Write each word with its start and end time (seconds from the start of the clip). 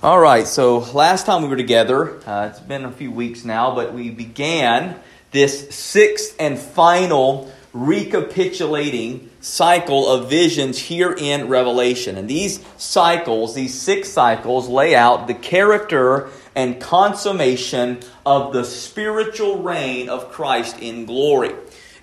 All 0.00 0.20
right, 0.20 0.46
so 0.46 0.78
last 0.78 1.26
time 1.26 1.42
we 1.42 1.48
were 1.48 1.56
together, 1.56 2.20
uh, 2.24 2.50
it's 2.52 2.60
been 2.60 2.84
a 2.84 2.92
few 2.92 3.10
weeks 3.10 3.44
now, 3.44 3.74
but 3.74 3.92
we 3.92 4.10
began 4.10 4.94
this 5.32 5.74
sixth 5.74 6.36
and 6.38 6.56
final 6.56 7.50
recapitulating 7.72 9.28
cycle 9.40 10.08
of 10.08 10.30
visions 10.30 10.78
here 10.78 11.12
in 11.12 11.48
Revelation. 11.48 12.16
And 12.16 12.30
these 12.30 12.64
cycles, 12.76 13.56
these 13.56 13.74
six 13.74 14.08
cycles, 14.08 14.68
lay 14.68 14.94
out 14.94 15.26
the 15.26 15.34
character 15.34 16.30
and 16.54 16.80
consummation 16.80 17.98
of 18.24 18.52
the 18.52 18.62
spiritual 18.62 19.64
reign 19.64 20.08
of 20.08 20.30
Christ 20.30 20.78
in 20.78 21.06
glory. 21.06 21.56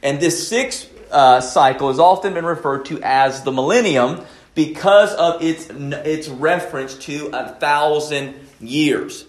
And 0.04 0.20
this 0.20 0.50
sixth 0.50 0.92
uh, 1.12 1.40
cycle 1.40 1.88
has 1.88 2.00
often 2.00 2.34
been 2.34 2.46
referred 2.46 2.84
to 2.88 3.02
as 3.02 3.44
the 3.44 3.54
millennium 3.54 4.26
because 4.56 5.14
of 5.14 5.44
its, 5.44 5.70
its 5.70 6.28
reference 6.28 6.96
to 6.96 7.28
a 7.34 7.50
thousand 7.50 8.36
years. 8.60 9.26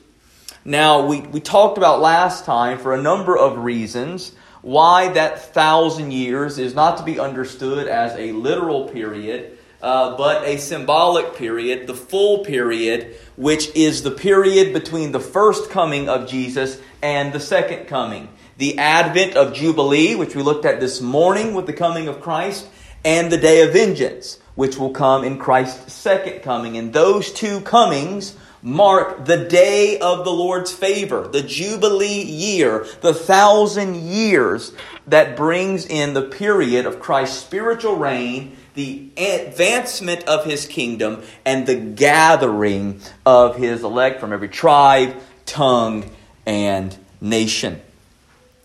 Now, 0.65 1.07
we, 1.07 1.21
we 1.21 1.41
talked 1.41 1.79
about 1.79 2.01
last 2.01 2.45
time 2.45 2.79
for 2.79 2.95
a 2.95 3.03
number 3.03 3.37
of 3.37 3.59
reasons 3.59 4.33
why 4.63 5.09
that 5.13 5.55
thousand 5.55 6.13
years 6.13 6.59
is 6.59 6.75
not 6.75 6.99
to 6.99 7.05
be 7.05 7.21
understood 7.21 7.87
as 7.87 8.13
a 8.15 8.33
literal 8.33 8.89
period, 8.89 9.59
uh, 9.81 10.17
but 10.17 10.43
a 10.45 10.57
symbolic 10.57 11.37
period, 11.37 11.87
the 11.87 11.95
full 11.95 12.45
period, 12.45 13.17
which 13.37 13.75
is 13.77 14.03
the 14.03 14.11
period 14.11 14.73
between 14.73 15.13
the 15.13 15.21
first 15.21 15.71
coming 15.71 16.09
of 16.09 16.29
Jesus 16.29 16.81
and 17.01 17.33
the 17.33 17.39
second 17.39 17.87
coming. 17.87 18.29
The 18.59 18.79
advent 18.79 19.37
of 19.37 19.55
Jubilee, 19.55 20.17
which 20.17 20.35
we 20.35 20.43
looked 20.43 20.65
at 20.65 20.81
this 20.81 21.01
morning 21.01 21.55
with 21.55 21.67
the 21.67 21.73
coming 21.73 22.09
of 22.09 22.21
Christ, 22.21 22.67
and 23.07 23.31
the 23.31 23.39
day 23.39 23.63
of 23.63 23.73
vengeance 23.73 24.39
which 24.57 24.77
will 24.77 24.91
come 24.91 25.23
in 25.23 25.39
Christ's 25.39 25.93
second 25.93 26.43
coming. 26.43 26.77
And 26.77 26.93
those 26.93 27.33
two 27.33 27.61
comings 27.61 28.37
mark 28.63 29.25
the 29.27 29.45
day 29.45 29.99
of 30.01 30.25
the 30.25 30.33
Lord's 30.33 30.73
favor, 30.73 31.29
the 31.29 31.43
Jubilee 31.43 32.23
year, 32.23 32.85
the 33.03 33.15
thousand 33.15 33.95
years 33.95 34.73
that 35.07 35.37
brings 35.37 35.87
in 35.87 36.15
the 36.15 36.23
period 36.23 36.85
of 36.85 36.99
Christ's 36.99 37.39
spiritual 37.39 37.97
reign, 37.97 38.57
the 38.75 39.09
advancement 39.17 40.25
of 40.25 40.45
his 40.45 40.67
kingdom, 40.67 41.23
and 41.45 41.67
the 41.67 41.77
gathering 41.77 43.01
of 43.25 43.57
his 43.57 43.85
elect 43.85 44.19
from 44.19 44.33
every 44.33 44.49
tribe, 44.49 45.15
tongue, 45.45 46.11
and 46.45 46.97
nation. 47.21 47.81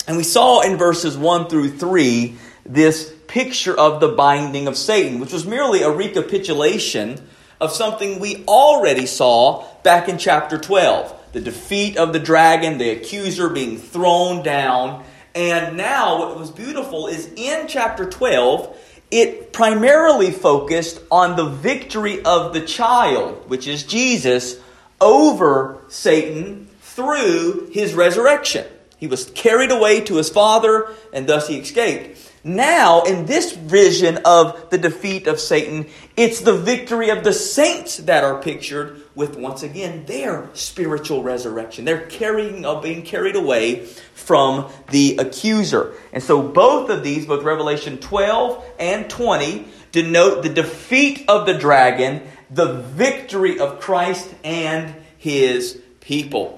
And 0.07 0.17
we 0.17 0.23
saw 0.23 0.61
in 0.61 0.77
verses 0.77 1.15
1 1.15 1.47
through 1.47 1.77
3 1.77 2.35
this 2.65 3.13
picture 3.31 3.77
of 3.77 4.01
the 4.01 4.09
binding 4.09 4.67
of 4.67 4.75
Satan, 4.75 5.21
which 5.21 5.31
was 5.31 5.45
merely 5.45 5.83
a 5.83 5.89
recapitulation 5.89 7.17
of 7.61 7.71
something 7.71 8.19
we 8.19 8.43
already 8.45 9.05
saw 9.05 9.65
back 9.83 10.09
in 10.09 10.17
chapter 10.17 10.57
12 10.57 11.17
the 11.31 11.39
defeat 11.39 11.95
of 11.95 12.11
the 12.11 12.19
dragon, 12.19 12.77
the 12.77 12.89
accuser 12.89 13.47
being 13.47 13.77
thrown 13.77 14.43
down. 14.43 15.05
And 15.33 15.77
now, 15.77 16.19
what 16.19 16.37
was 16.37 16.51
beautiful 16.51 17.07
is 17.07 17.31
in 17.37 17.69
chapter 17.69 18.09
12, 18.09 18.77
it 19.11 19.53
primarily 19.53 20.31
focused 20.31 20.99
on 21.09 21.37
the 21.37 21.45
victory 21.45 22.21
of 22.25 22.53
the 22.53 22.59
child, 22.59 23.49
which 23.49 23.65
is 23.65 23.83
Jesus, 23.83 24.59
over 24.99 25.77
Satan 25.87 26.67
through 26.81 27.69
his 27.71 27.93
resurrection. 27.93 28.67
He 28.97 29.07
was 29.07 29.31
carried 29.31 29.71
away 29.71 30.01
to 30.01 30.17
his 30.17 30.29
Father, 30.29 30.89
and 31.13 31.27
thus 31.27 31.47
he 31.47 31.57
escaped. 31.59 32.30
Now, 32.43 33.03
in 33.03 33.27
this 33.27 33.51
vision 33.51 34.19
of 34.25 34.71
the 34.71 34.79
defeat 34.79 35.27
of 35.27 35.39
Satan, 35.39 35.85
it's 36.17 36.41
the 36.41 36.57
victory 36.57 37.09
of 37.09 37.23
the 37.23 37.33
saints 37.33 37.97
that 37.97 38.23
are 38.23 38.41
pictured 38.41 39.01
with, 39.13 39.37
once 39.37 39.61
again, 39.61 40.05
their 40.05 40.49
spiritual 40.53 41.21
resurrection. 41.21 41.85
They're 41.85 42.07
carrying, 42.07 42.65
uh, 42.65 42.81
being 42.81 43.03
carried 43.03 43.35
away 43.35 43.85
from 44.15 44.71
the 44.89 45.17
accuser. 45.17 45.93
And 46.13 46.23
so 46.23 46.41
both 46.41 46.89
of 46.89 47.03
these, 47.03 47.27
both 47.27 47.43
Revelation 47.43 47.99
12 47.99 48.65
and 48.79 49.07
20, 49.07 49.67
denote 49.91 50.41
the 50.41 50.49
defeat 50.49 51.25
of 51.27 51.45
the 51.45 51.53
dragon, 51.53 52.23
the 52.49 52.73
victory 52.73 53.59
of 53.59 53.79
Christ 53.79 54.33
and 54.43 54.95
his 55.19 55.79
people. 55.99 56.57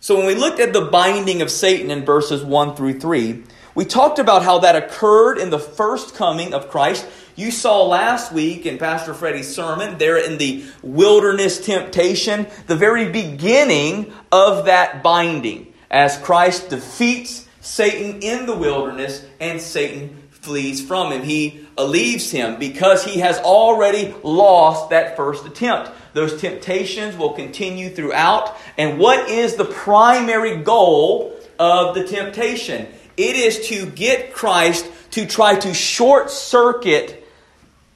So 0.00 0.16
when 0.16 0.26
we 0.26 0.34
looked 0.34 0.60
at 0.60 0.72
the 0.72 0.82
binding 0.82 1.42
of 1.42 1.50
Satan 1.50 1.90
in 1.90 2.04
verses 2.04 2.42
1 2.42 2.76
through 2.76 3.00
3, 3.00 3.44
we 3.78 3.84
talked 3.84 4.18
about 4.18 4.42
how 4.42 4.58
that 4.58 4.74
occurred 4.74 5.38
in 5.38 5.50
the 5.50 5.58
first 5.60 6.16
coming 6.16 6.52
of 6.52 6.68
Christ. 6.68 7.06
You 7.36 7.52
saw 7.52 7.86
last 7.86 8.32
week 8.32 8.66
in 8.66 8.76
Pastor 8.76 9.14
Freddie's 9.14 9.54
sermon, 9.54 9.98
there 9.98 10.16
in 10.16 10.36
the 10.36 10.64
wilderness 10.82 11.64
temptation, 11.64 12.48
the 12.66 12.74
very 12.74 13.08
beginning 13.08 14.12
of 14.32 14.64
that 14.64 15.04
binding 15.04 15.72
as 15.92 16.18
Christ 16.18 16.70
defeats 16.70 17.46
Satan 17.60 18.20
in 18.20 18.46
the 18.46 18.56
wilderness 18.56 19.24
and 19.38 19.60
Satan 19.60 20.24
flees 20.32 20.84
from 20.84 21.12
him. 21.12 21.22
He 21.22 21.64
leaves 21.78 22.32
him 22.32 22.58
because 22.58 23.04
he 23.04 23.20
has 23.20 23.38
already 23.38 24.12
lost 24.24 24.90
that 24.90 25.16
first 25.16 25.46
attempt. 25.46 25.92
Those 26.14 26.40
temptations 26.40 27.16
will 27.16 27.34
continue 27.34 27.90
throughout. 27.90 28.56
And 28.76 28.98
what 28.98 29.30
is 29.30 29.54
the 29.54 29.66
primary 29.66 30.56
goal 30.64 31.32
of 31.60 31.94
the 31.94 32.02
temptation? 32.02 32.88
It 33.18 33.34
is 33.34 33.68
to 33.68 33.86
get 33.86 34.32
Christ 34.32 34.88
to 35.10 35.26
try 35.26 35.58
to 35.58 35.74
short 35.74 36.30
circuit 36.30 37.26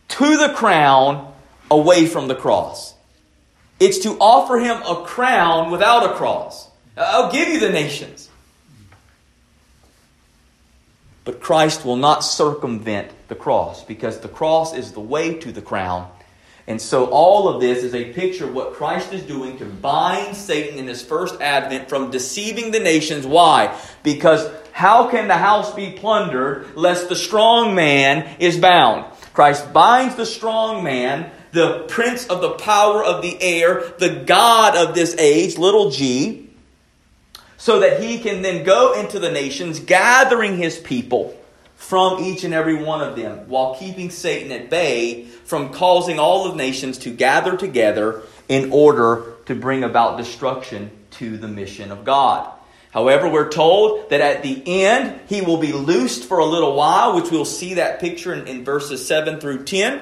to 0.08 0.36
the 0.36 0.52
crown 0.52 1.32
away 1.70 2.06
from 2.06 2.26
the 2.26 2.34
cross. 2.34 2.94
It's 3.78 3.98
to 4.00 4.10
offer 4.20 4.58
him 4.58 4.82
a 4.82 5.04
crown 5.04 5.70
without 5.70 6.10
a 6.10 6.14
cross. 6.14 6.68
I'll 6.96 7.30
give 7.30 7.48
you 7.48 7.60
the 7.60 7.70
nations. 7.70 8.28
But 11.24 11.40
Christ 11.40 11.84
will 11.84 11.96
not 11.96 12.24
circumvent 12.24 13.12
the 13.28 13.36
cross 13.36 13.84
because 13.84 14.18
the 14.18 14.28
cross 14.28 14.74
is 14.74 14.90
the 14.90 15.00
way 15.00 15.34
to 15.38 15.52
the 15.52 15.62
crown. 15.62 16.10
And 16.66 16.80
so 16.80 17.06
all 17.06 17.48
of 17.48 17.60
this 17.60 17.82
is 17.82 17.94
a 17.94 18.12
picture 18.12 18.44
of 18.44 18.54
what 18.54 18.74
Christ 18.74 19.12
is 19.12 19.22
doing 19.22 19.58
to 19.58 19.64
bind 19.64 20.36
Satan 20.36 20.78
in 20.78 20.86
his 20.86 21.02
first 21.02 21.40
advent 21.40 21.88
from 21.88 22.10
deceiving 22.10 22.70
the 22.70 22.78
nations. 22.78 23.26
Why? 23.26 23.76
Because 24.02 24.48
how 24.72 25.10
can 25.10 25.28
the 25.28 25.36
house 25.36 25.74
be 25.74 25.92
plundered 25.92 26.76
lest 26.76 27.08
the 27.08 27.16
strong 27.16 27.74
man 27.74 28.36
is 28.38 28.58
bound? 28.58 29.04
Christ 29.34 29.72
binds 29.72 30.14
the 30.14 30.26
strong 30.26 30.84
man, 30.84 31.30
the 31.50 31.84
prince 31.88 32.26
of 32.26 32.40
the 32.40 32.52
power 32.52 33.02
of 33.02 33.22
the 33.22 33.40
air, 33.42 33.92
the 33.98 34.22
God 34.24 34.76
of 34.76 34.94
this 34.94 35.16
age, 35.18 35.58
little 35.58 35.90
g, 35.90 36.48
so 37.56 37.80
that 37.80 38.02
he 38.02 38.20
can 38.20 38.42
then 38.42 38.64
go 38.64 38.92
into 38.94 39.18
the 39.18 39.30
nations, 39.30 39.80
gathering 39.80 40.56
his 40.56 40.78
people 40.78 41.36
from 41.82 42.22
each 42.22 42.44
and 42.44 42.54
every 42.54 42.76
one 42.76 43.00
of 43.00 43.16
them, 43.16 43.48
while 43.48 43.74
keeping 43.74 44.08
Satan 44.08 44.52
at 44.52 44.70
bay 44.70 45.24
from 45.24 45.70
causing 45.70 46.20
all 46.20 46.46
of 46.46 46.54
nations 46.54 46.96
to 46.98 47.10
gather 47.10 47.56
together 47.56 48.22
in 48.48 48.70
order 48.72 49.34
to 49.46 49.56
bring 49.56 49.82
about 49.82 50.16
destruction 50.16 50.92
to 51.10 51.36
the 51.36 51.48
mission 51.48 51.90
of 51.90 52.04
God. 52.04 52.50
However, 52.92 53.28
we're 53.28 53.50
told 53.50 54.10
that 54.10 54.20
at 54.20 54.44
the 54.44 54.62
end, 54.64 55.20
he 55.26 55.40
will 55.40 55.56
be 55.56 55.72
loosed 55.72 56.24
for 56.24 56.38
a 56.38 56.46
little 56.46 56.76
while, 56.76 57.16
which 57.16 57.32
we'll 57.32 57.44
see 57.44 57.74
that 57.74 57.98
picture 57.98 58.32
in, 58.32 58.46
in, 58.46 58.64
verses 58.64 59.04
7 59.04 59.40
through 59.40 59.64
10. 59.64 60.00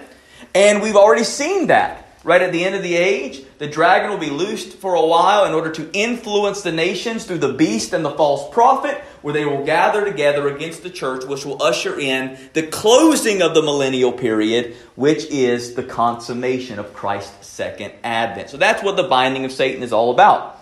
And 0.55 0.83
we've 0.83 0.97
already 0.97 1.25
seen 1.25 1.69
that. 1.69 2.10
Right 2.23 2.43
at 2.43 2.53
the 2.53 2.63
end 2.63 2.75
of 2.75 2.83
the 2.83 2.97
age, 2.97 3.43
the 3.57 3.67
dragon 3.67 4.11
will 4.11 4.19
be 4.19 4.29
loosed 4.29 4.75
for 4.75 4.95
a 4.95 5.07
while 5.07 5.47
in 5.47 5.55
order 5.55 5.71
to 5.73 5.91
influence 5.95 6.61
the 6.61 6.73
nations 6.73 7.25
through 7.25 7.39
the 7.39 7.55
beast 7.55 7.95
and 7.95 8.05
the 8.05 8.11
false 8.11 8.53
prophet, 8.53 8.99
where 9.23 9.33
they 9.33 9.47
will 9.47 9.65
gather 9.65 10.05
together 10.05 10.47
against 10.55 10.83
the 10.83 10.91
church, 10.91 11.25
which 11.25 11.47
will 11.47 11.63
usher 11.63 11.99
in 11.99 12.39
the 12.53 12.67
closing 12.67 13.41
of 13.41 13.55
the 13.55 13.63
millennial 13.63 14.13
period, 14.13 14.77
which 14.97 15.25
is 15.27 15.75
the 15.75 15.83
consummation 15.83 16.79
of 16.79 16.93
Christ's 16.93 17.47
second 17.47 17.95
advent. 18.05 18.51
So 18.51 18.59
that's 18.59 18.83
what 18.83 18.97
the 18.97 19.05
binding 19.05 19.47
of 19.47 19.53
Satan 19.53 19.83
is 19.83 19.93
all 19.93 20.11
about. 20.11 20.59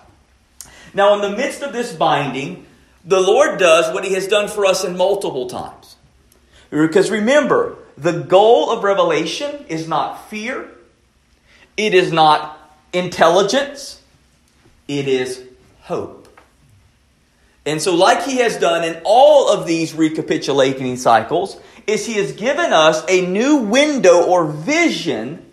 Now, 0.94 1.14
in 1.14 1.20
the 1.20 1.36
midst 1.36 1.62
of 1.62 1.72
this 1.72 1.92
binding, 1.92 2.66
the 3.04 3.20
Lord 3.20 3.58
does 3.58 3.92
what 3.92 4.04
He 4.04 4.14
has 4.14 4.28
done 4.28 4.48
for 4.48 4.64
us 4.64 4.84
in 4.84 4.96
multiple 4.96 5.48
times. 5.48 5.96
Because 6.70 7.10
remember, 7.10 7.78
the 7.96 8.12
goal 8.12 8.70
of 8.70 8.84
revelation 8.84 9.64
is 9.68 9.88
not 9.88 10.30
fear, 10.30 10.70
it 11.78 11.94
is 11.94 12.12
not 12.12 12.58
intelligence, 12.92 14.02
it 14.88 15.08
is 15.08 15.42
hope. 15.82 16.28
And 17.64 17.80
so, 17.80 17.94
like 17.94 18.24
He 18.24 18.38
has 18.38 18.58
done 18.58 18.84
in 18.84 19.00
all 19.04 19.50
of 19.50 19.66
these 19.66 19.94
recapitulating 19.94 20.96
cycles, 20.96 21.58
is 21.86 22.04
He 22.04 22.14
has 22.14 22.32
given 22.32 22.72
us 22.72 23.04
a 23.08 23.26
new 23.26 23.58
window 23.58 24.24
or 24.24 24.44
vision 24.46 25.46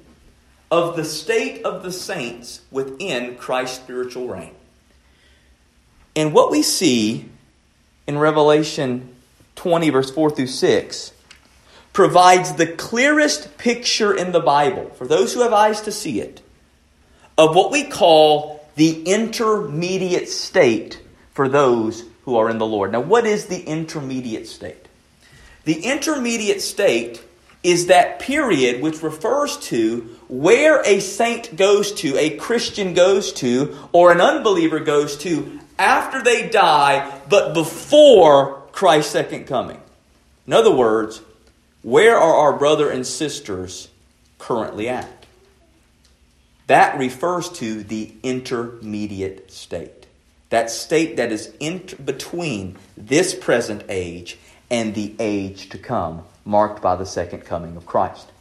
of 0.71 0.95
the 0.95 1.05
state 1.05 1.63
of 1.63 1.83
the 1.83 1.91
saints 1.91 2.61
within 2.71 3.35
Christ's 3.35 3.77
spiritual 3.77 4.27
reign. 4.27 4.55
And 6.15 6.33
what 6.33 6.49
we 6.49 6.63
see 6.63 7.29
in 8.07 8.17
Revelation 8.17 9.15
20, 9.55 9.89
verse 9.91 10.09
4 10.11 10.31
through 10.31 10.47
6, 10.47 11.11
provides 11.95 12.53
the 12.53 12.67
clearest 12.67 13.57
picture 13.57 14.13
in 14.13 14.33
the 14.33 14.39
Bible, 14.41 14.89
for 14.91 15.07
those 15.07 15.33
who 15.33 15.41
have 15.41 15.53
eyes 15.53 15.79
to 15.81 15.91
see 15.93 16.19
it, 16.19 16.41
of 17.37 17.55
what 17.55 17.71
we 17.71 17.85
call 17.85 18.69
the 18.75 19.03
intermediate 19.03 20.27
state 20.27 21.01
for 21.33 21.47
those 21.47 22.03
who 22.25 22.35
are 22.35 22.49
in 22.49 22.57
the 22.57 22.65
Lord. 22.65 22.91
Now, 22.91 22.99
what 22.99 23.25
is 23.25 23.45
the 23.45 23.61
intermediate 23.63 24.45
state? 24.45 24.89
The 25.63 25.85
intermediate 25.85 26.61
state 26.61 27.23
is 27.63 27.87
that 27.87 28.19
period 28.19 28.81
which 28.81 29.01
refers 29.01 29.55
to 29.57 30.01
where 30.27 30.81
a 30.85 30.99
saint 30.99 31.55
goes 31.55 31.93
to, 31.93 32.17
a 32.17 32.31
Christian 32.31 32.93
goes 32.93 33.31
to, 33.33 33.75
or 33.93 34.11
an 34.11 34.19
unbeliever 34.19 34.81
goes 34.81 35.15
to 35.19 35.61
after 35.79 36.21
they 36.21 36.49
die, 36.49 37.21
but 37.29 37.53
before 37.53 38.63
Christ's 38.73 39.13
second 39.13 39.47
coming. 39.47 39.79
In 40.45 40.51
other 40.51 40.75
words, 40.75 41.21
where 41.85 42.17
are 42.17 42.33
our 42.33 42.57
brother 42.57 42.89
and 42.89 43.05
sisters 43.05 43.89
currently 44.39 44.89
at? 44.89 45.27
That 46.65 46.97
refers 46.97 47.47
to 47.59 47.83
the 47.83 48.11
intermediate 48.23 49.51
state. 49.51 50.07
That 50.49 50.71
state 50.71 51.17
that 51.17 51.31
is 51.31 51.53
in 51.59 51.85
between 52.03 52.77
this 52.97 53.35
present 53.35 53.83
age 53.87 54.39
and 54.71 54.95
the 54.95 55.13
age 55.19 55.69
to 55.69 55.77
come, 55.77 56.23
marked 56.43 56.81
by 56.81 56.95
the 56.95 57.05
second 57.05 57.41
coming 57.41 57.77
of 57.77 57.85
Christ. 57.85 58.31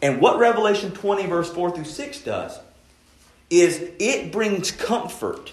And 0.00 0.18
what 0.22 0.38
Revelation 0.38 0.92
20, 0.92 1.26
verse 1.26 1.52
4 1.52 1.72
through 1.72 1.84
6 1.84 2.22
does 2.22 2.58
is 3.50 3.86
it 3.98 4.32
brings 4.32 4.70
comfort 4.70 5.52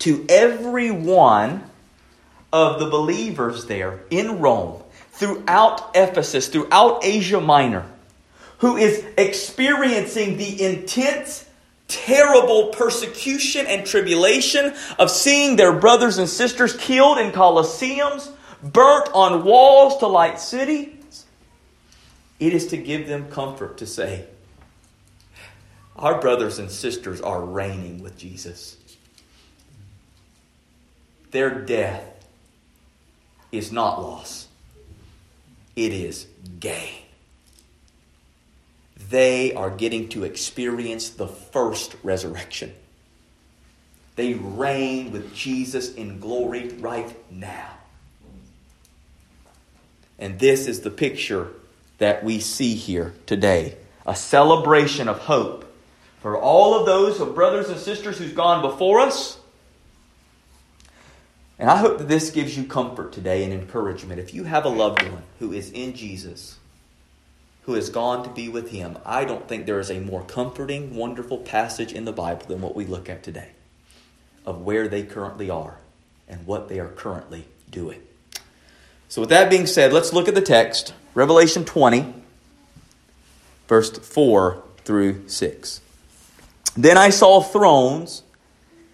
to 0.00 0.26
every 0.28 0.90
one 0.90 1.64
of 2.52 2.78
the 2.78 2.90
believers 2.90 3.64
there 3.64 4.00
in 4.10 4.38
Rome, 4.40 4.79
throughout 5.20 5.90
Ephesus, 5.94 6.48
throughout 6.48 7.04
Asia 7.04 7.42
Minor, 7.42 7.84
who 8.58 8.78
is 8.78 9.04
experiencing 9.18 10.38
the 10.38 10.62
intense, 10.62 11.46
terrible 11.88 12.68
persecution 12.68 13.66
and 13.66 13.86
tribulation 13.86 14.74
of 14.98 15.10
seeing 15.10 15.56
their 15.56 15.74
brothers 15.74 16.16
and 16.16 16.26
sisters 16.26 16.74
killed 16.74 17.18
in 17.18 17.32
colosseums, 17.32 18.32
burnt 18.62 19.10
on 19.12 19.44
walls 19.44 19.98
to 19.98 20.06
light 20.06 20.40
cities. 20.40 21.26
It 22.38 22.54
is 22.54 22.68
to 22.68 22.78
give 22.78 23.06
them 23.06 23.28
comfort 23.28 23.76
to 23.78 23.86
say, 23.86 24.24
Our 25.96 26.18
brothers 26.18 26.58
and 26.58 26.70
sisters 26.70 27.20
are 27.20 27.44
reigning 27.44 28.02
with 28.02 28.16
Jesus. 28.16 28.78
Their 31.30 31.60
death 31.60 32.26
is 33.52 33.70
not 33.70 34.00
loss, 34.00 34.48
it 35.80 35.94
is 35.94 36.26
gain. 36.60 37.02
They 39.08 39.54
are 39.54 39.70
getting 39.70 40.10
to 40.10 40.24
experience 40.24 41.08
the 41.08 41.26
first 41.26 41.96
resurrection. 42.02 42.74
They 44.14 44.34
reign 44.34 45.10
with 45.10 45.34
Jesus 45.34 45.94
in 45.94 46.20
glory 46.20 46.68
right 46.80 47.16
now. 47.32 47.78
And 50.18 50.38
this 50.38 50.66
is 50.66 50.82
the 50.82 50.90
picture 50.90 51.48
that 51.96 52.22
we 52.22 52.40
see 52.40 52.74
here 52.74 53.14
today 53.24 53.76
a 54.04 54.14
celebration 54.14 55.08
of 55.08 55.18
hope 55.20 55.64
for 56.20 56.38
all 56.38 56.78
of 56.78 56.84
those 56.84 57.20
of 57.20 57.34
brothers 57.34 57.70
and 57.70 57.78
sisters 57.78 58.18
who's 58.18 58.32
gone 58.32 58.60
before 58.60 59.00
us 59.00 59.39
and 61.60 61.68
I 61.68 61.76
hope 61.76 61.98
that 61.98 62.08
this 62.08 62.30
gives 62.30 62.56
you 62.56 62.64
comfort 62.64 63.12
today 63.12 63.44
and 63.44 63.52
encouragement. 63.52 64.18
If 64.18 64.32
you 64.32 64.44
have 64.44 64.64
a 64.64 64.70
loved 64.70 65.02
one 65.02 65.24
who 65.40 65.52
is 65.52 65.70
in 65.70 65.94
Jesus, 65.94 66.58
who 67.64 67.74
has 67.74 67.90
gone 67.90 68.24
to 68.24 68.30
be 68.30 68.48
with 68.48 68.70
him, 68.70 68.96
I 69.04 69.26
don't 69.26 69.46
think 69.46 69.66
there 69.66 69.78
is 69.78 69.90
a 69.90 70.00
more 70.00 70.22
comforting, 70.22 70.96
wonderful 70.96 71.36
passage 71.36 71.92
in 71.92 72.06
the 72.06 72.12
Bible 72.12 72.46
than 72.46 72.62
what 72.62 72.74
we 72.74 72.86
look 72.86 73.10
at 73.10 73.22
today 73.22 73.50
of 74.46 74.62
where 74.62 74.88
they 74.88 75.02
currently 75.02 75.50
are 75.50 75.76
and 76.26 76.46
what 76.46 76.70
they 76.70 76.80
are 76.80 76.88
currently 76.88 77.44
doing. 77.70 78.00
So, 79.10 79.20
with 79.20 79.28
that 79.28 79.50
being 79.50 79.66
said, 79.66 79.92
let's 79.92 80.14
look 80.14 80.28
at 80.28 80.34
the 80.34 80.40
text 80.40 80.94
Revelation 81.12 81.66
20, 81.66 82.14
verse 83.68 83.90
4 83.98 84.62
through 84.84 85.28
6. 85.28 85.80
Then 86.74 86.96
I 86.96 87.10
saw 87.10 87.42
thrones 87.42 88.22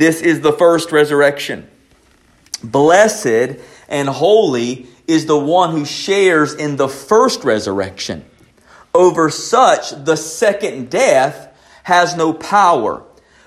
This 0.00 0.22
is 0.22 0.40
the 0.40 0.54
first 0.54 0.92
resurrection. 0.92 1.68
Blessed 2.64 3.60
and 3.86 4.08
holy 4.08 4.86
is 5.06 5.26
the 5.26 5.36
one 5.36 5.72
who 5.72 5.84
shares 5.84 6.54
in 6.54 6.76
the 6.76 6.88
first 6.88 7.44
resurrection. 7.44 8.24
Over 8.94 9.28
such, 9.28 9.90
the 9.90 10.16
second 10.16 10.88
death 10.88 11.54
has 11.82 12.16
no 12.16 12.32
power, 12.32 13.02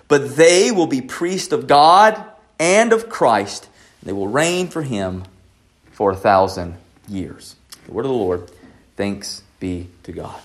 but 0.07 0.35
they 0.35 0.69
will 0.69 0.85
be 0.85 1.01
priests 1.01 1.51
of 1.53 1.65
God 1.65 2.23
and 2.59 2.93
of 2.93 3.09
Christ. 3.09 3.67
And 4.01 4.09
They 4.09 4.13
will 4.13 4.27
reign 4.27 4.67
for 4.67 4.83
him 4.83 5.23
for 5.93 6.11
a 6.11 6.15
thousand 6.15 6.75
years. 7.07 7.55
The 7.87 7.93
word 7.93 8.05
of 8.05 8.11
the 8.11 8.17
Lord. 8.17 8.51
Thanks 8.95 9.41
be 9.59 9.87
to 10.03 10.11
God. 10.11 10.39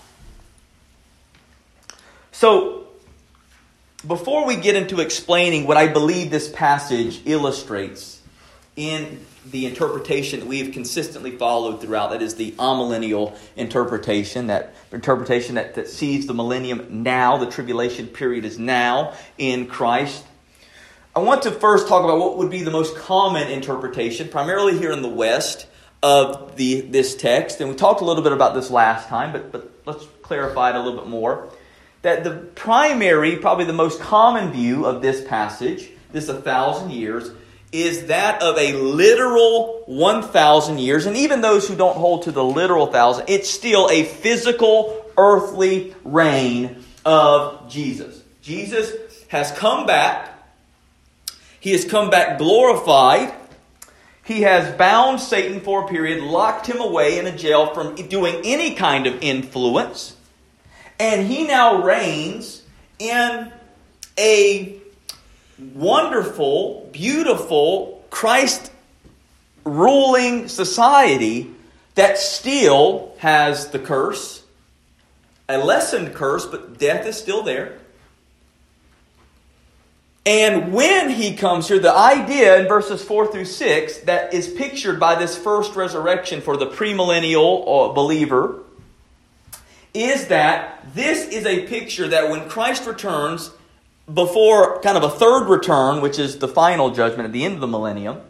So, 2.31 2.78
before 4.07 4.45
we 4.45 4.55
get 4.55 4.75
into 4.75 5.01
explaining 5.01 5.67
what 5.67 5.77
I 5.77 5.87
believe 5.87 6.31
this 6.31 6.49
passage 6.49 7.21
illustrates 7.25 8.21
in 8.75 9.25
the 9.45 9.65
interpretation 9.65 10.39
that 10.39 10.47
we 10.47 10.59
have 10.59 10.71
consistently 10.71 11.31
followed 11.31 11.81
throughout, 11.81 12.11
that 12.11 12.21
is 12.21 12.35
the 12.35 12.51
amillennial 12.53 13.37
interpretation, 13.57 14.47
that 14.47 14.73
interpretation 14.91 15.55
that, 15.55 15.75
that 15.75 15.89
sees 15.89 16.27
the 16.27 16.33
millennium 16.33 17.03
now, 17.03 17.37
the 17.37 17.49
tribulation 17.49 18.07
period 18.07 18.45
is 18.45 18.57
now 18.57 19.13
in 19.37 19.67
Christ. 19.67 20.23
I 21.15 21.19
want 21.19 21.41
to 21.43 21.51
first 21.51 21.87
talk 21.87 22.03
about 22.03 22.19
what 22.19 22.37
would 22.37 22.51
be 22.51 22.63
the 22.63 22.71
most 22.71 22.95
common 22.95 23.49
interpretation, 23.49 24.29
primarily 24.29 24.77
here 24.77 24.91
in 24.91 25.01
the 25.01 25.09
West, 25.09 25.67
of 26.01 26.55
the, 26.55 26.81
this 26.81 27.15
text. 27.15 27.59
And 27.59 27.69
we 27.69 27.75
talked 27.75 27.99
a 27.99 28.05
little 28.05 28.23
bit 28.23 28.31
about 28.31 28.53
this 28.53 28.69
last 28.69 29.09
time, 29.09 29.33
but, 29.33 29.51
but 29.51 29.69
let's 29.85 30.05
clarify 30.21 30.69
it 30.69 30.75
a 30.75 30.79
little 30.81 31.01
bit 31.01 31.09
more 31.09 31.49
that 32.01 32.23
the 32.23 32.31
primary, 32.31 33.37
probably 33.37 33.65
the 33.65 33.73
most 33.73 33.99
common 33.99 34.51
view 34.51 34.85
of 34.85 35.01
this 35.01 35.25
passage, 35.27 35.89
this 36.11 36.29
a 36.29 36.41
thousand 36.41 36.91
years, 36.91 37.31
is 37.71 38.07
that 38.07 38.41
of 38.41 38.57
a 38.57 38.73
literal 38.73 39.83
1,000 39.85 40.79
years. 40.79 41.05
And 41.05 41.15
even 41.17 41.41
those 41.41 41.67
who 41.67 41.75
don't 41.75 41.97
hold 41.97 42.23
to 42.23 42.31
the 42.31 42.43
literal 42.43 42.87
thousand, 42.87 43.29
it's 43.29 43.49
still 43.49 43.89
a 43.91 44.03
physical, 44.03 45.05
earthly 45.17 45.93
reign 46.03 46.83
of 47.05 47.69
Jesus. 47.69 48.23
Jesus 48.41 48.93
has 49.27 49.51
come 49.51 49.85
back. 49.85 50.33
He 51.59 51.71
has 51.71 51.85
come 51.85 52.09
back 52.09 52.37
glorified. 52.37 53.33
He 54.23 54.41
has 54.41 54.75
bound 54.77 55.19
Satan 55.19 55.59
for 55.59 55.85
a 55.85 55.87
period, 55.87 56.23
locked 56.23 56.67
him 56.67 56.79
away 56.79 57.19
in 57.19 57.27
a 57.27 57.35
jail 57.35 57.73
from 57.73 57.95
doing 57.95 58.41
any 58.43 58.75
kind 58.75 59.05
of 59.07 59.21
influence. 59.21 60.15
And 60.99 61.25
he 61.25 61.47
now 61.47 61.81
reigns 61.81 62.61
in 62.99 63.51
a 64.17 64.79
wonderful, 65.73 66.89
beautiful, 66.91 68.03
Christ 68.09 68.71
ruling 69.63 70.49
society 70.49 71.51
that 71.95 72.17
still 72.17 73.13
has 73.19 73.69
the 73.69 73.79
curse, 73.79 74.43
a 75.47 75.57
lessened 75.57 76.13
curse, 76.13 76.45
but 76.45 76.77
death 76.77 77.05
is 77.05 77.17
still 77.17 77.43
there. 77.43 77.79
And 80.25 80.73
when 80.73 81.09
he 81.09 81.35
comes 81.35 81.67
here, 81.67 81.79
the 81.79 81.95
idea 81.95 82.59
in 82.59 82.67
verses 82.67 83.03
4 83.03 83.31
through 83.31 83.45
6 83.45 83.97
that 83.99 84.33
is 84.33 84.47
pictured 84.47 84.99
by 84.99 85.15
this 85.15 85.37
first 85.37 85.75
resurrection 85.75 86.41
for 86.41 86.57
the 86.57 86.67
premillennial 86.67 87.89
uh, 87.89 87.93
believer 87.93 88.63
is 89.93 90.27
that 90.27 90.93
this 90.93 91.27
is 91.27 91.45
a 91.45 91.65
picture 91.67 92.07
that 92.07 92.29
when 92.29 92.47
Christ 92.49 92.85
returns, 92.85 93.51
before 94.11 94.81
kind 94.81 94.97
of 94.97 95.03
a 95.03 95.09
third 95.09 95.47
return, 95.47 96.01
which 96.01 96.19
is 96.19 96.39
the 96.39 96.47
final 96.47 96.91
judgment 96.91 97.25
at 97.25 97.31
the 97.31 97.43
end 97.43 97.55
of 97.55 97.61
the 97.61 97.67
millennium, 97.67 98.21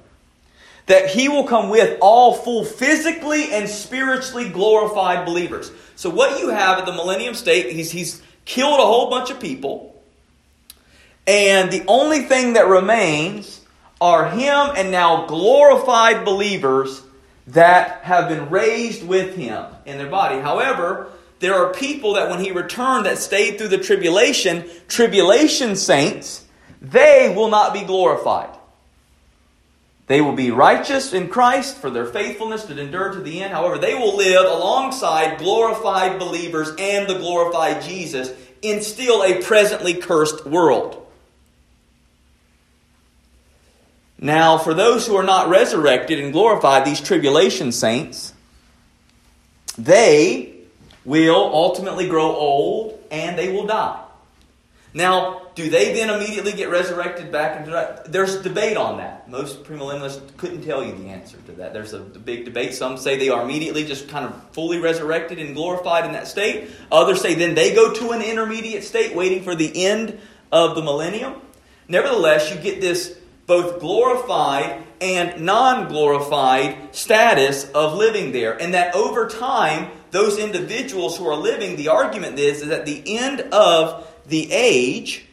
that 0.85 1.09
he 1.09 1.29
will 1.29 1.43
come 1.43 1.69
with 1.69 1.97
all 2.01 2.33
full 2.33 2.65
physically 2.65 3.53
and 3.53 3.69
spiritually 3.69 4.49
glorified 4.49 5.25
believers. 5.25 5.71
So, 5.95 6.09
what 6.09 6.39
you 6.39 6.49
have 6.49 6.79
at 6.79 6.85
the 6.85 6.93
millennium 6.93 7.35
state, 7.35 7.71
he's, 7.71 7.91
he's 7.91 8.21
killed 8.45 8.79
a 8.79 8.83
whole 8.83 9.09
bunch 9.09 9.29
of 9.29 9.39
people. 9.39 9.95
And 11.27 11.71
the 11.71 11.83
only 11.87 12.21
thing 12.21 12.53
that 12.53 12.67
remains 12.67 13.61
are 14.01 14.29
him 14.29 14.71
and 14.75 14.91
now 14.91 15.27
glorified 15.27 16.25
believers 16.25 17.03
that 17.47 18.01
have 18.03 18.29
been 18.29 18.49
raised 18.49 19.05
with 19.05 19.35
him 19.35 19.65
in 19.85 19.97
their 19.97 20.09
body. 20.09 20.39
However, 20.39 21.11
there 21.39 21.55
are 21.55 21.74
people 21.74 22.13
that 22.13 22.29
when 22.29 22.43
he 22.43 22.51
returned 22.51 23.05
that 23.05 23.17
stayed 23.17 23.58
through 23.58 23.69
the 23.69 23.77
tribulation, 23.77 24.69
tribulation 24.88 25.75
saints, 25.75 26.46
they 26.81 27.34
will 27.36 27.50
not 27.50 27.74
be 27.74 27.81
glorified. 27.81 28.55
They 30.08 30.22
will 30.22 30.34
be 30.34 30.51
righteous 30.51 31.13
in 31.13 31.29
Christ 31.29 31.77
for 31.77 31.89
their 31.89 32.08
faithfulness 32.08 32.65
to 32.65 32.79
endure 32.79 33.13
to 33.13 33.22
the 33.22 33.41
end. 33.41 33.53
However, 33.53 33.77
they 33.77 33.93
will 33.93 34.17
live 34.17 34.46
alongside 34.46 35.38
glorified 35.38 36.17
believers 36.17 36.69
and 36.79 37.08
the 37.08 37.19
glorified 37.19 37.84
Jesus 37.84 38.31
in 38.62 38.81
still 38.81 39.24
a 39.24 39.41
presently 39.41 39.93
cursed 39.93 40.46
world. 40.46 41.05
Now, 44.17 44.58
for 44.58 44.74
those 44.74 45.08
who 45.08 45.15
are 45.15 45.24
not 45.24 45.48
resurrected 45.48 46.19
and 46.19 46.34
glorified, 46.34 46.86
these 46.86 47.00
tribulation 47.00 47.72
saints, 47.72 48.34
they 49.77 50.58
will 51.05 51.51
ultimately 51.53 52.07
grow 52.07 52.35
old 52.35 53.03
and 53.11 53.37
they 53.37 53.51
will 53.51 53.65
die. 53.65 54.03
Now, 54.93 55.43
do 55.53 55.69
they 55.69 55.93
then 55.93 56.09
immediately 56.09 56.51
get 56.51 56.69
resurrected 56.69 57.31
back 57.31 57.59
into 57.59 58.03
There's 58.07 58.41
debate 58.41 58.75
on 58.75 58.97
that. 58.97 59.29
Most 59.29 59.63
premillennialists 59.63 60.35
couldn't 60.37 60.63
tell 60.63 60.83
you 60.83 60.93
the 60.93 61.09
answer 61.09 61.37
to 61.45 61.51
that. 61.53 61.73
There's 61.73 61.93
a 61.93 61.99
big 61.99 62.45
debate. 62.45 62.73
Some 62.73 62.97
say 62.97 63.17
they 63.17 63.29
are 63.29 63.43
immediately 63.43 63.85
just 63.85 64.09
kind 64.09 64.25
of 64.25 64.41
fully 64.51 64.79
resurrected 64.79 65.37
and 65.37 65.53
glorified 65.53 66.05
in 66.05 66.13
that 66.13 66.27
state. 66.27 66.69
Others 66.91 67.21
say 67.21 67.35
then 67.35 67.53
they 67.53 67.75
go 67.75 67.93
to 67.93 68.11
an 68.11 68.21
intermediate 68.21 68.83
state 68.83 69.15
waiting 69.15 69.43
for 69.43 69.53
the 69.53 69.85
end 69.85 70.17
of 70.51 70.75
the 70.75 70.81
millennium. 70.81 71.35
Nevertheless, 71.87 72.49
you 72.53 72.59
get 72.59 72.81
this 72.81 73.19
both 73.45 73.79
glorified 73.79 74.83
and 75.01 75.45
non 75.45 75.87
glorified 75.87 76.95
status 76.95 77.69
of 77.71 77.95
living 77.95 78.31
there. 78.31 78.59
And 78.59 78.73
that 78.73 78.95
over 78.95 79.27
time, 79.27 79.91
those 80.11 80.37
individuals 80.37 81.17
who 81.17 81.27
are 81.27 81.35
living, 81.35 81.75
the 81.75 81.89
argument 81.89 82.39
is, 82.39 82.61
is 82.61 82.69
at 82.69 82.85
the 82.85 83.17
end 83.17 83.41
of 83.53 84.07
the 84.27 84.51
age, 84.51 85.25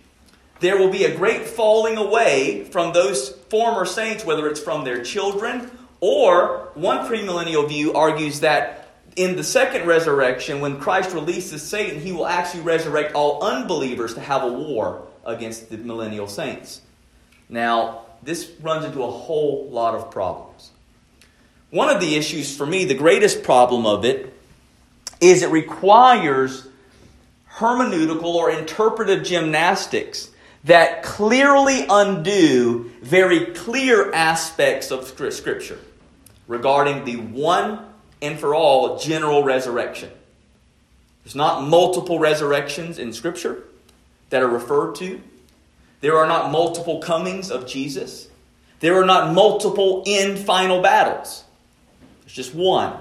there 0.60 0.78
will 0.78 0.90
be 0.90 1.04
a 1.04 1.16
great 1.16 1.46
falling 1.46 1.96
away 1.96 2.64
from 2.64 2.92
those 2.92 3.30
former 3.50 3.84
saints, 3.84 4.24
whether 4.24 4.48
it's 4.48 4.60
from 4.60 4.84
their 4.84 5.02
children 5.02 5.70
or 6.00 6.70
one 6.74 7.06
premillennial 7.06 7.68
view 7.68 7.94
argues 7.94 8.40
that 8.40 8.88
in 9.16 9.34
the 9.34 9.44
second 9.44 9.86
resurrection, 9.86 10.60
when 10.60 10.78
Christ 10.78 11.14
releases 11.14 11.62
Satan, 11.62 12.00
he 12.00 12.12
will 12.12 12.26
actually 12.26 12.60
resurrect 12.62 13.14
all 13.14 13.42
unbelievers 13.42 14.14
to 14.14 14.20
have 14.20 14.42
a 14.42 14.52
war 14.52 15.06
against 15.24 15.70
the 15.70 15.78
millennial 15.78 16.28
saints. 16.28 16.82
Now, 17.48 18.02
this 18.22 18.52
runs 18.60 18.84
into 18.84 19.02
a 19.02 19.10
whole 19.10 19.68
lot 19.70 19.94
of 19.94 20.10
problems. 20.10 20.70
One 21.70 21.88
of 21.88 22.00
the 22.00 22.14
issues 22.14 22.54
for 22.54 22.66
me, 22.66 22.84
the 22.84 22.94
greatest 22.94 23.42
problem 23.42 23.86
of 23.86 24.04
it, 24.04 24.35
is 25.20 25.42
it 25.42 25.50
requires 25.50 26.66
hermeneutical 27.56 28.34
or 28.34 28.50
interpretive 28.50 29.24
gymnastics 29.24 30.30
that 30.64 31.02
clearly 31.02 31.86
undo 31.88 32.90
very 33.00 33.46
clear 33.46 34.12
aspects 34.12 34.90
of 34.90 35.06
Scripture 35.32 35.78
regarding 36.48 37.04
the 37.04 37.16
one 37.16 37.84
and 38.20 38.38
for 38.38 38.54
all 38.54 38.98
general 38.98 39.44
resurrection. 39.44 40.10
There's 41.24 41.36
not 41.36 41.66
multiple 41.66 42.18
resurrections 42.18 42.98
in 42.98 43.12
Scripture 43.12 43.64
that 44.30 44.42
are 44.42 44.48
referred 44.48 44.96
to. 44.96 45.20
There 46.00 46.16
are 46.16 46.26
not 46.26 46.50
multiple 46.50 47.00
comings 47.00 47.50
of 47.50 47.66
Jesus. 47.66 48.28
There 48.80 49.00
are 49.00 49.06
not 49.06 49.34
multiple 49.34 50.02
end 50.06 50.38
final 50.38 50.82
battles. 50.82 51.44
There's 52.22 52.32
just 52.32 52.54
one. 52.54 52.96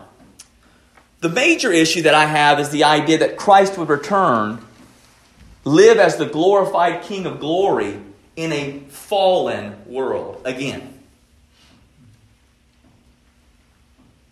The 1.25 1.31
major 1.31 1.71
issue 1.71 2.03
that 2.03 2.13
I 2.13 2.27
have 2.27 2.59
is 2.59 2.69
the 2.69 2.83
idea 2.83 3.17
that 3.17 3.35
Christ 3.35 3.79
would 3.79 3.89
return, 3.89 4.63
live 5.63 5.97
as 5.97 6.17
the 6.17 6.27
glorified 6.27 7.01
King 7.01 7.25
of 7.25 7.39
glory 7.39 7.99
in 8.35 8.51
a 8.51 8.81
fallen 8.89 9.75
world 9.87 10.43
again. 10.45 10.99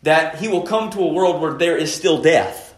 That 0.04 0.36
he 0.36 0.48
will 0.48 0.62
come 0.62 0.92
to 0.92 1.00
a 1.00 1.12
world 1.12 1.42
where 1.42 1.54
there 1.54 1.76
is 1.76 1.92
still 1.92 2.22
death. 2.22 2.76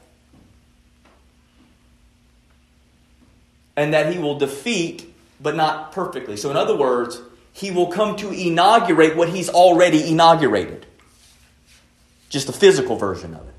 And 3.76 3.94
that 3.94 4.14
he 4.14 4.18
will 4.18 4.40
defeat, 4.40 5.14
but 5.42 5.58
not 5.58 5.92
perfectly. 5.92 6.38
So, 6.38 6.50
in 6.52 6.56
other 6.56 6.78
words, 6.78 7.20
he 7.52 7.70
will 7.70 7.88
come 7.88 8.16
to 8.16 8.32
inaugurate 8.32 9.18
what 9.18 9.28
he's 9.28 9.50
already 9.50 10.10
inaugurated. 10.10 10.86
Just 12.30 12.48
a 12.48 12.54
physical 12.54 12.96
version 12.96 13.34
of 13.34 13.46
it. 13.46 13.55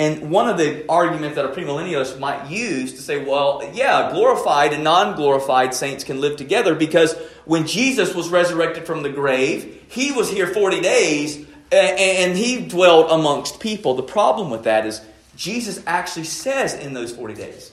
And 0.00 0.30
one 0.30 0.48
of 0.48 0.56
the 0.56 0.88
arguments 0.88 1.36
that 1.36 1.44
a 1.44 1.48
premillennialist 1.48 2.18
might 2.18 2.50
use 2.50 2.94
to 2.94 3.02
say, 3.02 3.22
well, 3.22 3.70
yeah, 3.74 4.10
glorified 4.10 4.72
and 4.72 4.82
non 4.82 5.14
glorified 5.14 5.74
saints 5.74 6.04
can 6.04 6.22
live 6.22 6.38
together 6.38 6.74
because 6.74 7.14
when 7.44 7.66
Jesus 7.66 8.14
was 8.14 8.30
resurrected 8.30 8.86
from 8.86 9.02
the 9.02 9.10
grave, 9.10 9.84
he 9.88 10.10
was 10.10 10.30
here 10.30 10.46
40 10.46 10.80
days 10.80 11.44
and 11.70 12.34
he 12.34 12.66
dwelled 12.66 13.10
amongst 13.10 13.60
people. 13.60 13.92
The 13.92 14.02
problem 14.02 14.48
with 14.48 14.64
that 14.64 14.86
is 14.86 15.02
Jesus 15.36 15.82
actually 15.86 16.24
says 16.24 16.72
in 16.72 16.94
those 16.94 17.14
40 17.14 17.34
days, 17.34 17.70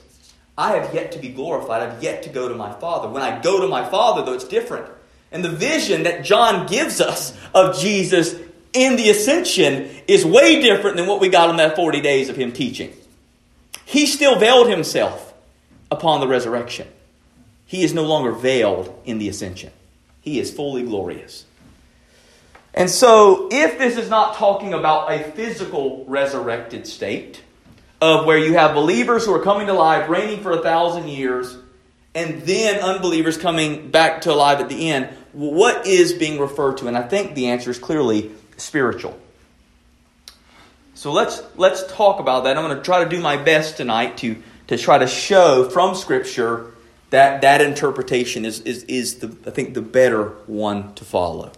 I 0.58 0.72
have 0.72 0.92
yet 0.92 1.12
to 1.12 1.18
be 1.18 1.30
glorified. 1.30 1.80
I've 1.80 2.02
yet 2.02 2.24
to 2.24 2.28
go 2.28 2.46
to 2.46 2.54
my 2.54 2.74
Father. 2.74 3.08
When 3.08 3.22
I 3.22 3.40
go 3.40 3.62
to 3.62 3.68
my 3.68 3.88
Father, 3.88 4.22
though, 4.22 4.34
it's 4.34 4.44
different. 4.44 4.86
And 5.32 5.42
the 5.42 5.48
vision 5.48 6.02
that 6.02 6.26
John 6.26 6.66
gives 6.66 7.00
us 7.00 7.34
of 7.54 7.78
Jesus 7.78 8.34
in 8.72 8.96
the 8.96 9.10
ascension 9.10 9.88
is 10.06 10.24
way 10.24 10.60
different 10.62 10.96
than 10.96 11.06
what 11.06 11.20
we 11.20 11.28
got 11.28 11.50
in 11.50 11.56
that 11.56 11.76
40 11.76 12.00
days 12.00 12.28
of 12.28 12.36
him 12.36 12.52
teaching. 12.52 12.92
He 13.84 14.06
still 14.06 14.38
veiled 14.38 14.68
himself 14.68 15.34
upon 15.90 16.20
the 16.20 16.28
resurrection. 16.28 16.88
He 17.66 17.82
is 17.82 17.94
no 17.94 18.04
longer 18.04 18.32
veiled 18.32 19.00
in 19.04 19.18
the 19.18 19.28
ascension. 19.28 19.72
He 20.20 20.38
is 20.38 20.52
fully 20.52 20.82
glorious. 20.82 21.44
And 22.74 22.90
so, 22.90 23.48
if 23.50 23.78
this 23.78 23.96
is 23.96 24.08
not 24.08 24.36
talking 24.36 24.74
about 24.74 25.10
a 25.10 25.32
physical 25.32 26.04
resurrected 26.06 26.86
state, 26.86 27.42
of 28.00 28.26
where 28.26 28.38
you 28.38 28.54
have 28.54 28.74
believers 28.74 29.24
who 29.24 29.34
are 29.34 29.42
coming 29.42 29.66
to 29.66 29.72
life, 29.72 30.08
reigning 30.08 30.40
for 30.40 30.52
a 30.52 30.62
thousand 30.62 31.08
years, 31.08 31.56
and 32.14 32.42
then 32.42 32.80
unbelievers 32.82 33.36
coming 33.36 33.90
back 33.90 34.22
to 34.22 34.34
life 34.34 34.60
at 34.60 34.68
the 34.68 34.90
end, 34.90 35.08
what 35.32 35.86
is 35.86 36.12
being 36.12 36.38
referred 36.38 36.78
to? 36.78 36.88
And 36.88 36.96
I 36.96 37.02
think 37.02 37.34
the 37.34 37.48
answer 37.48 37.70
is 37.70 37.78
clearly 37.78 38.30
spiritual. 38.58 39.18
So 40.94 41.12
let's 41.12 41.42
let's 41.56 41.86
talk 41.92 42.20
about 42.20 42.44
that. 42.44 42.56
I'm 42.56 42.64
going 42.64 42.76
to 42.76 42.82
try 42.82 43.04
to 43.04 43.08
do 43.08 43.20
my 43.20 43.36
best 43.36 43.76
tonight 43.76 44.18
to 44.18 44.36
to 44.66 44.76
try 44.76 44.98
to 44.98 45.06
show 45.06 45.68
from 45.70 45.94
Scripture 45.94 46.74
that 47.10 47.42
that 47.42 47.60
interpretation 47.60 48.44
is 48.44 48.60
is 48.60 48.82
is 48.84 49.20
the 49.20 49.28
I 49.46 49.50
think 49.50 49.74
the 49.74 49.82
better 49.82 50.30
one 50.46 50.94
to 50.94 51.04
follow. 51.04 51.52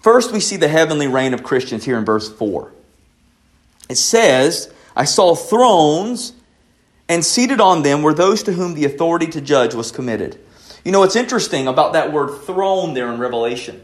First, 0.00 0.32
we 0.32 0.40
see 0.40 0.56
the 0.56 0.68
heavenly 0.68 1.06
reign 1.06 1.32
of 1.32 1.44
Christians 1.44 1.84
here 1.84 1.96
in 1.96 2.04
verse 2.04 2.28
four. 2.28 2.72
It 3.88 3.96
says, 3.96 4.72
"I 4.96 5.04
saw 5.04 5.34
thrones." 5.34 6.34
And 7.08 7.22
seated 7.24 7.60
on 7.60 7.82
them 7.82 8.02
were 8.02 8.14
those 8.14 8.42
to 8.44 8.52
whom 8.52 8.72
the 8.72 8.86
authority 8.86 9.26
to 9.26 9.40
judge 9.42 9.74
was 9.74 9.90
committed. 9.90 10.38
You 10.82 10.92
know 10.92 11.00
what's 11.00 11.16
interesting 11.16 11.68
about 11.68 11.92
that 11.92 12.10
word 12.10 12.42
throne 12.44 12.94
there 12.94 13.12
in 13.12 13.18
Revelation? 13.18 13.82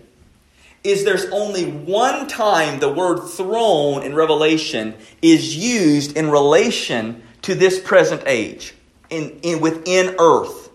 Is 0.89 1.05
there's 1.05 1.27
only 1.27 1.71
one 1.71 2.27
time 2.29 2.81
the 2.81 2.91
word 2.91 3.29
throne 3.29 4.03
in 4.03 4.15
Revelation 4.15 4.95
is 5.21 5.55
used 5.55 6.17
in 6.17 6.31
relation 6.31 7.23
to 7.43 7.55
this 7.55 7.79
present 7.79 8.23
age, 8.27 8.75
in, 9.11 9.39
in, 9.43 9.61
within 9.61 10.17
earth. 10.19 10.71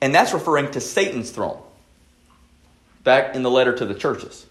And 0.00 0.14
that's 0.14 0.32
referring 0.32 0.70
to 0.72 0.80
Satan's 0.80 1.30
throne. 1.30 1.60
Back 3.02 3.34
in 3.34 3.42
the 3.42 3.50
letter 3.50 3.76
to 3.76 3.84
the 3.84 3.94
churches. 3.94 4.46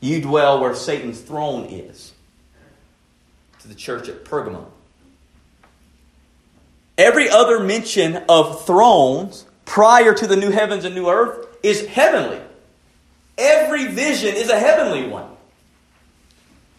You 0.00 0.20
dwell 0.20 0.60
where 0.60 0.74
Satan's 0.74 1.20
throne 1.20 1.64
is. 1.64 2.12
To 3.60 3.68
the 3.68 3.74
church 3.74 4.08
at 4.10 4.24
Pergamum. 4.26 4.66
Every 6.98 7.30
other 7.30 7.60
mention 7.60 8.24
of 8.28 8.66
thrones 8.66 9.46
prior 9.64 10.12
to 10.12 10.26
the 10.26 10.36
new 10.36 10.50
heavens 10.50 10.84
and 10.84 10.94
new 10.94 11.08
earth 11.08 11.46
is 11.62 11.86
heavenly. 11.86 12.40
Every 13.38 13.86
vision 13.86 14.34
is 14.34 14.50
a 14.50 14.58
heavenly 14.58 15.08
one. 15.08 15.30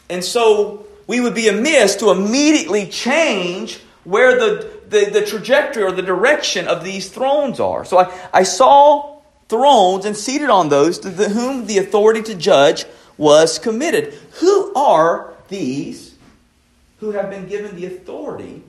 And 0.10 0.24
so 0.24 0.86
we 1.08 1.20
would 1.20 1.34
be 1.34 1.48
amiss 1.48 1.96
to 1.98 2.12
immediately 2.12 2.88
change 2.88 3.80
where 4.04 4.38
the, 4.40 4.80
the, 4.90 5.10
the, 5.12 5.26
trajectory 5.26 5.84
or 5.84 5.92
the 5.92 6.02
direction 6.02 6.68
of 6.68 6.84
these 6.84 7.10
thrones 7.10 7.60
are. 7.60 7.86
So 7.86 8.00
I, 8.00 8.30
I 8.34 8.44
saw 8.44 9.20
thrones 9.48 10.06
and 10.06 10.16
seated 10.16 10.50
on 10.50 10.70
those 10.70 11.00
to 11.00 11.10
the, 11.10 11.30
whom 11.30 11.66
the 11.66 11.78
authority 11.78 12.22
to 12.24 12.36
judge 12.36 12.86
was 13.18 13.60
committed. 13.60 14.14
Who 14.40 14.74
are 14.76 15.34
these 15.48 16.16
who 17.00 17.12
have 17.12 17.30
been 17.30 17.48
given 17.48 17.76
the 17.76 17.86
authority 17.86 18.64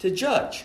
to 0.00 0.10
judge? 0.10 0.64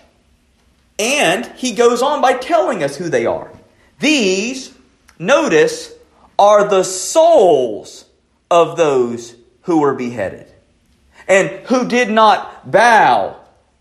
And 0.97 1.45
he 1.55 1.73
goes 1.73 2.01
on 2.01 2.21
by 2.21 2.33
telling 2.33 2.83
us 2.83 2.97
who 2.97 3.09
they 3.09 3.25
are. 3.25 3.51
These, 3.99 4.73
notice, 5.17 5.93
are 6.39 6.67
the 6.67 6.83
souls 6.83 8.05
of 8.49 8.77
those 8.77 9.35
who 9.63 9.81
were 9.81 9.93
beheaded 9.93 10.47
and 11.27 11.49
who 11.67 11.87
did 11.87 12.09
not 12.09 12.71
bow 12.71 13.35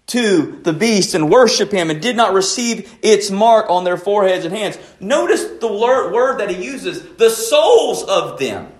to 0.08 0.58
the 0.62 0.72
beast 0.72 1.14
and 1.14 1.30
worship 1.30 1.70
him 1.70 1.90
and 1.90 2.02
did 2.02 2.16
not 2.16 2.34
receive 2.34 2.98
its 3.02 3.30
mark 3.30 3.70
on 3.70 3.84
their 3.84 3.96
foreheads 3.96 4.44
and 4.44 4.54
hands. 4.54 4.78
Notice 5.00 5.44
the 5.60 5.72
word 5.72 6.38
that 6.38 6.50
he 6.50 6.64
uses 6.64 7.02
the 7.16 7.30
souls 7.30 8.02
of 8.02 8.38
them. 8.38 8.72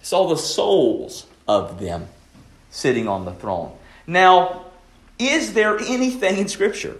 It's 0.00 0.12
all 0.12 0.28
the 0.28 0.36
souls 0.36 1.26
of 1.46 1.78
them 1.78 2.08
sitting 2.70 3.06
on 3.06 3.24
the 3.24 3.32
throne. 3.32 3.76
Now, 4.06 4.66
is 5.18 5.52
there 5.52 5.78
anything 5.78 6.38
in 6.38 6.48
Scripture 6.48 6.96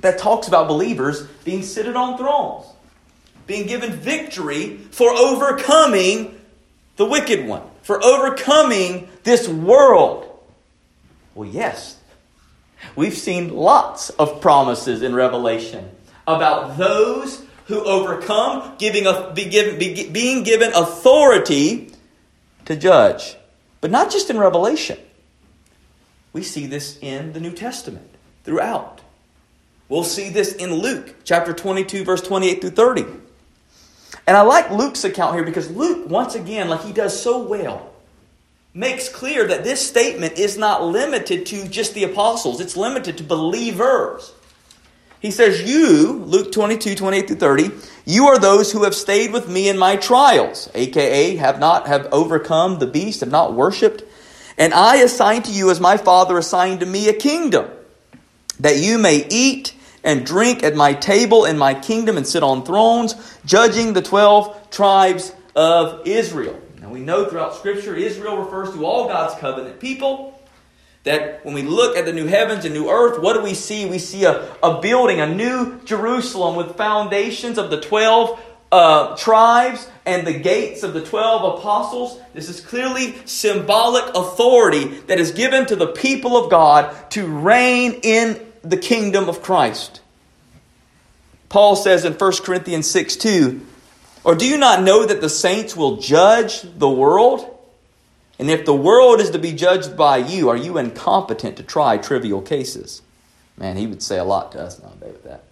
that 0.00 0.18
talks 0.18 0.48
about 0.48 0.68
believers 0.68 1.26
being 1.44 1.62
seated 1.62 1.96
on 1.96 2.16
thrones, 2.16 2.66
being 3.46 3.66
given 3.66 3.92
victory 3.92 4.78
for 4.90 5.10
overcoming 5.10 6.40
the 6.96 7.04
wicked 7.04 7.46
one, 7.46 7.62
for 7.82 8.02
overcoming 8.02 9.08
this 9.22 9.48
world? 9.48 10.26
Well, 11.34 11.48
yes. 11.48 11.96
We've 12.94 13.16
seen 13.16 13.54
lots 13.54 14.10
of 14.10 14.40
promises 14.40 15.02
in 15.02 15.14
Revelation 15.14 15.90
about 16.26 16.76
those 16.76 17.42
who 17.66 17.84
overcome, 17.84 18.76
giving 18.78 19.06
a, 19.06 19.32
be 19.34 19.46
given, 19.46 19.78
be, 19.78 20.08
being 20.08 20.44
given 20.44 20.72
authority 20.72 21.92
to 22.64 22.76
judge. 22.76 23.36
But 23.80 23.90
not 23.90 24.10
just 24.10 24.30
in 24.30 24.38
Revelation. 24.38 24.98
We 26.32 26.42
see 26.42 26.66
this 26.66 26.98
in 27.00 27.32
the 27.32 27.40
New 27.40 27.52
Testament 27.52 28.08
throughout. 28.44 29.00
We'll 29.88 30.04
see 30.04 30.28
this 30.28 30.52
in 30.52 30.74
Luke 30.74 31.16
chapter 31.24 31.52
22, 31.52 32.04
verse 32.04 32.22
28 32.22 32.60
through 32.60 32.70
30. 32.70 33.06
And 34.26 34.36
I 34.36 34.42
like 34.42 34.70
Luke's 34.70 35.04
account 35.04 35.34
here 35.34 35.44
because 35.44 35.70
Luke, 35.70 36.08
once 36.08 36.34
again, 36.34 36.68
like 36.68 36.82
he 36.82 36.92
does 36.92 37.20
so 37.20 37.42
well, 37.42 37.92
makes 38.74 39.08
clear 39.08 39.46
that 39.46 39.64
this 39.64 39.86
statement 39.86 40.38
is 40.38 40.58
not 40.58 40.84
limited 40.84 41.46
to 41.46 41.68
just 41.68 41.94
the 41.94 42.04
apostles, 42.04 42.60
it's 42.60 42.76
limited 42.76 43.18
to 43.18 43.24
believers. 43.24 44.32
He 45.20 45.30
says, 45.30 45.62
You, 45.62 46.12
Luke 46.26 46.52
22, 46.52 46.94
28 46.94 47.26
through 47.26 47.36
30, 47.36 47.70
you 48.04 48.26
are 48.26 48.38
those 48.38 48.70
who 48.70 48.84
have 48.84 48.94
stayed 48.94 49.32
with 49.32 49.48
me 49.48 49.68
in 49.68 49.78
my 49.78 49.96
trials, 49.96 50.68
aka 50.74 51.36
have 51.36 51.58
not 51.58 51.86
have 51.86 52.08
overcome 52.12 52.78
the 52.78 52.86
beast, 52.86 53.20
have 53.20 53.30
not 53.30 53.54
worshipped. 53.54 54.02
And 54.58 54.72
I 54.72 54.96
assign 54.96 55.42
to 55.42 55.52
you 55.52 55.70
as 55.70 55.80
my 55.80 55.96
father 55.96 56.38
assigned 56.38 56.80
to 56.80 56.86
me 56.86 57.08
a 57.08 57.12
kingdom, 57.12 57.70
that 58.60 58.78
you 58.78 58.98
may 58.98 59.26
eat 59.28 59.74
and 60.06 60.24
drink 60.24 60.62
at 60.62 60.74
my 60.74 60.94
table 60.94 61.44
in 61.44 61.58
my 61.58 61.74
kingdom 61.74 62.16
and 62.16 62.26
sit 62.26 62.42
on 62.42 62.64
thrones, 62.64 63.14
judging 63.44 63.92
the 63.92 64.00
twelve 64.00 64.70
tribes 64.70 65.34
of 65.54 66.06
Israel. 66.06 66.58
Now 66.80 66.88
we 66.88 67.00
know 67.00 67.26
throughout 67.26 67.56
Scripture, 67.56 67.94
Israel 67.94 68.38
refers 68.38 68.72
to 68.72 68.86
all 68.86 69.08
God's 69.08 69.38
covenant 69.38 69.80
people 69.80 70.32
that 71.02 71.44
when 71.44 71.54
we 71.54 71.62
look 71.62 71.96
at 71.96 72.04
the 72.04 72.12
new 72.12 72.26
heavens 72.26 72.64
and 72.64 72.74
new 72.74 72.90
earth, 72.90 73.20
what 73.22 73.34
do 73.34 73.40
we 73.40 73.54
see? 73.54 73.86
We 73.86 73.98
see 73.98 74.24
a, 74.24 74.54
a 74.62 74.80
building, 74.80 75.20
a 75.20 75.26
new 75.26 75.80
Jerusalem 75.84 76.56
with 76.56 76.76
foundations 76.76 77.58
of 77.58 77.70
the 77.70 77.80
12 77.80 78.40
uh, 78.72 79.16
tribes 79.16 79.88
and 80.04 80.26
the 80.26 80.32
gates 80.32 80.82
of 80.82 80.94
the 80.94 81.04
12 81.04 81.58
apostles. 81.58 82.20
This 82.34 82.48
is 82.48 82.60
clearly 82.60 83.14
symbolic 83.24 84.04
authority 84.16 84.84
that 85.06 85.20
is 85.20 85.30
given 85.32 85.66
to 85.66 85.76
the 85.76 85.88
people 85.88 86.36
of 86.36 86.50
God 86.50 87.10
to 87.12 87.26
reign 87.26 88.00
in 88.02 88.45
the 88.70 88.76
kingdom 88.76 89.28
of 89.28 89.42
Christ. 89.42 90.00
Paul 91.48 91.76
says 91.76 92.04
in 92.04 92.14
1 92.14 92.32
Corinthians 92.42 92.88
6 92.90 93.16
2, 93.16 93.60
Or 94.24 94.34
do 94.34 94.46
you 94.46 94.58
not 94.58 94.82
know 94.82 95.06
that 95.06 95.20
the 95.20 95.28
saints 95.28 95.76
will 95.76 95.96
judge 95.96 96.62
the 96.62 96.90
world? 96.90 97.52
And 98.38 98.50
if 98.50 98.64
the 98.66 98.74
world 98.74 99.20
is 99.20 99.30
to 99.30 99.38
be 99.38 99.52
judged 99.52 99.96
by 99.96 100.18
you, 100.18 100.48
are 100.48 100.56
you 100.56 100.76
incompetent 100.76 101.56
to 101.56 101.62
try 101.62 101.96
trivial 101.96 102.42
cases? 102.42 103.00
Man, 103.56 103.76
he 103.76 103.86
would 103.86 104.02
say 104.02 104.18
a 104.18 104.24
lot 104.24 104.52
to 104.52 104.60
us 104.60 104.82
nowadays 104.82 105.12
with 105.12 105.24
that. 105.24 105.44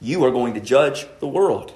You 0.00 0.24
are 0.24 0.30
going 0.30 0.54
to 0.54 0.60
judge 0.60 1.06
the 1.18 1.26
world. 1.26 1.72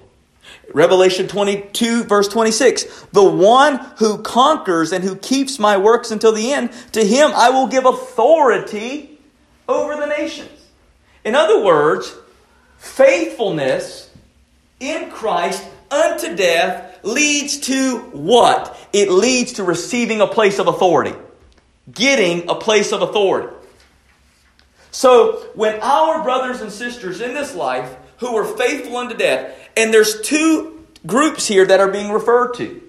Revelation 0.72 1.26
22, 1.26 2.04
verse 2.04 2.28
26 2.28 2.84
The 3.12 3.24
one 3.24 3.78
who 3.98 4.18
conquers 4.18 4.92
and 4.92 5.02
who 5.02 5.16
keeps 5.16 5.58
my 5.58 5.76
works 5.76 6.10
until 6.10 6.32
the 6.32 6.52
end, 6.52 6.70
to 6.92 7.04
him 7.04 7.32
I 7.34 7.50
will 7.50 7.66
give 7.66 7.86
authority 7.86 9.13
over 9.68 9.96
the 9.96 10.06
nations. 10.06 10.50
In 11.24 11.34
other 11.34 11.62
words, 11.62 12.14
faithfulness 12.78 14.10
in 14.80 15.10
Christ 15.10 15.64
unto 15.90 16.36
death 16.36 16.98
leads 17.02 17.58
to 17.60 17.98
what? 18.12 18.76
It 18.92 19.10
leads 19.10 19.54
to 19.54 19.64
receiving 19.64 20.20
a 20.20 20.26
place 20.26 20.58
of 20.58 20.68
authority, 20.68 21.14
getting 21.90 22.48
a 22.48 22.54
place 22.54 22.92
of 22.92 23.02
authority. 23.02 23.54
So, 24.90 25.48
when 25.54 25.80
our 25.80 26.22
brothers 26.22 26.60
and 26.60 26.70
sisters 26.70 27.20
in 27.20 27.34
this 27.34 27.54
life 27.54 27.96
who 28.18 28.32
were 28.32 28.44
faithful 28.44 28.96
unto 28.96 29.16
death, 29.16 29.58
and 29.76 29.92
there's 29.92 30.20
two 30.20 30.86
groups 31.06 31.46
here 31.46 31.66
that 31.66 31.80
are 31.80 31.90
being 31.90 32.10
referred 32.10 32.54
to. 32.54 32.80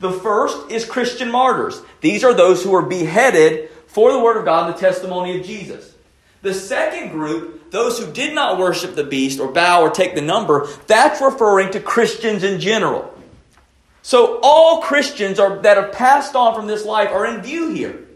The 0.00 0.12
first 0.12 0.70
is 0.70 0.84
Christian 0.84 1.30
martyrs. 1.30 1.80
These 2.00 2.24
are 2.24 2.34
those 2.34 2.62
who 2.62 2.70
were 2.70 2.82
beheaded 2.82 3.70
for 3.86 4.12
the 4.12 4.20
Word 4.20 4.38
of 4.38 4.44
God 4.44 4.68
and 4.68 4.76
the 4.76 4.80
testimony 4.80 5.38
of 5.38 5.46
Jesus. 5.46 5.94
The 6.42 6.54
second 6.54 7.10
group, 7.10 7.70
those 7.70 7.98
who 7.98 8.10
did 8.12 8.34
not 8.34 8.58
worship 8.58 8.94
the 8.94 9.04
beast 9.04 9.40
or 9.40 9.52
bow 9.52 9.82
or 9.82 9.90
take 9.90 10.14
the 10.14 10.22
number, 10.22 10.68
that's 10.86 11.20
referring 11.20 11.70
to 11.72 11.80
Christians 11.80 12.42
in 12.42 12.60
general. 12.60 13.14
So 14.02 14.40
all 14.42 14.80
Christians 14.80 15.38
are, 15.38 15.58
that 15.58 15.76
have 15.76 15.92
passed 15.92 16.34
on 16.34 16.54
from 16.54 16.66
this 16.66 16.84
life 16.84 17.10
are 17.10 17.26
in 17.26 17.42
view 17.42 17.70
here. 17.70 18.06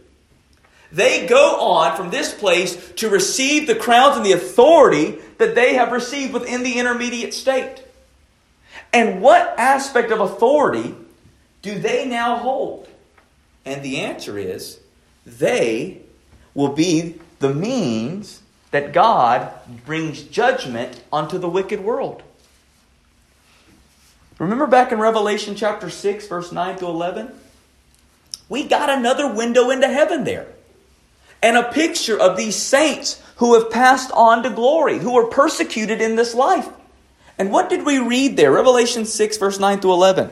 They 0.91 1.27
go 1.27 1.61
on 1.61 1.97
from 1.97 2.11
this 2.11 2.33
place 2.33 2.93
to 2.93 3.11
receive 3.11 3.67
the 3.67 3.75
crowns 3.75 4.17
and 4.17 4.25
the 4.25 4.33
authority 4.33 5.19
that 5.39 5.55
they 5.55 5.75
have 5.75 5.93
received 5.93 6.33
within 6.33 6.63
the 6.63 6.79
intermediate 6.79 7.35
state. 7.35 7.85
And 8.93 9.21
what 9.21 9.59
aspect 9.59 10.13
of 10.13 10.21
authority 10.21 10.95
do 11.63 11.79
they 11.79 12.07
now 12.07 12.37
hold? 12.37 12.89
And 13.65 13.83
the 13.83 13.99
answer 13.99 14.39
is 14.39 14.79
they 15.27 16.01
will 16.55 16.73
be 16.73 17.19
the 17.39 17.53
means 17.53 18.43
that 18.71 18.93
God 18.93 19.53
brings 19.87 20.23
judgment 20.23 21.03
onto 21.13 21.39
the 21.39 21.49
wicked 21.49 21.81
world. 21.81 22.23
Remember 24.39 24.67
back 24.67 24.91
in 24.91 24.99
Revelation 24.99 25.55
chapter 25.55 25.89
6, 25.89 26.27
verse 26.27 26.51
9 26.51 26.79
to 26.79 26.87
11? 26.87 27.31
We 28.49 28.67
got 28.67 28.91
another 28.91 29.33
window 29.33 29.71
into 29.71 29.89
heaven 29.89 30.25
there. 30.25 30.49
And 31.43 31.57
a 31.57 31.73
picture 31.73 32.19
of 32.19 32.37
these 32.37 32.57
saints 32.57 33.23
who 33.37 33.55
have 33.55 33.71
passed 33.71 34.11
on 34.13 34.43
to 34.43 34.51
glory, 34.51 34.99
who 34.99 35.15
were 35.15 35.27
persecuted 35.27 36.01
in 36.01 36.17
this 36.17 36.35
life. 36.35 36.69
And 37.39 37.53
what 37.53 37.69
did 37.69 37.85
we 37.85 37.99
read 37.99 38.37
there? 38.37 38.53
Revelation 38.53 39.05
6, 39.05 39.37
verse 39.39 39.59
9 39.59 39.81
to 39.81 39.93
11. 39.93 40.31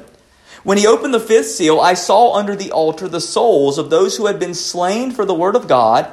When 0.65 0.79
he 0.79 0.87
opened 0.87 1.13
the 1.13 1.21
fifth 1.21 1.47
seal, 1.47 1.81
I 1.81 1.95
saw 1.95 2.35
under 2.35 2.55
the 2.55 2.73
altar 2.73 3.09
the 3.09 3.21
souls 3.21 3.79
of 3.79 3.91
those 3.91 4.17
who 4.17 4.27
had 4.27 4.39
been 4.39 4.55
slain 4.55 5.11
for 5.11 5.25
the 5.25 5.35
word 5.35 5.57
of 5.57 5.69
God 5.69 6.13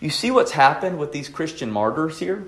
You 0.00 0.10
see 0.10 0.30
what's 0.30 0.52
happened 0.52 0.98
with 0.98 1.12
these 1.12 1.28
Christian 1.28 1.70
martyrs 1.70 2.18
here? 2.18 2.46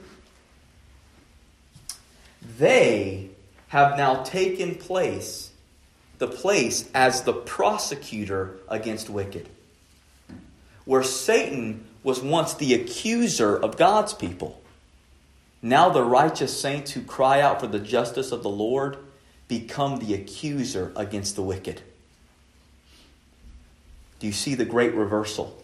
They 2.59 3.31
have 3.69 3.97
now 3.97 4.23
taken 4.23 4.77
place, 4.77 5.51
the 6.19 6.29
place 6.29 6.89
as 6.95 7.23
the 7.23 7.33
prosecutor 7.33 8.59
against 8.69 9.11
wicked. 9.11 9.49
Where 10.85 11.03
Satan 11.03 11.87
was 12.03 12.21
once 12.21 12.55
the 12.55 12.75
accuser 12.75 13.57
of 13.57 13.77
God's 13.77 14.15
people. 14.15 14.61
Now 15.63 15.91
the 15.91 16.05
righteous 16.05 16.59
saints 16.59 16.93
who 16.93 17.03
cry 17.03 17.41
out 17.41 17.61
for 17.61 17.67
the 17.67 17.79
justice 17.79 18.33
of 18.33 18.43
the 18.43 18.49
Lord 18.49 18.97
become 19.47 19.99
the 19.99 20.15
accuser 20.15 20.93
against 20.97 21.37
the 21.37 21.43
wicked. 21.43 21.83
Do 24.21 24.27
you 24.27 24.33
see 24.33 24.55
the 24.55 24.65
great 24.65 24.95
reversal 24.95 25.60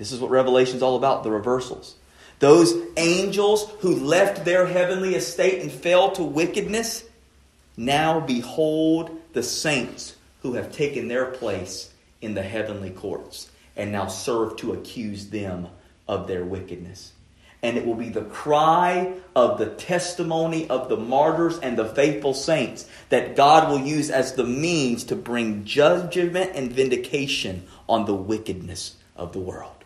This 0.00 0.12
is 0.12 0.18
what 0.18 0.30
Revelation 0.30 0.76
is 0.76 0.82
all 0.82 0.96
about 0.96 1.24
the 1.24 1.30
reversals. 1.30 1.94
Those 2.38 2.74
angels 2.96 3.70
who 3.80 3.96
left 3.96 4.46
their 4.46 4.64
heavenly 4.64 5.14
estate 5.14 5.60
and 5.60 5.70
fell 5.70 6.12
to 6.12 6.22
wickedness, 6.22 7.04
now 7.76 8.18
behold 8.18 9.10
the 9.34 9.42
saints 9.42 10.16
who 10.40 10.54
have 10.54 10.72
taken 10.72 11.06
their 11.06 11.26
place 11.26 11.92
in 12.22 12.32
the 12.32 12.42
heavenly 12.42 12.88
courts 12.88 13.50
and 13.76 13.92
now 13.92 14.06
serve 14.06 14.56
to 14.56 14.72
accuse 14.72 15.28
them 15.28 15.68
of 16.08 16.26
their 16.26 16.46
wickedness. 16.46 17.12
And 17.62 17.76
it 17.76 17.84
will 17.84 17.94
be 17.94 18.08
the 18.08 18.22
cry 18.22 19.12
of 19.36 19.58
the 19.58 19.66
testimony 19.66 20.66
of 20.70 20.88
the 20.88 20.96
martyrs 20.96 21.58
and 21.58 21.76
the 21.76 21.90
faithful 21.90 22.32
saints 22.32 22.88
that 23.10 23.36
God 23.36 23.70
will 23.70 23.86
use 23.86 24.08
as 24.08 24.32
the 24.32 24.44
means 24.44 25.04
to 25.04 25.14
bring 25.14 25.66
judgment 25.66 26.52
and 26.54 26.72
vindication 26.72 27.66
on 27.86 28.06
the 28.06 28.14
wickedness 28.14 28.96
of 29.14 29.34
the 29.34 29.40
world. 29.40 29.79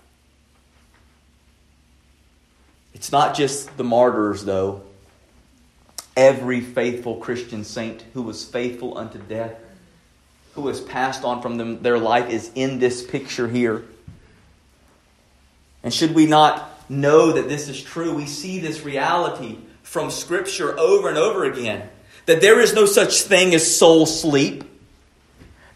It's 2.95 3.13
not 3.13 3.37
just 3.37 3.77
the 3.77 3.85
martyrs, 3.85 4.45
though. 4.45 4.83
Every 6.17 6.61
faithful 6.61 7.17
Christian 7.17 7.65
saint 7.65 8.05
who 8.15 8.23
was 8.23 8.45
faithful 8.45 8.97
unto 8.97 9.19
death, 9.19 9.55
who 10.55 10.69
has 10.69 10.81
passed 10.81 11.25
on 11.25 11.43
from 11.43 11.57
them, 11.57 11.83
their 11.83 11.99
life, 11.99 12.31
is 12.31 12.51
in 12.55 12.79
this 12.79 13.05
picture 13.05 13.49
here. 13.49 13.85
And 15.83 15.93
should 15.93 16.15
we 16.15 16.27
not 16.27 16.71
know 16.89 17.33
that 17.33 17.49
this 17.49 17.69
is 17.69 17.83
true, 17.83 18.15
we 18.15 18.27
see 18.27 18.61
this 18.61 18.85
reality 18.85 19.59
from 19.83 20.11
Scripture 20.11 20.79
over 20.79 21.09
and 21.09 21.19
over 21.19 21.45
again 21.45 21.89
that 22.27 22.41
there 22.41 22.61
is 22.61 22.75
no 22.75 22.87
such 22.87 23.23
thing 23.23 23.55
as 23.55 23.77
soul 23.77 24.07
sleep. 24.07 24.65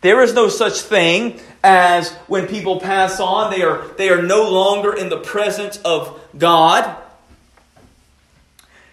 There 0.00 0.22
is 0.22 0.32
no 0.32 0.48
such 0.48 0.80
thing 0.80 1.40
as 1.62 2.10
when 2.26 2.46
people 2.46 2.80
pass 2.80 3.20
on, 3.20 3.50
they 3.50 3.62
are, 3.62 3.86
they 3.96 4.10
are 4.10 4.22
no 4.22 4.48
longer 4.48 4.94
in 4.94 5.08
the 5.08 5.18
presence 5.18 5.76
of 5.78 6.20
God. 6.38 6.96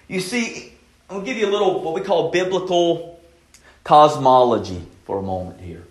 You 0.08 0.20
see, 0.20 0.74
I'll 1.10 1.22
give 1.22 1.38
you 1.38 1.48
a 1.48 1.52
little 1.52 1.82
what 1.82 1.94
we 1.94 2.02
call 2.02 2.32
biblical 2.32 3.20
cosmology 3.84 4.82
for 5.06 5.20
a 5.20 5.22
moment 5.22 5.62
here. 5.62 5.84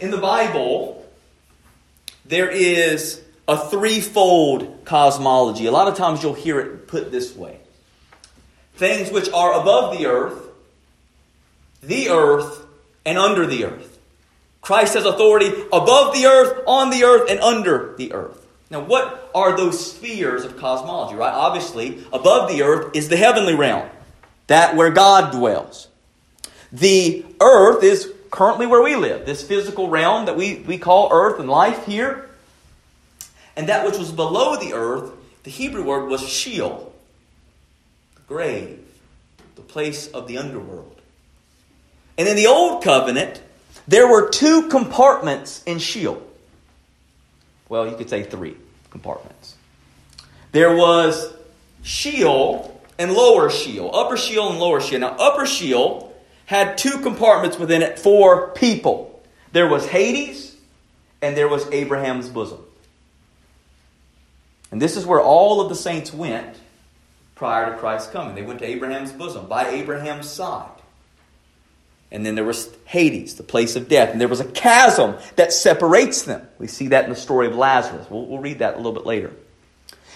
In 0.00 0.10
the 0.10 0.18
Bible, 0.18 1.06
there 2.24 2.50
is 2.50 3.22
a 3.46 3.56
threefold 3.56 4.84
cosmology. 4.84 5.66
A 5.66 5.72
lot 5.72 5.88
of 5.88 5.96
times 5.96 6.22
you'll 6.22 6.34
hear 6.34 6.60
it 6.60 6.86
put 6.86 7.10
this 7.10 7.34
way 7.34 7.58
things 8.74 9.10
which 9.10 9.28
are 9.30 9.60
above 9.60 9.98
the 9.98 10.06
earth, 10.06 10.40
the 11.82 12.10
earth, 12.10 12.64
and 13.04 13.18
under 13.18 13.44
the 13.44 13.64
earth. 13.64 13.98
Christ 14.60 14.94
has 14.94 15.04
authority 15.04 15.46
above 15.72 16.14
the 16.14 16.26
earth, 16.26 16.62
on 16.64 16.90
the 16.90 17.02
earth, 17.02 17.28
and 17.28 17.40
under 17.40 17.96
the 17.96 18.12
earth. 18.12 18.46
Now, 18.70 18.80
what 18.80 19.30
are 19.34 19.56
those 19.56 19.92
spheres 19.92 20.44
of 20.44 20.58
cosmology, 20.58 21.16
right? 21.16 21.32
Obviously, 21.32 22.04
above 22.12 22.50
the 22.50 22.62
earth 22.62 22.94
is 22.94 23.08
the 23.08 23.16
heavenly 23.16 23.54
realm, 23.54 23.88
that 24.46 24.76
where 24.76 24.90
God 24.90 25.32
dwells. 25.32 25.88
The 26.70 27.24
earth 27.40 27.82
is 27.82 28.12
currently 28.30 28.66
where 28.66 28.82
we 28.82 28.94
live, 28.94 29.24
this 29.24 29.42
physical 29.42 29.88
realm 29.88 30.26
that 30.26 30.36
we, 30.36 30.56
we 30.56 30.76
call 30.76 31.08
earth 31.10 31.40
and 31.40 31.48
life 31.48 31.86
here. 31.86 32.28
And 33.56 33.68
that 33.70 33.86
which 33.86 33.96
was 33.98 34.12
below 34.12 34.56
the 34.56 34.74
earth, 34.74 35.12
the 35.44 35.50
Hebrew 35.50 35.82
word 35.82 36.08
was 36.08 36.20
Sheol, 36.20 36.92
the 38.14 38.20
grave, 38.22 38.80
the 39.56 39.62
place 39.62 40.08
of 40.08 40.28
the 40.28 40.36
underworld. 40.38 41.00
And 42.18 42.28
in 42.28 42.36
the 42.36 42.48
Old 42.48 42.84
Covenant, 42.84 43.40
there 43.86 44.06
were 44.06 44.28
two 44.28 44.68
compartments 44.68 45.62
in 45.64 45.78
Sheol. 45.78 46.22
Well, 47.68 47.88
you 47.88 47.96
could 47.96 48.08
say 48.08 48.22
three 48.22 48.56
compartments. 48.90 49.56
There 50.52 50.76
was 50.76 51.32
Sheol 51.82 52.80
and 52.98 53.12
lower 53.12 53.50
Sheol, 53.50 53.94
upper 53.94 54.16
Sheol 54.16 54.50
and 54.50 54.58
lower 54.58 54.80
Sheol. 54.80 55.00
Now, 55.00 55.16
upper 55.18 55.46
Sheol 55.46 56.14
had 56.46 56.78
two 56.78 56.98
compartments 57.00 57.58
within 57.58 57.82
it 57.82 57.98
for 57.98 58.48
people. 58.52 59.22
There 59.52 59.68
was 59.68 59.86
Hades 59.86 60.56
and 61.20 61.36
there 61.36 61.48
was 61.48 61.70
Abraham's 61.70 62.28
bosom. 62.28 62.60
And 64.70 64.80
this 64.80 64.96
is 64.96 65.06
where 65.06 65.20
all 65.20 65.60
of 65.60 65.68
the 65.68 65.74
saints 65.74 66.12
went 66.12 66.56
prior 67.34 67.72
to 67.72 67.78
Christ's 67.78 68.10
coming. 68.10 68.34
They 68.34 68.42
went 68.42 68.58
to 68.60 68.66
Abraham's 68.66 69.12
bosom, 69.12 69.46
by 69.46 69.68
Abraham's 69.68 70.28
side. 70.28 70.77
And 72.10 72.24
then 72.24 72.34
there 72.34 72.44
was 72.44 72.74
Hades, 72.86 73.34
the 73.34 73.42
place 73.42 73.76
of 73.76 73.88
death. 73.88 74.10
And 74.10 74.20
there 74.20 74.28
was 74.28 74.40
a 74.40 74.44
chasm 74.44 75.16
that 75.36 75.52
separates 75.52 76.22
them. 76.22 76.46
We 76.58 76.66
see 76.66 76.88
that 76.88 77.04
in 77.04 77.10
the 77.10 77.16
story 77.16 77.46
of 77.46 77.54
Lazarus. 77.54 78.06
We'll, 78.08 78.26
we'll 78.26 78.38
read 78.38 78.60
that 78.60 78.74
a 78.74 78.76
little 78.78 78.92
bit 78.92 79.04
later. 79.04 79.32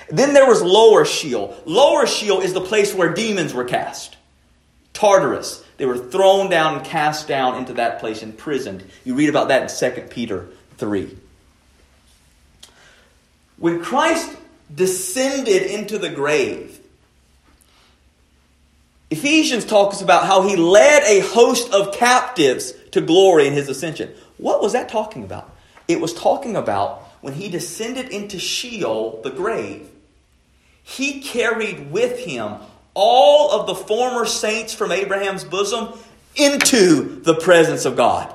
Then 0.09 0.35
there 0.35 0.46
was 0.46 0.62
lower 0.62 1.05
Sheol. 1.05 1.55
Lower 1.64 2.07
Sheol 2.07 2.40
is 2.40 2.55
the 2.55 2.61
place 2.61 2.94
where 2.94 3.12
demons 3.12 3.52
were 3.52 3.64
cast. 3.64 4.16
Tartarus. 4.94 5.64
They 5.76 5.87
were 5.87 5.98
thrown 5.98 6.48
down 6.48 6.76
and 6.76 6.85
cast 6.85 7.28
down 7.28 7.57
into 7.57 7.74
that 7.74 7.98
place, 7.98 8.22
imprisoned. 8.22 8.85
You 9.05 9.14
read 9.14 9.28
about 9.28 9.48
that 9.48 9.83
in 9.83 9.94
2 9.94 10.02
Peter 10.09 10.48
3. 10.78 11.16
When 13.59 13.83
Christ 13.83 14.37
descended 14.74 15.62
into 15.62 15.98
the 15.98 16.11
grave, 16.11 16.78
Ephesians 19.12 19.66
talks 19.66 20.01
about 20.01 20.25
how 20.25 20.40
he 20.40 20.57
led 20.57 21.03
a 21.03 21.20
host 21.20 21.70
of 21.75 21.92
captives 21.92 22.72
to 22.92 23.03
glory 23.03 23.46
in 23.46 23.53
his 23.53 23.68
ascension. 23.68 24.11
What 24.38 24.62
was 24.62 24.72
that 24.72 24.88
talking 24.88 25.22
about? 25.22 25.55
It 25.87 26.01
was 26.01 26.14
talking 26.14 26.57
about 26.57 27.03
when 27.20 27.35
he 27.35 27.51
descended 27.51 28.09
into 28.09 28.38
Sheol, 28.38 29.20
the 29.22 29.29
grave, 29.29 29.87
he 30.83 31.20
carried 31.20 31.92
with 31.92 32.20
him 32.20 32.55
all 32.94 33.51
of 33.51 33.66
the 33.66 33.75
former 33.75 34.25
saints 34.25 34.72
from 34.72 34.90
Abraham's 34.90 35.44
bosom 35.44 35.90
into 36.35 37.20
the 37.20 37.35
presence 37.35 37.85
of 37.85 37.96
God, 37.96 38.35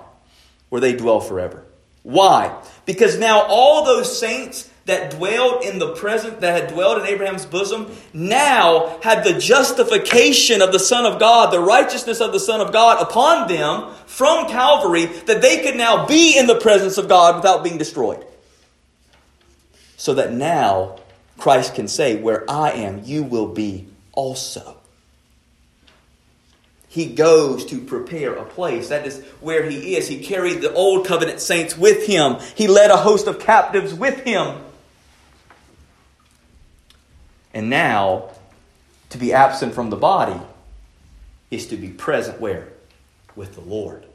where 0.70 0.80
they 0.80 0.96
dwell 0.96 1.20
forever. 1.20 1.66
Why? 2.04 2.56
Because 2.86 3.18
now 3.18 3.42
all 3.48 3.84
those 3.84 4.20
saints 4.20 4.70
that 4.88 5.12
dwelled 5.12 5.64
in 5.64 5.80
the 5.80 5.94
present, 5.94 6.40
that 6.40 6.62
had 6.62 6.74
dwelled 6.74 6.98
in 7.00 7.06
Abraham's 7.06 7.46
bosom, 7.46 7.92
now 8.14 8.98
had 9.04 9.24
the 9.24 9.38
justification 9.38 10.62
of 10.62 10.72
the 10.72 10.80
Son 10.80 11.06
of 11.06 11.20
God, 11.20 11.52
the 11.52 11.60
righteousness 11.60 12.22
of 12.22 12.32
the 12.32 12.40
Son 12.40 12.62
of 12.62 12.72
God 12.72 13.02
upon 13.02 13.50
them 13.50 13.94
from 14.06 14.48
Calvary, 14.48 15.06
that 15.06 15.42
they 15.42 15.62
could 15.62 15.76
now 15.76 16.06
be 16.08 16.38
in 16.38 16.48
the 16.48 16.60
presence 16.60 16.98
of 16.98 17.10
God 17.10 17.36
without 17.36 17.66
being 17.66 17.78
destroyed. 17.78 18.26
So 19.98 20.14
that 20.14 20.32
now 20.32 21.00
Christ 21.38 21.76
can 21.76 21.90
say, 21.90 22.16
Where 22.16 22.50
I 22.50 22.72
am, 22.72 23.02
you 23.04 23.24
will 23.24 23.48
be 23.48 23.88
also. 24.14 24.78
He 26.88 27.08
goes 27.08 27.66
to 27.66 27.82
prepare 27.82 28.34
a 28.34 28.46
place. 28.46 28.88
That 28.88 29.06
is 29.06 29.22
where 29.42 29.70
he 29.70 29.98
is. 29.98 30.08
He 30.08 30.24
carried 30.24 30.62
the 30.62 30.74
old 30.74 31.06
covenant 31.06 31.42
saints 31.42 31.78
with 31.78 32.08
him. 32.08 32.38
He 32.56 32.68
led 32.68 32.90
a 32.90 32.98
host 32.98 33.28
of 33.28 33.40
captives 33.40 33.94
with 33.94 34.24
him. 34.24 34.64
And 37.54 37.70
now, 37.70 38.30
to 39.10 39.18
be 39.18 39.34
absent 39.34 39.74
from 39.74 39.90
the 39.90 39.96
body 39.96 40.40
is 41.50 41.68
to 41.68 41.78
be 41.78 41.90
present 41.90 42.40
where? 42.40 42.68
With 43.36 43.56
the 43.56 43.62
Lord. 43.62 44.06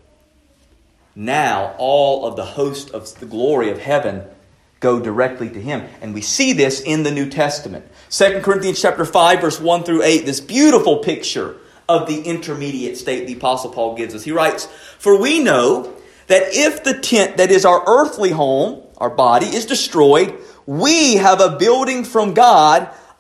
Now, 1.15 1.75
all 1.79 2.27
of 2.27 2.37
the 2.37 2.45
host 2.45 2.91
of 2.91 3.19
the 3.21 3.27
glory 3.27 3.71
of 3.71 3.79
heaven 3.79 4.25
go 4.81 4.99
directly 4.99 5.49
to 5.51 5.61
him. 5.61 5.87
And 6.01 6.13
we 6.13 6.21
see 6.21 6.53
this 6.53 6.81
in 6.81 7.03
the 7.03 7.11
New 7.11 7.29
Testament. 7.29 7.87
2 8.11 8.41
Corinthians 8.43 8.81
chapter 8.81 9.05
5 9.05 9.41
verse 9.41 9.61
1 9.61 9.85
through 9.85 10.03
8, 10.03 10.27
this 10.27 10.41
beautiful 10.41 10.99
picture 10.99 11.57
of 11.89 12.09
the 12.09 12.23
intermediate 12.23 12.97
state 12.97 13.27
the 13.27 13.35
apostle 13.35 13.71
Paul 13.71 13.97
gives 13.97 14.15
us. 14.15 14.25
He 14.25 14.33
writes, 14.33 14.67
"For 14.99 15.19
we 15.19 15.39
know 15.39 15.93
that 16.27 16.45
if 16.53 16.85
the 16.85 16.99
tent 16.99 17.37
that 17.37 17.51
is 17.51 17.65
our 17.65 17.83
earthly 17.87 18.31
home, 18.31 18.83
our 18.99 19.11
body 19.11 19.47
is 19.47 19.67
destroyed, 19.67 20.35
we 20.67 21.17
have 21.17 21.41
a 21.41 21.57
building 21.57 22.05
from 22.05 22.35
God, 22.35 22.89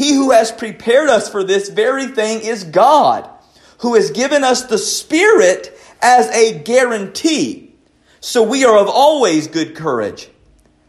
He 0.00 0.14
who 0.14 0.30
has 0.30 0.50
prepared 0.50 1.10
us 1.10 1.28
for 1.28 1.44
this 1.44 1.68
very 1.68 2.06
thing 2.06 2.40
is 2.40 2.64
God, 2.64 3.28
who 3.80 3.96
has 3.96 4.10
given 4.10 4.44
us 4.44 4.62
the 4.62 4.78
Spirit 4.78 5.78
as 6.00 6.26
a 6.28 6.58
guarantee. 6.58 7.74
So 8.18 8.42
we 8.42 8.64
are 8.64 8.78
of 8.78 8.88
always 8.88 9.46
good 9.46 9.76
courage. 9.76 10.30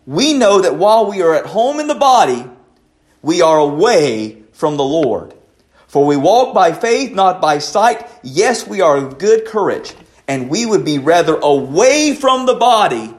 We 0.05 0.33
know 0.33 0.61
that 0.61 0.77
while 0.77 1.09
we 1.09 1.21
are 1.23 1.35
at 1.35 1.45
home 1.45 1.81
in 1.81 1.87
the 1.87 1.95
body, 1.95 2.45
we 3.21 3.41
are 3.41 3.59
away 3.59 4.43
from 4.53 4.77
the 4.77 4.85
Lord. 4.85 5.33
For 5.87 6.05
we 6.05 6.15
walk 6.15 6.53
by 6.53 6.71
faith, 6.71 7.11
not 7.11 7.41
by 7.41 7.57
sight. 7.57 8.07
Yes, 8.23 8.65
we 8.65 8.79
are 8.79 8.95
of 8.95 9.19
good 9.19 9.43
courage, 9.43 9.93
and 10.25 10.49
we 10.49 10.65
would 10.65 10.85
be 10.85 10.99
rather 10.99 11.35
away 11.35 12.15
from 12.15 12.45
the 12.45 12.55
body 12.55 13.13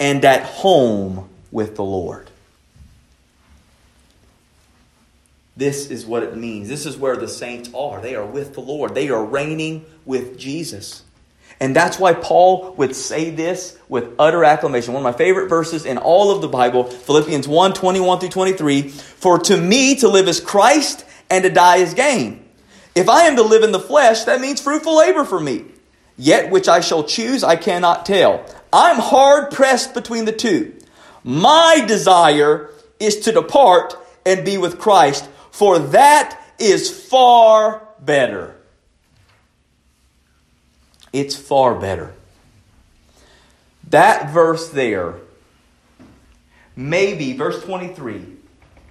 and 0.00 0.24
at 0.24 0.42
home 0.42 1.28
with 1.52 1.76
the 1.76 1.84
Lord. 1.84 2.25
This 5.56 5.90
is 5.90 6.04
what 6.04 6.22
it 6.22 6.36
means. 6.36 6.68
This 6.68 6.84
is 6.84 6.96
where 6.96 7.16
the 7.16 7.28
saints 7.28 7.70
are. 7.74 8.00
They 8.00 8.14
are 8.14 8.26
with 8.26 8.54
the 8.54 8.60
Lord, 8.60 8.94
they 8.94 9.08
are 9.08 9.24
reigning 9.24 9.86
with 10.04 10.38
Jesus. 10.38 11.02
And 11.58 11.74
that's 11.74 11.98
why 11.98 12.12
Paul 12.12 12.74
would 12.74 12.94
say 12.94 13.30
this 13.30 13.78
with 13.88 14.12
utter 14.18 14.44
acclamation. 14.44 14.92
One 14.92 15.06
of 15.06 15.10
my 15.10 15.16
favorite 15.16 15.48
verses 15.48 15.86
in 15.86 15.96
all 15.96 16.30
of 16.30 16.42
the 16.42 16.48
Bible, 16.48 16.84
Philippians 16.84 17.48
1 17.48 17.72
21 17.72 18.20
through 18.20 18.28
23. 18.28 18.88
For 18.88 19.38
to 19.38 19.56
me 19.56 19.96
to 19.96 20.08
live 20.08 20.28
is 20.28 20.38
Christ, 20.38 21.06
and 21.30 21.44
to 21.44 21.50
die 21.50 21.78
is 21.78 21.94
gain. 21.94 22.44
If 22.94 23.08
I 23.08 23.22
am 23.22 23.36
to 23.36 23.42
live 23.42 23.62
in 23.62 23.72
the 23.72 23.80
flesh, 23.80 24.24
that 24.24 24.40
means 24.40 24.60
fruitful 24.60 24.96
labor 24.96 25.24
for 25.24 25.40
me. 25.40 25.64
Yet 26.18 26.50
which 26.50 26.68
I 26.68 26.80
shall 26.80 27.04
choose, 27.04 27.44
I 27.44 27.56
cannot 27.56 28.06
tell. 28.06 28.44
I'm 28.72 28.98
hard 28.98 29.50
pressed 29.50 29.94
between 29.94 30.24
the 30.24 30.32
two. 30.32 30.74
My 31.22 31.84
desire 31.86 32.70
is 32.98 33.20
to 33.20 33.32
depart 33.32 33.94
and 34.24 34.44
be 34.44 34.58
with 34.58 34.78
Christ, 34.78 35.28
for 35.56 35.78
that 35.78 36.38
is 36.58 36.90
far 36.90 37.88
better. 37.98 38.54
It's 41.14 41.34
far 41.34 41.74
better. 41.74 42.12
That 43.88 44.34
verse 44.34 44.68
there, 44.68 45.14
maybe, 46.76 47.32
verse 47.32 47.64
23, 47.64 48.36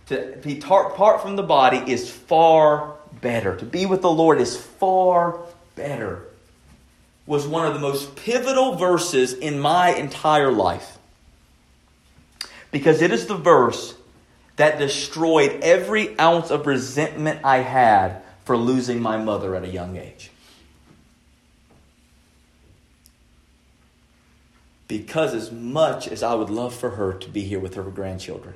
to 0.07 0.39
be 0.41 0.59
apart 0.59 1.21
from 1.21 1.35
the 1.35 1.43
body 1.43 1.83
is 1.85 2.09
far 2.09 2.95
better. 3.21 3.55
To 3.57 3.65
be 3.65 3.85
with 3.85 4.01
the 4.01 4.09
Lord 4.09 4.41
is 4.41 4.57
far 4.57 5.41
better. 5.75 6.23
Was 7.27 7.45
one 7.45 7.67
of 7.67 7.75
the 7.75 7.79
most 7.79 8.15
pivotal 8.15 8.73
verses 8.73 9.33
in 9.33 9.59
my 9.59 9.89
entire 9.89 10.51
life. 10.51 10.97
Because 12.71 13.03
it 13.03 13.11
is 13.11 13.27
the 13.27 13.37
verse 13.37 13.93
that 14.55 14.79
destroyed 14.79 15.59
every 15.61 16.17
ounce 16.19 16.49
of 16.51 16.67
resentment 16.67 17.41
I 17.43 17.57
had 17.57 18.21
for 18.45 18.55
losing 18.55 19.01
my 19.01 19.17
mother 19.17 19.55
at 19.55 19.63
a 19.63 19.69
young 19.69 19.97
age. 19.97 20.31
because 24.87 25.33
as 25.33 25.51
much 25.51 26.07
as 26.07 26.21
I 26.21 26.33
would 26.33 26.49
love 26.49 26.73
for 26.73 26.91
her 26.91 27.13
to 27.13 27.29
be 27.29 27.41
here 27.41 27.59
with 27.59 27.75
her 27.75 27.83
grandchildren, 27.83 28.55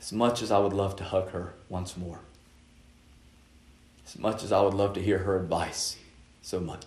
as 0.00 0.12
much 0.12 0.42
as 0.42 0.50
I 0.50 0.58
would 0.58 0.72
love 0.72 0.96
to 0.96 1.04
hug 1.04 1.30
her 1.30 1.54
once 1.68 1.96
more, 1.96 2.20
as 4.06 4.18
much 4.18 4.42
as 4.42 4.52
I 4.52 4.60
would 4.62 4.74
love 4.74 4.94
to 4.94 5.02
hear 5.02 5.18
her 5.18 5.36
advice 5.36 5.96
so 6.42 6.58
much, 6.60 6.84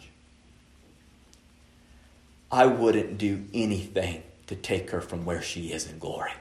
I 2.52 2.66
wouldn't 2.66 3.18
do 3.18 3.46
anything 3.54 4.24
to 4.48 4.56
take 4.56 4.90
her 4.90 5.00
from 5.00 5.24
where 5.24 5.42
she 5.42 5.72
is 5.72 5.90
in 5.90 6.00
glory. 6.00 6.32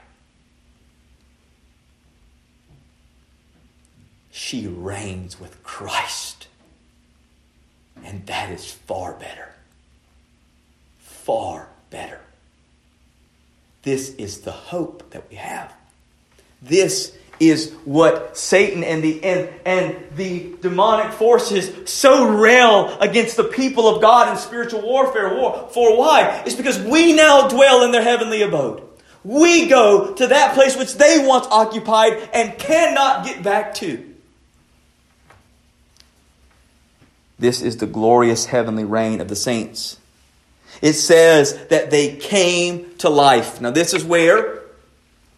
She 4.31 4.67
reigns 4.67 5.39
with 5.39 5.61
Christ, 5.63 6.47
and 8.03 8.25
that 8.27 8.49
is 8.49 8.71
far 8.71 9.13
better 9.13 9.51
far 11.23 11.69
better. 11.89 12.19
This 13.83 14.13
is 14.15 14.41
the 14.41 14.51
hope 14.51 15.11
that 15.11 15.29
we 15.29 15.35
have. 15.35 15.73
This 16.61 17.15
is 17.39 17.71
what 17.85 18.37
Satan 18.37 18.83
and 18.83 19.03
the 19.03 19.23
and, 19.23 19.49
and 19.65 19.95
the 20.15 20.55
demonic 20.61 21.13
forces 21.13 21.89
so 21.89 22.27
rail 22.27 22.97
against 22.99 23.37
the 23.37 23.43
people 23.43 23.87
of 23.87 24.01
God 24.01 24.29
in 24.29 24.37
spiritual 24.37 24.81
warfare. 24.81 25.35
War. 25.35 25.69
For 25.71 25.97
why? 25.97 26.43
It's 26.45 26.55
because 26.55 26.79
we 26.79 27.13
now 27.13 27.47
dwell 27.47 27.83
in 27.83 27.91
their 27.91 28.03
heavenly 28.03 28.41
abode. 28.41 28.83
We 29.23 29.67
go 29.67 30.13
to 30.15 30.27
that 30.27 30.53
place 30.53 30.77
which 30.77 30.95
they 30.95 31.25
once 31.25 31.47
occupied 31.49 32.29
and 32.33 32.57
cannot 32.57 33.25
get 33.25 33.43
back 33.43 33.73
to. 33.75 34.10
This 37.41 37.63
is 37.63 37.77
the 37.77 37.87
glorious 37.87 38.45
heavenly 38.45 38.83
reign 38.83 39.19
of 39.19 39.27
the 39.27 39.35
saints. 39.35 39.97
It 40.79 40.93
says 40.93 41.67
that 41.67 41.89
they 41.89 42.15
came 42.15 42.95
to 42.99 43.09
life. 43.09 43.59
Now, 43.59 43.71
this 43.71 43.95
is 43.95 44.05
where 44.05 44.61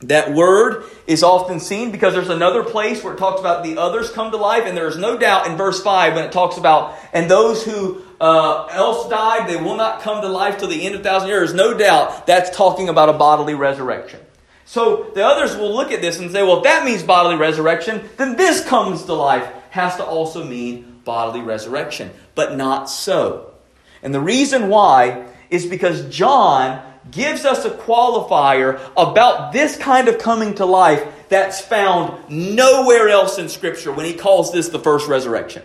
that 0.01 0.33
word 0.33 0.83
is 1.07 1.23
often 1.23 1.61
seen 1.61 1.91
because 1.91 2.13
there's 2.13 2.27
another 2.27 2.61
place 2.61 3.01
where 3.01 3.13
it 3.13 3.17
talks 3.17 3.39
about 3.39 3.63
the 3.63 3.77
others 3.77 4.11
come 4.11 4.31
to 4.31 4.37
life, 4.37 4.65
and 4.65 4.75
there 4.75 4.89
is 4.89 4.97
no 4.97 5.17
doubt 5.17 5.47
in 5.47 5.55
verse 5.55 5.81
5 5.81 6.15
when 6.15 6.25
it 6.25 6.33
talks 6.33 6.57
about, 6.57 6.93
and 7.13 7.31
those 7.31 7.63
who 7.63 8.01
uh, 8.19 8.65
else 8.65 9.07
died, 9.09 9.49
they 9.49 9.55
will 9.55 9.77
not 9.77 10.01
come 10.01 10.21
to 10.21 10.27
life 10.27 10.57
till 10.57 10.67
the 10.67 10.85
end 10.85 10.95
of 10.95 11.03
thousand 11.03 11.29
years. 11.29 11.53
No 11.53 11.73
doubt 11.73 12.27
that's 12.27 12.55
talking 12.55 12.89
about 12.89 13.07
a 13.07 13.13
bodily 13.13 13.53
resurrection. 13.53 14.19
So 14.65 15.09
the 15.15 15.25
others 15.25 15.55
will 15.55 15.73
look 15.73 15.93
at 15.93 16.01
this 16.01 16.19
and 16.19 16.29
say, 16.33 16.43
well, 16.43 16.57
if 16.57 16.63
that 16.63 16.83
means 16.83 17.01
bodily 17.01 17.37
resurrection, 17.37 18.09
then 18.17 18.35
this 18.35 18.65
comes 18.65 19.05
to 19.05 19.13
life 19.13 19.47
has 19.69 19.95
to 19.95 20.05
also 20.05 20.43
mean 20.43 20.92
bodily 21.05 21.41
resurrection. 21.41 22.11
But 22.35 22.55
not 22.55 22.89
so. 22.89 23.53
And 24.01 24.13
the 24.13 24.19
reason 24.19 24.69
why 24.69 25.25
is 25.49 25.65
because 25.65 26.09
John 26.09 26.81
gives 27.11 27.45
us 27.45 27.65
a 27.65 27.69
qualifier 27.69 28.79
about 28.97 29.53
this 29.53 29.77
kind 29.77 30.07
of 30.07 30.17
coming 30.19 30.55
to 30.55 30.65
life 30.65 31.05
that's 31.29 31.61
found 31.61 32.29
nowhere 32.29 33.09
else 33.09 33.37
in 33.37 33.49
Scripture 33.49 33.91
when 33.91 34.05
he 34.05 34.13
calls 34.13 34.51
this 34.51 34.69
the 34.69 34.79
first 34.79 35.07
resurrection. 35.07 35.63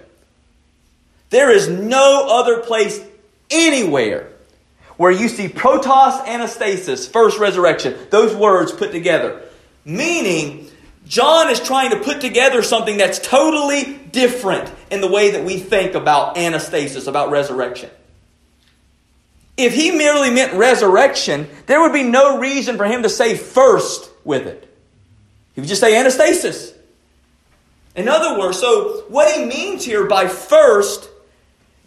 There 1.30 1.50
is 1.50 1.68
no 1.68 2.26
other 2.28 2.60
place 2.60 3.00
anywhere 3.50 4.30
where 4.96 5.12
you 5.12 5.28
see 5.28 5.48
protos 5.48 6.24
anastasis, 6.24 7.08
first 7.10 7.38
resurrection, 7.38 7.96
those 8.10 8.34
words 8.34 8.72
put 8.72 8.92
together. 8.92 9.42
Meaning, 9.84 10.70
John 11.08 11.50
is 11.50 11.58
trying 11.58 11.90
to 11.90 12.00
put 12.00 12.20
together 12.20 12.62
something 12.62 12.98
that's 12.98 13.18
totally 13.18 13.94
different 14.12 14.70
in 14.90 15.00
the 15.00 15.08
way 15.08 15.32
that 15.32 15.44
we 15.44 15.58
think 15.58 15.94
about 15.94 16.36
anastasis, 16.36 17.08
about 17.08 17.30
resurrection. 17.30 17.90
If 19.56 19.74
he 19.74 19.90
merely 19.90 20.30
meant 20.30 20.52
resurrection, 20.52 21.48
there 21.66 21.80
would 21.80 21.94
be 21.94 22.04
no 22.04 22.38
reason 22.38 22.76
for 22.76 22.84
him 22.84 23.02
to 23.02 23.08
say 23.08 23.36
first 23.36 24.10
with 24.22 24.46
it. 24.46 24.72
He 25.54 25.62
would 25.62 25.68
just 25.68 25.80
say 25.80 25.94
anastasis. 25.94 26.74
In 27.96 28.08
other 28.08 28.38
words, 28.38 28.58
so 28.58 29.04
what 29.08 29.34
he 29.34 29.46
means 29.46 29.84
here 29.84 30.06
by 30.06 30.28
first 30.28 31.08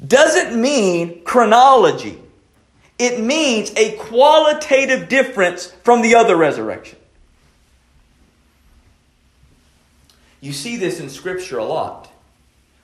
doesn't 0.05 0.59
mean 0.59 1.23
chronology. 1.23 2.19
It 2.97 3.21
means 3.21 3.71
a 3.77 3.95
qualitative 3.97 5.07
difference 5.07 5.67
from 5.83 6.01
the 6.01 6.15
other 6.15 6.35
resurrection. 6.35 6.97
You 10.41 10.51
see 10.51 10.75
this 10.75 10.99
in 10.99 11.09
Scripture 11.09 11.59
a 11.59 11.65
lot. 11.65 12.11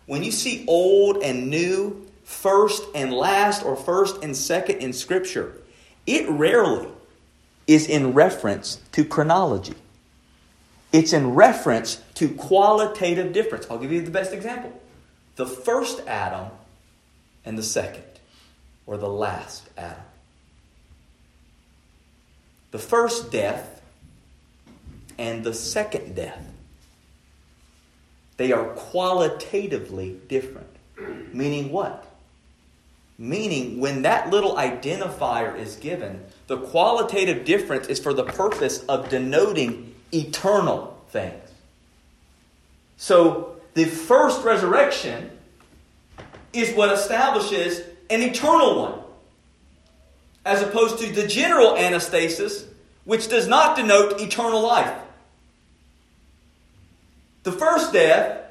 When 0.06 0.24
you 0.24 0.32
see 0.32 0.64
old 0.68 1.18
and 1.18 1.50
new 1.50 2.08
first 2.24 2.84
and 2.96 3.12
last 3.12 3.66
or 3.66 3.76
first 3.76 4.24
and 4.24 4.38
second 4.38 4.78
in 4.78 4.94
Scripture, 4.94 5.54
it 6.06 6.30
rarely 6.30 6.88
is 7.66 7.88
in 7.88 8.14
reference 8.14 8.80
to 8.94 9.04
chronology. 9.04 9.76
It's 10.94 11.12
in 11.12 11.34
reference 11.34 12.02
to 12.14 12.30
qualitative 12.30 13.34
difference. 13.34 13.68
I'll 13.70 13.80
give 13.80 13.92
you 13.92 14.02
the 14.02 14.12
best 14.12 14.32
example 14.32 14.72
the 15.36 15.46
first 15.46 16.02
Adam 16.08 16.48
and 17.46 17.58
the 17.58 17.64
second, 17.64 18.04
or 18.86 18.98
the 18.98 19.10
last 19.10 19.70
Adam. 19.78 20.04
The 22.72 22.80
first 22.80 23.32
death 23.32 23.82
and 25.18 25.44
the 25.44 25.54
second 25.54 26.16
death. 26.16 26.47
They 28.38 28.52
are 28.52 28.66
qualitatively 28.66 30.20
different. 30.28 30.68
Meaning 31.34 31.72
what? 31.72 32.06
Meaning, 33.20 33.80
when 33.80 34.04
that 34.04 34.30
little 34.30 34.56
identifier 34.56 35.58
is 35.58 35.76
given, 35.76 36.24
the 36.46 36.58
qualitative 36.58 37.46
difference 37.46 37.88
is 37.88 38.00
for 38.00 38.14
the 38.14 38.24
purpose 38.24 38.86
of 38.86 39.10
denoting 39.10 39.96
eternal 40.14 41.02
things. 41.10 41.50
So, 42.98 43.56
the 43.74 43.86
first 43.86 44.44
resurrection 44.44 45.32
is 46.54 46.76
what 46.76 46.92
establishes 46.92 47.82
an 48.10 48.22
eternal 48.22 48.82
one, 48.82 49.00
as 50.46 50.62
opposed 50.62 51.00
to 51.00 51.12
the 51.12 51.28
general 51.28 51.74
anastasis, 51.74 52.66
which 53.04 53.30
does 53.30 53.48
not 53.48 53.76
denote 53.76 54.22
eternal 54.22 54.62
life. 54.62 54.96
The 57.48 57.54
first 57.54 57.94
death 57.94 58.42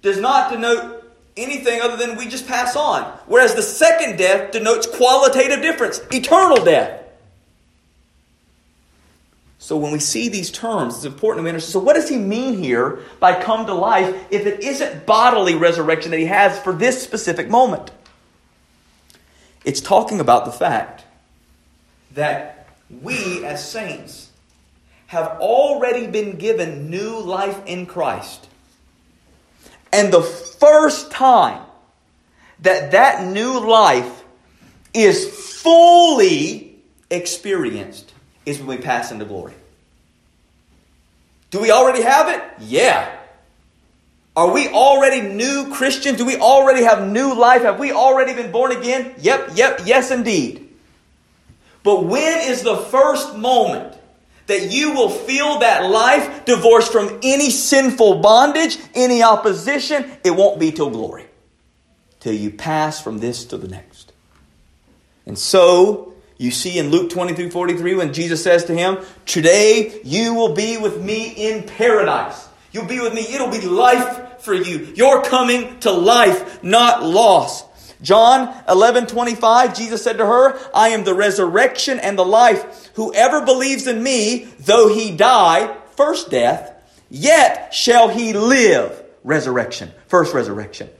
does 0.00 0.18
not 0.18 0.50
denote 0.50 1.12
anything 1.36 1.82
other 1.82 1.98
than 1.98 2.16
we 2.16 2.26
just 2.26 2.48
pass 2.48 2.74
on. 2.74 3.02
Whereas 3.26 3.54
the 3.54 3.60
second 3.60 4.16
death 4.16 4.50
denotes 4.50 4.86
qualitative 4.86 5.60
difference, 5.60 6.00
eternal 6.10 6.64
death. 6.64 7.02
So 9.58 9.76
when 9.76 9.92
we 9.92 9.98
see 9.98 10.30
these 10.30 10.50
terms, 10.50 10.96
it's 10.96 11.04
important 11.04 11.44
to 11.44 11.48
understand. 11.50 11.72
So 11.72 11.80
what 11.80 11.96
does 11.96 12.08
he 12.08 12.16
mean 12.16 12.56
here 12.56 13.00
by 13.20 13.38
come 13.38 13.66
to 13.66 13.74
life 13.74 14.16
if 14.30 14.46
it 14.46 14.60
isn't 14.60 15.04
bodily 15.04 15.54
resurrection 15.54 16.10
that 16.12 16.18
he 16.18 16.24
has 16.24 16.58
for 16.58 16.72
this 16.72 17.02
specific 17.02 17.50
moment? 17.50 17.90
It's 19.66 19.82
talking 19.82 20.18
about 20.18 20.46
the 20.46 20.52
fact 20.52 21.04
that 22.14 22.68
we 23.02 23.44
as 23.44 23.70
saints 23.70 24.30
have 25.14 25.38
already 25.38 26.08
been 26.08 26.38
given 26.38 26.90
new 26.90 27.20
life 27.20 27.60
in 27.66 27.86
Christ. 27.86 28.48
And 29.92 30.12
the 30.12 30.22
first 30.22 31.12
time 31.12 31.62
that 32.62 32.90
that 32.90 33.24
new 33.24 33.60
life 33.60 34.24
is 34.92 35.60
fully 35.62 36.74
experienced 37.10 38.12
is 38.44 38.58
when 38.58 38.76
we 38.76 38.78
pass 38.78 39.12
into 39.12 39.24
glory. 39.24 39.54
Do 41.52 41.60
we 41.60 41.70
already 41.70 42.02
have 42.02 42.28
it? 42.28 42.42
Yeah. 42.58 43.08
Are 44.34 44.52
we 44.52 44.66
already 44.66 45.20
new 45.20 45.72
Christians? 45.72 46.18
Do 46.18 46.26
we 46.26 46.38
already 46.38 46.82
have 46.82 47.08
new 47.08 47.38
life? 47.38 47.62
Have 47.62 47.78
we 47.78 47.92
already 47.92 48.34
been 48.34 48.50
born 48.50 48.72
again? 48.72 49.14
Yep, 49.18 49.50
yep, 49.54 49.80
yes, 49.84 50.10
indeed. 50.10 50.68
But 51.84 52.02
when 52.02 52.50
is 52.50 52.62
the 52.62 52.76
first 52.76 53.36
moment 53.36 53.96
that 54.46 54.70
you 54.70 54.92
will 54.92 55.08
feel 55.08 55.60
that 55.60 55.90
life 55.90 56.44
divorced 56.44 56.92
from 56.92 57.20
any 57.22 57.50
sinful 57.50 58.20
bondage, 58.20 58.78
any 58.94 59.22
opposition? 59.22 60.10
It 60.24 60.32
won't 60.32 60.58
be 60.58 60.72
till 60.72 60.90
glory, 60.90 61.26
till 62.20 62.34
you 62.34 62.50
pass 62.50 63.00
from 63.00 63.18
this 63.18 63.44
to 63.46 63.58
the 63.58 63.68
next. 63.68 64.12
And 65.26 65.38
so, 65.38 66.14
you 66.36 66.50
see 66.50 66.78
in 66.78 66.90
Luke 66.90 67.10
23 67.10 67.50
43 67.50 67.94
when 67.94 68.12
Jesus 68.12 68.42
says 68.42 68.64
to 68.66 68.74
him, 68.74 68.98
Today 69.24 70.00
you 70.04 70.34
will 70.34 70.54
be 70.54 70.76
with 70.76 71.00
me 71.00 71.30
in 71.30 71.62
paradise. 71.62 72.48
You'll 72.72 72.86
be 72.86 73.00
with 73.00 73.14
me. 73.14 73.22
It'll 73.22 73.50
be 73.50 73.60
life 73.60 74.42
for 74.42 74.52
you. 74.52 74.92
You're 74.96 75.22
coming 75.22 75.78
to 75.80 75.92
life, 75.92 76.62
not 76.62 77.04
loss. 77.04 77.62
John 78.04 78.54
11 78.68 79.06
25, 79.06 79.74
Jesus 79.74 80.04
said 80.04 80.18
to 80.18 80.26
her, 80.26 80.58
I 80.74 80.90
am 80.90 81.04
the 81.04 81.14
resurrection 81.14 81.98
and 81.98 82.18
the 82.18 82.24
life. 82.24 82.90
Whoever 82.94 83.44
believes 83.44 83.86
in 83.86 84.02
me, 84.02 84.44
though 84.60 84.94
he 84.94 85.16
die, 85.16 85.74
first 85.92 86.30
death, 86.30 86.70
yet 87.10 87.72
shall 87.72 88.08
he 88.08 88.34
live. 88.34 89.02
Resurrection, 89.24 89.90
first 90.06 90.34
resurrection. 90.34 90.90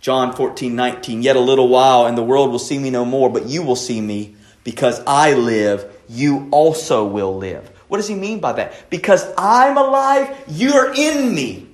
John 0.00 0.34
14, 0.34 0.74
19. 0.74 1.22
Yet 1.22 1.36
a 1.36 1.40
little 1.40 1.68
while, 1.68 2.06
and 2.06 2.18
the 2.18 2.22
world 2.22 2.50
will 2.50 2.58
see 2.58 2.78
me 2.78 2.90
no 2.90 3.04
more, 3.04 3.30
but 3.30 3.46
you 3.46 3.62
will 3.62 3.76
see 3.76 4.00
me 4.00 4.34
because 4.64 5.00
I 5.06 5.34
live, 5.34 5.88
you 6.08 6.48
also 6.50 7.06
will 7.06 7.36
live. 7.36 7.68
What 7.86 7.98
does 7.98 8.08
he 8.08 8.16
mean 8.16 8.40
by 8.40 8.54
that? 8.54 8.90
Because 8.90 9.24
I'm 9.38 9.76
alive, 9.76 10.36
you're 10.48 10.92
in 10.94 11.32
me. 11.32 11.67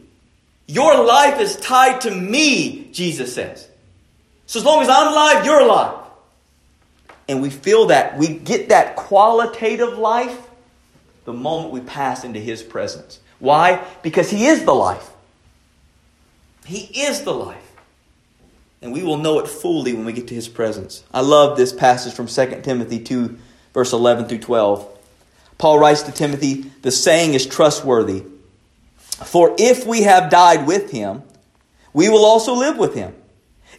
Your 0.66 1.04
life 1.04 1.40
is 1.40 1.56
tied 1.56 2.02
to 2.02 2.10
me, 2.10 2.88
Jesus 2.92 3.34
says. 3.34 3.68
So 4.46 4.58
as 4.58 4.64
long 4.64 4.82
as 4.82 4.88
I'm 4.88 5.12
alive, 5.12 5.44
you're 5.44 5.60
alive. 5.60 6.00
And 7.28 7.42
we 7.42 7.50
feel 7.50 7.86
that, 7.86 8.18
we 8.18 8.28
get 8.28 8.68
that 8.68 8.96
qualitative 8.96 9.98
life 9.98 10.38
the 11.24 11.32
moment 11.32 11.72
we 11.72 11.80
pass 11.80 12.24
into 12.24 12.38
his 12.38 12.62
presence. 12.62 13.20
Why? 13.38 13.84
Because 14.02 14.30
he 14.30 14.46
is 14.46 14.64
the 14.64 14.74
life. 14.74 15.10
He 16.66 17.02
is 17.02 17.22
the 17.22 17.32
life 17.32 17.64
and 18.84 18.92
we 18.92 19.02
will 19.02 19.16
know 19.16 19.38
it 19.38 19.48
fully 19.48 19.94
when 19.94 20.04
we 20.04 20.12
get 20.12 20.28
to 20.28 20.34
his 20.34 20.46
presence. 20.46 21.02
I 21.12 21.22
love 21.22 21.56
this 21.56 21.72
passage 21.72 22.12
from 22.12 22.26
2 22.26 22.60
Timothy 22.62 23.00
2, 23.00 23.38
verse 23.72 23.94
11 23.94 24.26
through 24.26 24.40
12. 24.40 24.86
Paul 25.56 25.78
writes 25.78 26.02
to 26.02 26.12
Timothy, 26.12 26.70
The 26.82 26.90
saying 26.90 27.32
is 27.32 27.46
trustworthy. 27.46 28.24
For 29.22 29.54
if 29.58 29.86
we 29.86 30.02
have 30.02 30.30
died 30.30 30.66
with 30.66 30.90
him, 30.90 31.22
we 31.92 32.08
will 32.08 32.24
also 32.24 32.54
live 32.54 32.76
with 32.76 32.94
him. 32.94 33.14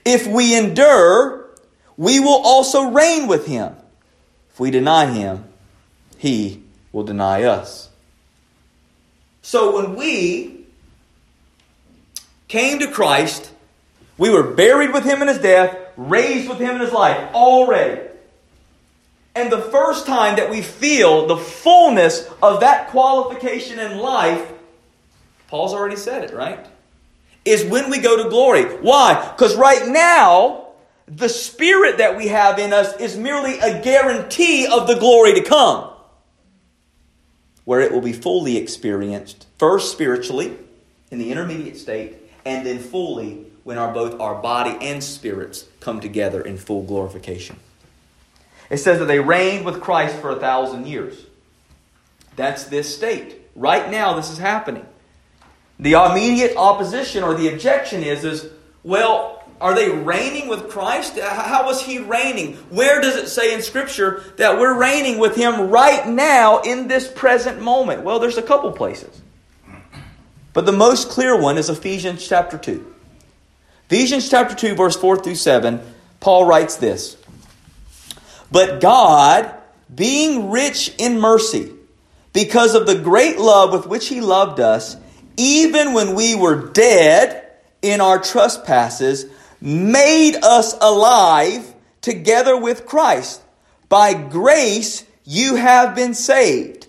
If 0.05 0.27
we 0.27 0.55
endure, 0.55 1.49
we 1.97 2.19
will 2.19 2.41
also 2.43 2.89
reign 2.91 3.27
with 3.27 3.45
him. 3.45 3.75
If 4.51 4.59
we 4.59 4.71
deny 4.71 5.07
him, 5.07 5.43
he 6.17 6.63
will 6.91 7.03
deny 7.03 7.43
us. 7.43 7.89
So 9.41 9.75
when 9.75 9.95
we 9.95 10.65
came 12.47 12.79
to 12.79 12.89
Christ, 12.89 13.51
we 14.17 14.29
were 14.29 14.43
buried 14.43 14.93
with 14.93 15.03
him 15.03 15.21
in 15.21 15.27
his 15.27 15.39
death, 15.39 15.77
raised 15.97 16.47
with 16.49 16.59
him 16.59 16.75
in 16.75 16.81
his 16.81 16.93
life 16.93 17.33
already. 17.33 18.01
And 19.35 19.51
the 19.51 19.61
first 19.61 20.05
time 20.05 20.37
that 20.37 20.49
we 20.49 20.61
feel 20.61 21.27
the 21.27 21.35
fullness 21.35 22.25
of 22.41 22.61
that 22.61 22.87
qualification 22.87 23.79
in 23.79 23.97
life, 23.97 24.49
Paul's 25.47 25.73
already 25.73 25.95
said 25.95 26.23
it, 26.23 26.34
right? 26.34 26.65
Is 27.43 27.63
when 27.63 27.89
we 27.89 27.99
go 27.99 28.23
to 28.23 28.29
glory. 28.29 28.63
Why? 28.63 29.31
Because 29.36 29.55
right 29.55 29.88
now, 29.88 30.69
the 31.08 31.29
spirit 31.29 31.99
that 31.99 32.17
we 32.17 32.27
have 32.27 32.58
in 32.58 32.73
us 32.73 32.99
is 32.99 33.17
merely 33.17 33.60
a 33.60 33.81
guarantee 33.84 34.67
of 34.67 34.88
the 34.88 34.95
glory 34.95 35.36
to 35.36 35.43
come, 35.43 35.91
where 37.63 37.81
it 37.81 37.91
will 37.91 38.01
be 38.01 38.13
fully 38.13 38.58
experienced, 38.58 39.45
first 39.60 39.91
spiritually, 39.91 40.58
in 41.12 41.19
the 41.19 41.31
intermediate 41.31 41.77
state, 41.77 42.15
and 42.45 42.65
then 42.65 42.79
fully 42.79 43.45
when 43.63 43.77
our 43.77 43.93
both 43.93 44.19
our 44.19 44.36
body 44.36 44.75
and 44.81 45.03
spirits 45.03 45.65
come 45.79 45.99
together 45.99 46.41
in 46.41 46.58
full 46.58 46.84
glorification. 46.84 47.58
It 48.69 48.77
says 48.77 48.99
that 48.99 49.05
they 49.05 49.19
reigned 49.19 49.65
with 49.65 49.81
Christ 49.81 50.15
for 50.17 50.31
a 50.31 50.39
thousand 50.39 50.88
years. 50.88 51.25
That's 52.36 52.65
this 52.65 52.95
state. 52.95 53.41
Right 53.55 53.89
now, 53.89 54.13
this 54.13 54.31
is 54.31 54.38
happening. 54.38 54.86
The 55.79 55.93
immediate 55.93 56.55
opposition 56.55 57.23
or 57.23 57.33
the 57.33 57.49
objection 57.49 58.03
is, 58.03 58.23
is 58.23 58.49
well, 58.83 59.43
are 59.59 59.73
they 59.73 59.89
reigning 59.89 60.47
with 60.47 60.69
Christ? 60.69 61.17
How 61.19 61.65
was 61.65 61.81
he 61.81 61.99
reigning? 61.99 62.55
Where 62.69 63.01
does 63.01 63.15
it 63.15 63.27
say 63.27 63.53
in 63.53 63.61
Scripture 63.61 64.23
that 64.38 64.57
we're 64.59 64.77
reigning 64.77 65.17
with 65.17 65.35
him 65.35 65.69
right 65.69 66.07
now 66.07 66.59
in 66.61 66.88
this 66.88 67.07
present 67.07 67.61
moment? 67.61 68.03
Well, 68.03 68.19
there's 68.19 68.38
a 68.38 68.41
couple 68.41 68.71
places. 68.71 69.21
But 70.53 70.65
the 70.65 70.71
most 70.71 71.09
clear 71.09 71.39
one 71.39 71.57
is 71.57 71.69
Ephesians 71.69 72.25
chapter 72.27 72.57
2. 72.57 72.93
Ephesians 73.89 74.29
chapter 74.29 74.55
2, 74.55 74.75
verse 74.75 74.95
4 74.95 75.17
through 75.17 75.35
7, 75.35 75.81
Paul 76.19 76.45
writes 76.45 76.77
this 76.77 77.17
But 78.51 78.81
God, 78.81 79.53
being 79.93 80.49
rich 80.49 80.93
in 80.97 81.19
mercy, 81.19 81.71
because 82.33 82.73
of 82.75 82.88
the 82.88 82.95
great 82.95 83.38
love 83.38 83.71
with 83.71 83.85
which 83.85 84.07
he 84.07 84.21
loved 84.21 84.59
us, 84.59 84.97
even 85.37 85.93
when 85.93 86.15
we 86.15 86.35
were 86.35 86.69
dead 86.69 87.49
in 87.81 88.01
our 88.01 88.19
trespasses, 88.19 89.25
made 89.61 90.35
us 90.43 90.75
alive 90.81 91.73
together 92.01 92.57
with 92.57 92.85
Christ. 92.85 93.41
By 93.89 94.13
grace 94.13 95.05
you 95.23 95.55
have 95.55 95.95
been 95.95 96.13
saved, 96.13 96.87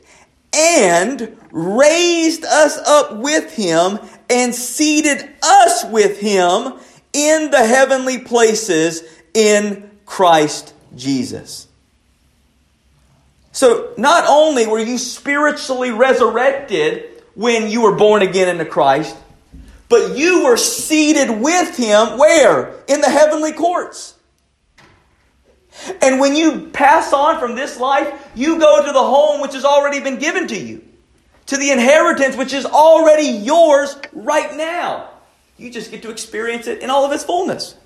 and 0.54 1.36
raised 1.50 2.44
us 2.44 2.78
up 2.78 3.16
with 3.16 3.54
him 3.54 3.98
and 4.28 4.54
seated 4.54 5.28
us 5.42 5.84
with 5.86 6.18
him 6.18 6.74
in 7.12 7.50
the 7.50 7.64
heavenly 7.66 8.18
places 8.18 9.02
in 9.32 9.90
Christ 10.04 10.74
Jesus. 10.94 11.66
So, 13.52 13.94
not 13.96 14.24
only 14.28 14.66
were 14.66 14.80
you 14.80 14.98
spiritually 14.98 15.90
resurrected 15.90 17.15
when 17.36 17.70
you 17.70 17.82
were 17.82 17.94
born 17.94 18.22
again 18.22 18.48
into 18.48 18.64
Christ, 18.64 19.16
but 19.88 20.16
you 20.16 20.44
were 20.44 20.56
seated 20.56 21.30
with 21.30 21.76
Him 21.76 22.18
where? 22.18 22.74
In 22.88 23.00
the 23.00 23.08
heavenly 23.08 23.52
courts. 23.52 24.14
And 26.02 26.18
when 26.18 26.34
you 26.34 26.70
pass 26.72 27.12
on 27.12 27.38
from 27.38 27.54
this 27.54 27.78
life, 27.78 28.30
you 28.34 28.58
go 28.58 28.84
to 28.84 28.92
the 28.92 28.98
home 28.98 29.40
which 29.42 29.52
has 29.52 29.64
already 29.64 30.00
been 30.00 30.18
given 30.18 30.48
to 30.48 30.58
you 30.58 30.82
to 31.46 31.56
the 31.56 31.70
inheritance 31.70 32.36
which 32.36 32.52
is 32.52 32.64
already 32.64 33.28
yours 33.28 33.96
right 34.12 34.56
now. 34.56 35.10
You 35.58 35.70
just 35.70 35.90
get 35.90 36.02
to 36.02 36.10
experience 36.10 36.66
it 36.66 36.80
in 36.80 36.90
all 36.90 37.04
of 37.04 37.12
its 37.12 37.24
fullness. 37.24 37.76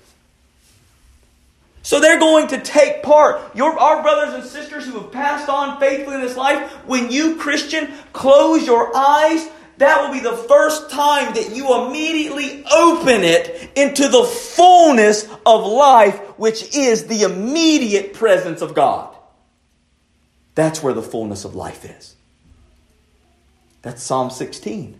So 1.83 1.99
they're 1.99 2.19
going 2.19 2.47
to 2.49 2.59
take 2.59 3.01
part. 3.01 3.55
Your, 3.55 3.77
our 3.79 4.03
brothers 4.03 4.35
and 4.35 4.43
sisters 4.43 4.85
who 4.85 4.99
have 4.99 5.11
passed 5.11 5.49
on 5.49 5.79
faithfully 5.79 6.15
in 6.15 6.21
this 6.21 6.37
life, 6.37 6.71
when 6.85 7.11
you, 7.11 7.37
Christian, 7.37 7.91
close 8.13 8.65
your 8.65 8.95
eyes, 8.95 9.49
that 9.77 10.01
will 10.03 10.13
be 10.13 10.19
the 10.19 10.37
first 10.37 10.91
time 10.91 11.33
that 11.33 11.55
you 11.55 11.87
immediately 11.87 12.63
open 12.71 13.23
it 13.23 13.71
into 13.75 14.07
the 14.07 14.23
fullness 14.23 15.27
of 15.43 15.65
life, 15.65 16.19
which 16.37 16.75
is 16.75 17.07
the 17.07 17.23
immediate 17.23 18.13
presence 18.13 18.61
of 18.61 18.75
God. 18.75 19.15
That's 20.53 20.83
where 20.83 20.93
the 20.93 21.01
fullness 21.01 21.45
of 21.45 21.55
life 21.55 21.83
is. 21.83 22.15
That's 23.81 24.03
Psalm 24.03 24.29
16. 24.29 24.99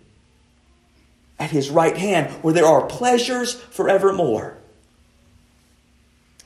At 1.37 1.51
his 1.51 1.69
right 1.69 1.95
hand, 1.95 2.31
where 2.43 2.53
there 2.53 2.65
are 2.65 2.87
pleasures 2.87 3.53
forevermore. 3.53 4.57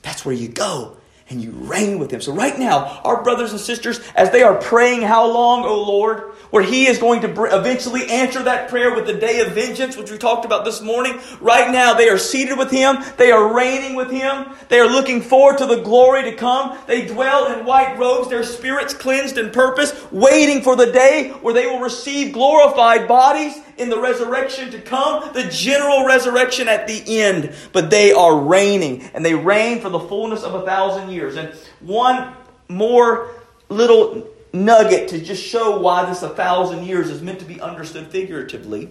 That's 0.06 0.24
where 0.24 0.36
you 0.36 0.46
go 0.46 0.96
and 1.28 1.42
you 1.42 1.50
reign 1.50 1.98
with 1.98 2.12
him. 2.12 2.20
So, 2.20 2.32
right 2.32 2.56
now, 2.56 3.00
our 3.02 3.24
brothers 3.24 3.50
and 3.50 3.60
sisters, 3.60 3.98
as 4.14 4.30
they 4.30 4.44
are 4.44 4.54
praying, 4.54 5.02
How 5.02 5.26
long, 5.26 5.64
O 5.64 5.82
Lord? 5.82 6.32
where 6.50 6.62
he 6.62 6.86
is 6.86 6.98
going 6.98 7.20
to 7.20 7.28
eventually 7.56 8.08
answer 8.08 8.42
that 8.44 8.68
prayer 8.68 8.94
with 8.94 9.04
the 9.04 9.12
day 9.12 9.40
of 9.40 9.52
vengeance, 9.52 9.96
which 9.96 10.10
we 10.10 10.16
talked 10.16 10.44
about 10.44 10.64
this 10.64 10.80
morning. 10.80 11.18
Right 11.40 11.70
now, 11.72 11.94
they 11.94 12.08
are 12.08 12.18
seated 12.18 12.56
with 12.56 12.70
him. 12.70 12.98
They 13.16 13.32
are 13.32 13.52
reigning 13.52 13.96
with 13.96 14.10
him. 14.10 14.46
They 14.68 14.78
are 14.78 14.88
looking 14.88 15.20
forward 15.20 15.58
to 15.58 15.66
the 15.66 15.82
glory 15.82 16.22
to 16.22 16.36
come. 16.36 16.78
They 16.86 17.06
dwell 17.06 17.52
in 17.52 17.66
white 17.66 17.98
robes, 17.98 18.28
their 18.28 18.44
spirits 18.44 18.94
cleansed 18.94 19.38
in 19.38 19.50
purpose, 19.50 19.92
waiting 20.12 20.62
for 20.62 20.76
the 20.76 20.92
day 20.92 21.30
where 21.42 21.52
they 21.52 21.66
will 21.66 21.80
receive 21.80 22.32
glorified 22.32 23.08
bodies 23.08 23.58
in 23.78 23.90
the 23.90 24.00
resurrection 24.00 24.70
to 24.70 24.80
come, 24.80 25.32
the 25.32 25.44
general 25.44 26.06
resurrection 26.06 26.68
at 26.68 26.86
the 26.86 27.02
end. 27.20 27.54
But 27.72 27.90
they 27.90 28.12
are 28.12 28.38
reigning, 28.38 29.02
and 29.14 29.24
they 29.24 29.34
reign 29.34 29.80
for 29.80 29.88
the 29.88 30.00
fullness 30.00 30.42
of 30.42 30.54
a 30.54 30.64
thousand 30.64 31.10
years. 31.10 31.36
And 31.36 31.52
one 31.80 32.32
more 32.68 33.30
little 33.68 34.28
nugget 34.52 35.08
to 35.08 35.20
just 35.20 35.42
show 35.42 35.78
why 35.78 36.06
this 36.06 36.22
a 36.22 36.30
thousand 36.30 36.84
years 36.84 37.10
is 37.10 37.22
meant 37.22 37.40
to 37.40 37.44
be 37.44 37.60
understood 37.60 38.08
figuratively. 38.08 38.88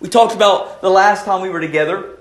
We 0.00 0.08
talked 0.08 0.34
about 0.34 0.80
the 0.80 0.90
last 0.90 1.24
time 1.24 1.42
we 1.42 1.48
were 1.48 1.60
together 1.60 2.18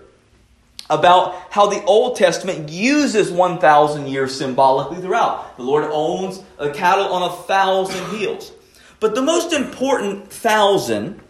about 0.89 1.35
how 1.49 1.67
the 1.67 1.83
Old 1.83 2.15
Testament 2.15 2.69
uses 2.69 3.31
1,000 3.31 4.07
years 4.07 4.35
symbolically 4.37 5.01
throughout. 5.01 5.57
The 5.57 5.63
Lord 5.63 5.85
owns 5.91 6.41
a 6.57 6.69
cattle 6.69 7.13
on 7.13 7.23
a 7.23 7.33
thousand 7.43 8.17
hills. 8.17 8.51
But 8.99 9.13
the 9.13 9.21
most 9.21 9.53
important 9.53 10.31
thousand 10.31 11.21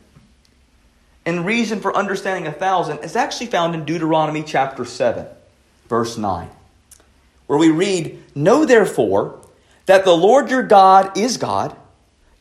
and 1.28 1.46
reason 1.46 1.82
for 1.82 1.94
understanding 1.94 2.48
a 2.48 2.54
thousand 2.54 3.00
is 3.00 3.18
actually 3.18 3.48
found 3.48 3.76
in 3.76 3.84
Deuteronomy 3.84 4.44
chapter 4.44 4.86
7, 4.86 5.28
verse 5.90 6.18
9, 6.18 6.50
where 7.48 7.60
we 7.60 7.70
read, 7.70 8.24
Know 8.34 8.64
therefore 8.64 9.38
that 9.88 10.06
the 10.06 10.16
Lord 10.16 10.50
your 10.50 10.64
God 10.64 11.18
is 11.18 11.36
God, 11.36 11.76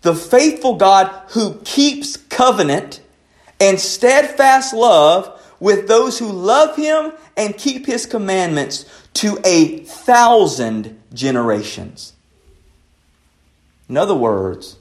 the 0.03 0.15
faithful 0.15 0.77
God 0.77 1.11
who 1.31 1.59
keeps 1.65 2.17
covenant 2.17 3.01
and 3.59 3.81
steadfast 3.81 4.73
love 4.73 5.43
with 5.59 5.89
those 5.89 6.21
who 6.21 6.31
love 6.31 6.77
him 6.77 7.11
and 7.37 7.59
keep 7.59 7.87
his 7.87 8.07
commandments 8.07 8.89
to 9.15 9.41
a 9.45 9.79
thousand 9.81 11.03
generations. 11.13 12.13
In 13.89 13.97
other 13.97 14.15
words, 14.15 14.77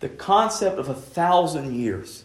the 0.00 0.10
concept 0.10 0.78
of 0.78 0.90
a 0.90 0.94
thousand 0.94 1.74
years 1.74 2.23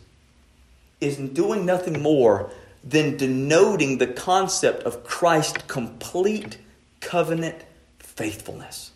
is 1.02 1.18
doing 1.18 1.66
nothing 1.66 2.02
more 2.02 2.52
than 2.84 3.18
denoting 3.18 3.98
the 3.98 4.08
concept 4.08 4.84
of 4.84 5.04
Christ's 5.04 5.64
complete 5.68 6.58
covenant 7.00 7.58
faithfulness. 8.00 8.92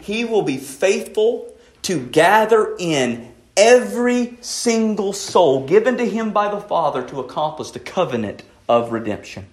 He 0.00 0.24
will 0.24 0.42
be 0.42 0.56
faithful 0.56 1.54
to 1.82 2.00
gather 2.00 2.74
in 2.78 3.32
every 3.56 4.36
single 4.40 5.12
soul 5.12 5.66
given 5.66 5.96
to 5.96 6.08
him 6.08 6.32
by 6.32 6.50
the 6.50 6.60
Father 6.60 7.02
to 7.08 7.20
accomplish 7.20 7.70
the 7.70 7.78
covenant 7.78 8.42
of 8.68 8.92
redemption. 8.92 9.46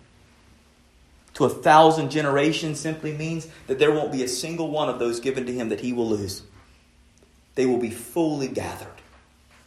To 1.36 1.46
a 1.46 1.50
thousand 1.50 2.12
generations 2.12 2.80
simply 2.80 3.14
means 3.14 3.48
that 3.68 3.80
there 3.80 3.92
won't 3.92 4.12
be 4.12 4.24
a 4.24 4.28
single 4.28 4.70
one 4.70 4.90
of 4.90 5.00
those 5.00 5.20
given 5.20 5.46
to 5.46 5.54
him 5.54 5.70
that 5.70 5.80
he 5.80 5.94
will 5.94 6.08
lose. 6.08 6.44
They 7.56 7.66
will 7.66 7.78
be 7.78 7.90
fully 7.90 8.48
gathered, 8.48 9.02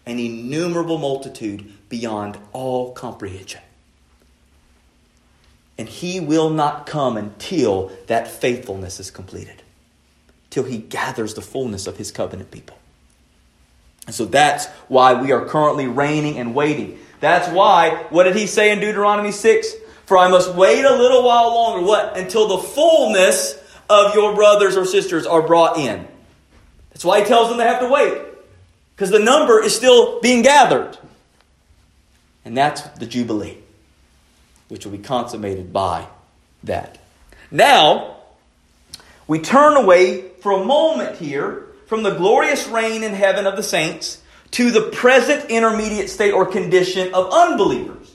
an 0.07 0.19
innumerable 0.19 0.99
multitude 0.99 1.73
beyond 1.89 2.39
all 2.53 2.93
comprehension. 2.93 3.61
And 5.79 5.89
he 5.89 6.21
will 6.21 6.49
not 6.49 6.87
come 6.87 7.17
until 7.17 7.91
that 8.07 8.29
faithfulness 8.29 8.99
is 8.99 9.11
completed 9.11 9.63
till 10.49 10.65
he 10.65 10.79
gathers 10.79 11.35
the 11.35 11.43
fullness 11.43 11.87
of 11.87 11.99
his 11.99 12.11
covenant 12.11 12.51
people. 12.51 12.79
And 14.07 14.15
so 14.15 14.25
that's 14.25 14.67
why 14.89 15.21
we 15.21 15.33
are 15.33 15.45
currently 15.45 15.87
reigning 15.87 16.39
and 16.39 16.55
waiting. 16.55 16.99
That's 17.21 17.49
why, 17.49 18.07
what 18.11 18.25
did 18.25 18.37
he 18.37 18.47
say 18.47 18.71
in 18.71 18.81
Deuteronomy 18.81 19.33
6? 19.33 19.75
For 20.07 20.17
I 20.17 20.29
must 20.29 20.55
wait 20.55 20.85
a 20.85 20.95
little 20.95 21.25
while 21.25 21.49
longer. 21.49 21.85
What? 21.85 22.17
Until 22.17 22.47
the 22.47 22.59
fullness 22.59 23.61
of 23.91 24.15
your 24.15 24.35
brothers 24.35 24.77
or 24.77 24.85
sisters 24.85 25.27
are 25.27 25.43
brought 25.43 25.77
in. 25.79 26.07
That's 26.91 27.05
why 27.05 27.21
he 27.21 27.27
tells 27.27 27.49
them 27.49 27.59
they 27.59 27.65
have 27.65 27.81
to 27.81 27.89
wait. 27.89 28.23
Because 28.97 29.11
the 29.11 29.19
number 29.19 29.63
is 29.63 29.77
still 29.77 30.21
being 30.21 30.41
gathered. 30.41 30.97
And 32.47 32.57
that's 32.57 32.81
the 32.99 33.05
Jubilee, 33.07 33.59
which 34.69 34.87
will 34.87 34.93
be 34.93 34.99
consummated 34.99 35.71
by 35.71 36.07
that. 36.65 36.99
Now, 37.51 38.17
we 39.29 39.41
turn 39.41 39.77
away 39.77 40.31
for 40.41 40.53
a 40.53 40.65
moment 40.65 41.19
here 41.19 41.67
from 41.87 42.03
the 42.03 42.15
glorious 42.15 42.67
reign 42.69 43.03
in 43.03 43.13
heaven 43.13 43.47
of 43.47 43.57
the 43.57 43.63
saints 43.63 44.23
to 44.53 44.71
the 44.71 44.91
present 44.91 45.51
intermediate 45.51 46.09
state 46.09 46.33
or 46.33 46.47
condition 46.47 47.13
of 47.13 47.33
unbelievers, 47.33 48.15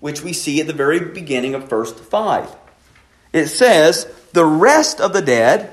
which 0.00 0.22
we 0.22 0.32
see 0.32 0.60
at 0.60 0.66
the 0.66 0.72
very 0.72 1.00
beginning 1.00 1.54
of 1.54 1.70
verse 1.70 1.92
5. 1.92 2.54
It 3.32 3.46
says, 3.46 4.06
The 4.32 4.44
rest 4.44 5.00
of 5.00 5.12
the 5.12 5.22
dead 5.22 5.70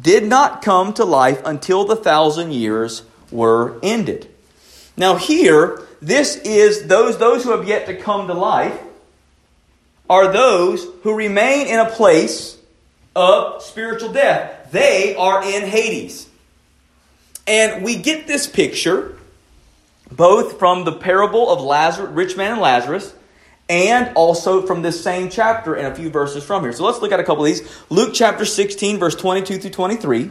did 0.00 0.24
not 0.24 0.62
come 0.62 0.92
to 0.94 1.04
life 1.04 1.40
until 1.44 1.84
the 1.84 1.96
thousand 1.96 2.52
years 2.52 3.02
were 3.30 3.78
ended. 3.82 4.28
Now, 4.96 5.16
here, 5.16 5.82
this 6.00 6.36
is 6.36 6.86
those, 6.86 7.18
those 7.18 7.44
who 7.44 7.50
have 7.50 7.66
yet 7.68 7.86
to 7.86 7.96
come 7.96 8.26
to 8.28 8.34
life 8.34 8.78
are 10.08 10.32
those 10.32 10.86
who 11.02 11.14
remain 11.14 11.66
in 11.66 11.78
a 11.78 11.90
place 11.90 12.56
of 13.14 13.62
spiritual 13.62 14.12
death. 14.12 14.70
They 14.70 15.16
are 15.16 15.42
in 15.42 15.62
Hades. 15.62 16.28
And 17.46 17.84
we 17.84 17.96
get 17.96 18.26
this 18.26 18.46
picture 18.46 19.16
both 20.10 20.58
from 20.58 20.84
the 20.84 20.92
parable 20.92 21.50
of 21.50 21.60
Lazarus, 21.60 22.10
rich 22.10 22.36
man 22.36 22.52
and 22.52 22.60
Lazarus, 22.60 23.14
and 23.68 24.12
also 24.14 24.64
from 24.64 24.82
this 24.82 25.02
same 25.02 25.28
chapter 25.28 25.74
and 25.74 25.88
a 25.88 25.94
few 25.94 26.10
verses 26.10 26.44
from 26.44 26.62
here. 26.62 26.72
So 26.72 26.84
let's 26.84 27.00
look 27.00 27.12
at 27.12 27.18
a 27.18 27.24
couple 27.24 27.44
of 27.44 27.46
these. 27.46 27.68
Luke 27.90 28.12
chapter 28.14 28.44
16, 28.44 28.98
verse 28.98 29.16
22 29.16 29.58
through 29.58 29.70
23. 29.70 30.30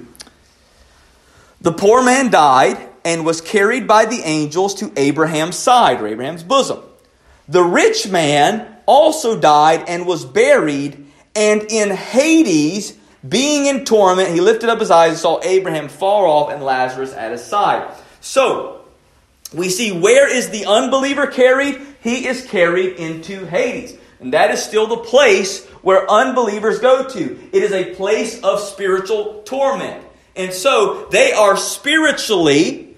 The 1.66 1.74
poor 1.74 2.03
man 2.03 2.30
died 2.30 2.78
and 3.03 3.26
was 3.26 3.41
carried 3.41 3.88
by 3.88 4.05
the 4.05 4.22
angels 4.22 4.76
to 4.76 4.91
Abraham's 4.95 5.57
side, 5.57 5.99
or 5.99 6.07
Abraham's 6.07 6.43
bosom. 6.43 6.80
The 7.47 7.63
rich 7.63 8.07
man 8.07 8.68
also 8.86 9.39
died 9.39 9.86
and 9.88 10.05
was 10.05 10.26
buried 10.26 11.07
and 11.36 11.63
in 11.72 11.89
Hades, 11.89 12.95
being 13.28 13.66
in 13.66 13.84
torment, 13.84 14.30
he 14.30 14.41
lifted 14.41 14.70
up 14.70 14.80
his 14.80 14.91
eyes 14.91 15.13
and 15.13 15.18
saw 15.18 15.41
Abraham 15.41 15.88
far 15.88 16.28
off 16.28 16.51
and 16.51 16.63
Lazarus 16.63 17.13
at 17.13 17.32
his 17.32 17.43
side. 17.43 17.91
So, 18.22 18.86
we 19.51 19.70
see 19.70 19.91
where 19.91 20.32
is 20.32 20.51
the 20.51 20.68
unbeliever 20.68 21.26
carried? 21.26 21.82
He 22.03 22.28
is 22.28 22.45
carried 22.45 22.97
into 22.97 23.43
Hades. 23.47 23.97
And 24.20 24.34
that 24.34 24.51
is 24.51 24.63
still 24.63 24.86
the 24.86 24.97
place 24.97 25.66
where 25.82 26.07
unbelievers 26.11 26.78
go 26.78 27.09
to. 27.09 27.49
It 27.51 27.63
is 27.63 27.72
a 27.72 27.95
place 27.95 28.39
of 28.43 28.59
spiritual 28.59 29.41
torment. 29.45 30.05
And 30.36 30.53
so 30.53 31.07
they 31.11 31.31
are 31.31 31.55
spiritually 31.55 32.95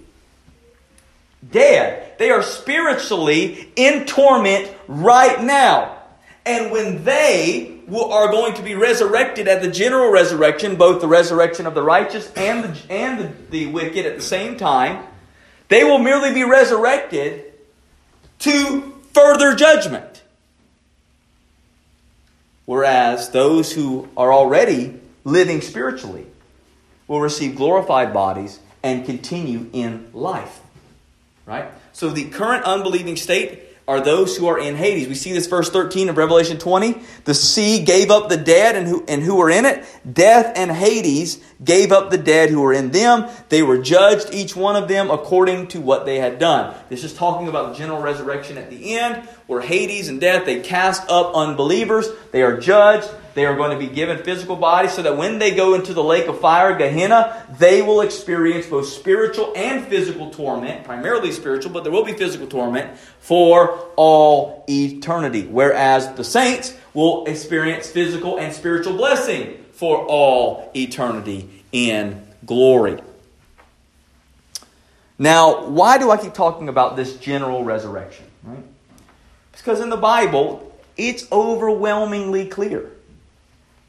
dead. 1.49 2.17
They 2.17 2.31
are 2.31 2.41
spiritually 2.41 3.71
in 3.75 4.05
torment 4.05 4.71
right 4.87 5.41
now. 5.43 5.97
And 6.45 6.71
when 6.71 7.03
they 7.03 7.79
are 7.87 8.31
going 8.31 8.55
to 8.55 8.63
be 8.63 8.75
resurrected 8.75 9.47
at 9.47 9.61
the 9.61 9.69
general 9.69 10.11
resurrection, 10.11 10.75
both 10.75 11.01
the 11.01 11.07
resurrection 11.07 11.67
of 11.67 11.75
the 11.75 11.83
righteous 11.83 12.31
and 12.33 12.63
the, 12.63 12.91
and 12.91 13.19
the, 13.19 13.33
the 13.49 13.65
wicked 13.67 14.05
at 14.05 14.15
the 14.15 14.21
same 14.21 14.57
time, 14.57 15.05
they 15.67 15.83
will 15.83 15.99
merely 15.99 16.33
be 16.33 16.43
resurrected 16.43 17.53
to 18.39 18.93
further 19.13 19.55
judgment. 19.55 20.23
Whereas 22.65 23.29
those 23.29 23.71
who 23.71 24.09
are 24.17 24.33
already 24.33 24.99
living 25.23 25.61
spiritually 25.61 26.27
will 27.07 27.21
receive 27.21 27.55
glorified 27.55 28.13
bodies 28.13 28.59
and 28.83 29.05
continue 29.05 29.69
in 29.73 30.09
life. 30.13 30.59
Right? 31.45 31.65
So 31.93 32.09
the 32.09 32.25
current 32.29 32.65
unbelieving 32.65 33.15
state 33.15 33.63
are 33.87 34.01
those 34.01 34.35
who 34.35 34.47
are 34.47 34.59
in 34.59 34.75
Hades. 34.75 35.07
We 35.07 35.15
see 35.15 35.31
this 35.31 35.47
verse 35.47 35.69
13 35.69 36.09
of 36.09 36.17
Revelation 36.17 36.57
20. 36.57 37.01
The 37.23 37.33
sea 37.33 37.85
gave 37.85 38.11
up 38.11 38.27
the 38.27 38.35
dead 38.35 38.75
and 38.75 38.85
who, 38.85 39.05
and 39.07 39.23
who 39.23 39.37
were 39.37 39.49
in 39.49 39.65
it. 39.65 39.85
Death 40.11 40.57
and 40.57 40.69
Hades 40.69 41.41
gave 41.63 41.93
up 41.93 42.09
the 42.09 42.17
dead 42.17 42.49
who 42.49 42.61
were 42.61 42.73
in 42.73 42.91
them. 42.91 43.29
They 43.47 43.63
were 43.63 43.77
judged, 43.77 44.33
each 44.33 44.57
one 44.57 44.75
of 44.75 44.89
them, 44.89 45.09
according 45.09 45.67
to 45.67 45.79
what 45.79 46.05
they 46.05 46.17
had 46.19 46.37
done. 46.37 46.75
This 46.89 47.05
is 47.05 47.13
talking 47.13 47.47
about 47.47 47.71
the 47.71 47.79
general 47.79 48.01
resurrection 48.01 48.57
at 48.57 48.69
the 48.69 48.97
end, 48.97 49.25
where 49.47 49.61
Hades 49.61 50.09
and 50.09 50.19
death, 50.19 50.45
they 50.45 50.59
cast 50.59 51.09
up 51.09 51.33
unbelievers. 51.33 52.09
They 52.33 52.41
are 52.41 52.59
judged. 52.59 53.09
They 53.37 53.45
are 53.45 53.55
going 53.55 53.69
to 53.69 53.77
be 53.77 53.93
given 53.93 54.17
physical 54.23 54.55
bodies 54.55 54.93
so 54.93 55.03
that 55.03 55.15
when 55.15 55.37
they 55.37 55.53
go 55.53 55.75
into 55.75 55.93
the 55.93 56.03
lake 56.03 56.25
of 56.27 56.41
fire, 56.41 56.75
Gehenna, 56.75 57.45
they 57.59 57.83
will 57.83 58.01
experience 58.01 58.65
both 58.65 58.87
spiritual 58.87 59.53
and 59.55 59.85
physical 59.85 60.31
torment, 60.31 60.83
primarily 60.85 61.31
spiritual, 61.31 61.71
but 61.71 61.83
there 61.83 61.93
will 61.93 62.03
be 62.03 62.13
physical 62.13 62.47
torment 62.47 62.97
for 63.19 63.91
all 63.95 64.65
eternity. 64.67 65.45
Whereas 65.45 66.11
the 66.13 66.23
saints 66.23 66.75
will 66.95 67.27
experience 67.27 67.87
physical 67.87 68.39
and 68.39 68.51
spiritual 68.51 68.97
blessing 68.97 69.63
for 69.71 70.03
all 70.07 70.71
eternity 70.75 71.63
in 71.71 72.25
glory. 72.43 72.99
Now, 75.19 75.67
why 75.67 75.99
do 75.99 76.09
I 76.09 76.17
keep 76.17 76.33
talking 76.33 76.69
about 76.69 76.95
this 76.95 77.17
general 77.17 77.63
resurrection? 77.63 78.25
Right? 78.41 78.63
Because 79.51 79.79
in 79.79 79.89
the 79.91 79.95
Bible, 79.95 80.75
it's 80.97 81.31
overwhelmingly 81.31 82.47
clear 82.47 82.93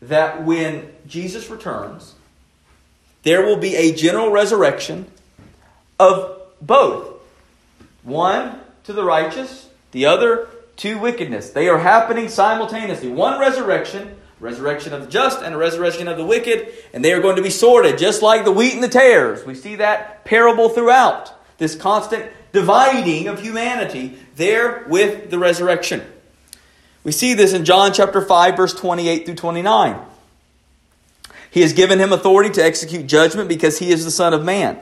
that 0.00 0.44
when 0.44 0.92
Jesus 1.06 1.50
returns, 1.50 2.14
there 3.22 3.44
will 3.44 3.56
be 3.56 3.76
a 3.76 3.92
general 3.94 4.30
resurrection 4.30 5.06
of 5.98 6.40
both. 6.60 7.20
One 8.02 8.60
to 8.84 8.92
the 8.92 9.04
righteous, 9.04 9.68
the 9.92 10.06
other 10.06 10.48
to 10.76 10.98
wickedness. 10.98 11.50
They 11.50 11.68
are 11.68 11.78
happening 11.78 12.28
simultaneously. 12.28 13.08
One 13.08 13.40
resurrection, 13.40 14.16
resurrection 14.40 14.92
of 14.92 15.02
the 15.02 15.08
just 15.08 15.42
and 15.42 15.54
a 15.54 15.58
resurrection 15.58 16.08
of 16.08 16.16
the 16.16 16.24
wicked, 16.24 16.68
and 16.94 17.04
they 17.04 17.12
are 17.12 17.20
going 17.20 17.36
to 17.36 17.42
be 17.42 17.50
sorted 17.50 17.98
just 17.98 18.22
like 18.22 18.44
the 18.44 18.52
wheat 18.52 18.74
and 18.74 18.82
the 18.82 18.88
tares. 18.88 19.44
We 19.44 19.54
see 19.54 19.76
that 19.76 20.24
parable 20.24 20.68
throughout. 20.68 21.34
This 21.58 21.74
constant 21.74 22.30
dividing 22.52 23.26
of 23.26 23.40
humanity 23.40 24.18
there 24.36 24.86
with 24.88 25.30
the 25.30 25.38
resurrection. 25.38 26.02
We 27.04 27.12
see 27.12 27.34
this 27.34 27.52
in 27.52 27.64
John 27.64 27.92
chapter 27.92 28.20
5 28.20 28.56
verse 28.56 28.74
28 28.74 29.24
through 29.24 29.34
29. 29.36 29.98
He 31.50 31.62
has 31.62 31.72
given 31.72 31.98
him 31.98 32.12
authority 32.12 32.50
to 32.50 32.64
execute 32.64 33.06
judgment 33.06 33.48
because 33.48 33.78
he 33.78 33.90
is 33.90 34.04
the 34.04 34.10
son 34.10 34.34
of 34.34 34.44
man. 34.44 34.78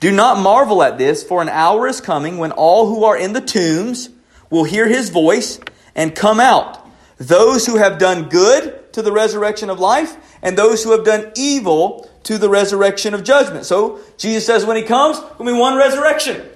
Do 0.00 0.12
not 0.12 0.38
marvel 0.38 0.82
at 0.82 0.96
this, 0.96 1.22
for 1.22 1.42
an 1.42 1.48
hour 1.48 1.86
is 1.86 2.00
coming 2.00 2.38
when 2.38 2.52
all 2.52 2.86
who 2.86 3.04
are 3.04 3.16
in 3.16 3.32
the 3.32 3.40
tombs 3.40 4.10
will 4.48 4.64
hear 4.64 4.88
his 4.88 5.10
voice 5.10 5.60
and 5.94 6.14
come 6.14 6.40
out. 6.40 6.88
Those 7.18 7.66
who 7.66 7.76
have 7.76 7.98
done 7.98 8.28
good 8.28 8.92
to 8.92 9.02
the 9.02 9.12
resurrection 9.12 9.70
of 9.70 9.80
life, 9.80 10.16
and 10.40 10.56
those 10.56 10.84
who 10.84 10.92
have 10.92 11.04
done 11.04 11.32
evil 11.36 12.08
to 12.24 12.38
the 12.38 12.48
resurrection 12.48 13.12
of 13.12 13.24
judgment. 13.24 13.66
So 13.66 14.00
Jesus 14.16 14.46
says 14.46 14.64
when 14.64 14.76
he 14.76 14.84
comes, 14.84 15.20
there'll 15.20 15.44
be 15.44 15.52
one 15.52 15.76
resurrection. 15.76 16.48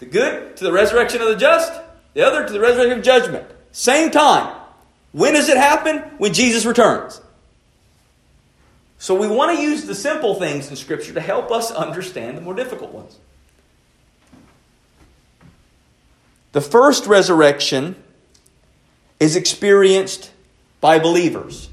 The 0.00 0.06
good 0.06 0.56
to 0.56 0.64
the 0.64 0.72
resurrection 0.72 1.22
of 1.22 1.28
the 1.28 1.36
just, 1.36 1.72
the 2.14 2.26
other 2.26 2.46
to 2.46 2.52
the 2.52 2.60
resurrection 2.60 2.98
of 2.98 3.04
judgment. 3.04 3.46
Same 3.78 4.10
time. 4.10 4.56
When 5.12 5.34
does 5.34 5.48
it 5.48 5.56
happen? 5.56 5.98
When 6.18 6.34
Jesus 6.34 6.66
returns. 6.66 7.20
So 8.98 9.14
we 9.14 9.28
want 9.28 9.56
to 9.56 9.62
use 9.62 9.84
the 9.84 9.94
simple 9.94 10.34
things 10.34 10.68
in 10.68 10.74
Scripture 10.74 11.14
to 11.14 11.20
help 11.20 11.52
us 11.52 11.70
understand 11.70 12.36
the 12.36 12.40
more 12.40 12.54
difficult 12.54 12.92
ones. 12.92 13.16
The 16.50 16.60
first 16.60 17.06
resurrection 17.06 17.94
is 19.20 19.36
experienced 19.36 20.32
by 20.80 20.98
believers. 20.98 21.68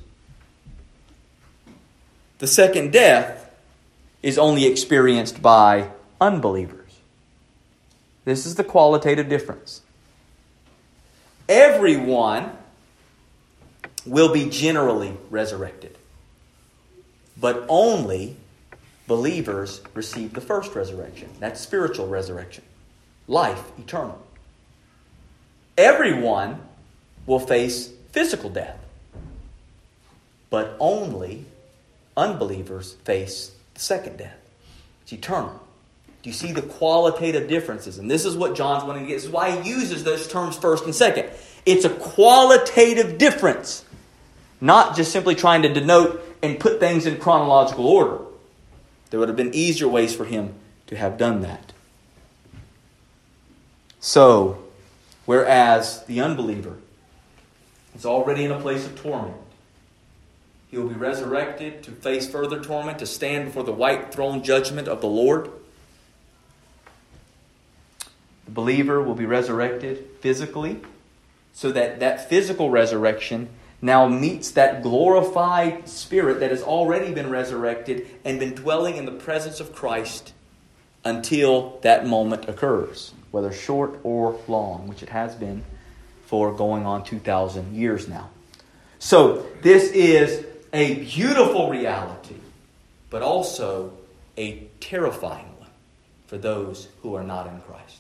The 2.38 2.46
second 2.46 2.94
death 2.94 3.52
is 4.22 4.38
only 4.38 4.68
experienced 4.68 5.42
by 5.42 5.90
unbelievers. 6.22 7.00
This 8.26 8.46
is 8.46 8.54
the 8.54 8.64
qualitative 8.64 9.28
difference. 9.28 9.82
Everyone 11.48 12.52
will 14.06 14.34
be 14.34 14.50
generally 14.50 15.16
resurrected, 15.30 15.98
but 17.40 17.66
only 17.68 18.36
believers 19.08 19.82
receive 19.94 20.34
the 20.34 20.42
first 20.42 20.74
resurrection. 20.76 21.30
That's 21.40 21.60
spiritual 21.60 22.08
resurrection, 22.08 22.64
life 23.28 23.64
eternal. 23.78 24.22
Everyone 25.78 26.62
will 27.26 27.40
face 27.40 27.92
physical 28.12 28.50
death, 28.50 28.78
but 30.50 30.76
only 30.80 31.46
unbelievers 32.16 32.94
face 33.04 33.52
the 33.74 33.80
second 33.80 34.18
death. 34.18 34.38
It's 35.04 35.14
eternal. 35.14 35.62
Do 36.24 36.30
you 36.30 36.34
see 36.34 36.54
the 36.54 36.64
qualitative 36.64 37.48
differences? 37.48 38.00
And 38.00 38.10
this 38.10 38.26
is 38.26 38.36
what 38.36 38.56
John's 38.56 38.84
wanting 38.84 39.04
to 39.04 39.08
get. 39.08 39.16
This 39.16 39.26
is 39.26 39.30
why 39.30 39.62
he 39.62 39.70
uses 39.70 40.04
those 40.04 40.28
terms 40.28 40.58
first 40.58 40.86
and 40.86 40.96
second. 40.96 41.30
It's 41.66 41.86
a 41.86 41.90
qualitative 41.90 43.18
difference, 43.18 43.84
not 44.62 44.96
just 44.96 45.12
simply 45.12 45.36
trying 45.36 45.64
to 45.64 45.74
denote 45.74 46.22
and 46.44 46.60
put 46.60 46.80
things 46.80 47.06
in 47.06 47.18
chronological 47.18 47.88
order. 47.88 48.20
There 49.10 49.20
would 49.20 49.30
have 49.30 49.38
been 49.38 49.54
easier 49.54 49.88
ways 49.88 50.16
for 50.16 50.26
him 50.26 50.54
to 50.88 50.96
have 50.96 51.18
done 51.18 51.42
that. 51.42 51.74
So, 54.00 54.64
whereas 55.26 56.04
the 56.06 56.22
unbeliever 56.22 56.78
is 57.96 58.06
already 58.06 58.46
in 58.46 58.52
a 58.52 58.60
place 58.60 58.86
of 58.86 59.02
torment, 59.02 59.38
he 60.70 60.78
will 60.78 60.90
be 60.90 60.96
resurrected 60.96 61.84
to 61.84 61.92
face 61.92 62.30
further 62.30 62.62
torment, 62.62 63.00
to 63.00 63.06
stand 63.06 63.46
before 63.46 63.64
the 63.64 63.72
white 63.72 64.14
throne 64.14 64.44
judgment 64.44 64.88
of 64.88 65.02
the 65.02 65.08
Lord. 65.08 65.50
The 68.46 68.52
believer 68.52 69.02
will 69.02 69.16
be 69.16 69.26
resurrected 69.26 70.06
physically, 70.22 70.82
so 71.56 71.72
that 71.72 72.02
that 72.02 72.30
physical 72.30 72.70
resurrection 72.70 73.48
now 73.82 74.08
meets 74.08 74.52
that 74.52 74.84
glorified 74.84 75.88
spirit 75.88 76.42
that 76.42 76.52
has 76.52 76.62
already 76.62 77.14
been 77.14 77.30
resurrected 77.30 78.06
and 78.26 78.40
been 78.40 78.54
dwelling 78.54 78.98
in 78.98 79.06
the 79.06 79.12
presence 79.12 79.62
of 79.62 79.74
Christ 79.74 80.34
until 81.06 81.80
that 81.82 82.06
moment 82.06 82.50
occurs, 82.50 83.14
whether 83.32 83.54
short 83.54 84.00
or 84.04 84.38
long, 84.50 84.88
which 84.88 85.02
it 85.02 85.10
has 85.10 85.34
been 85.36 85.64
for 86.26 86.52
going 86.52 86.86
on 86.86 87.06
2,000 87.06 87.74
years 87.74 88.08
now. 88.08 88.30
So, 89.00 89.46
this 89.62 89.92
is 89.92 90.46
a 90.74 90.96
beautiful 90.96 91.70
reality, 91.70 92.36
but 93.10 93.22
also 93.22 93.94
a 94.38 94.68
terrifying 94.82 95.48
one 95.60 95.70
for 96.28 96.38
those 96.38 96.90
who 97.02 97.16
are 97.16 97.24
not 97.24 97.48
in 97.48 97.62
Christ. 97.62 98.00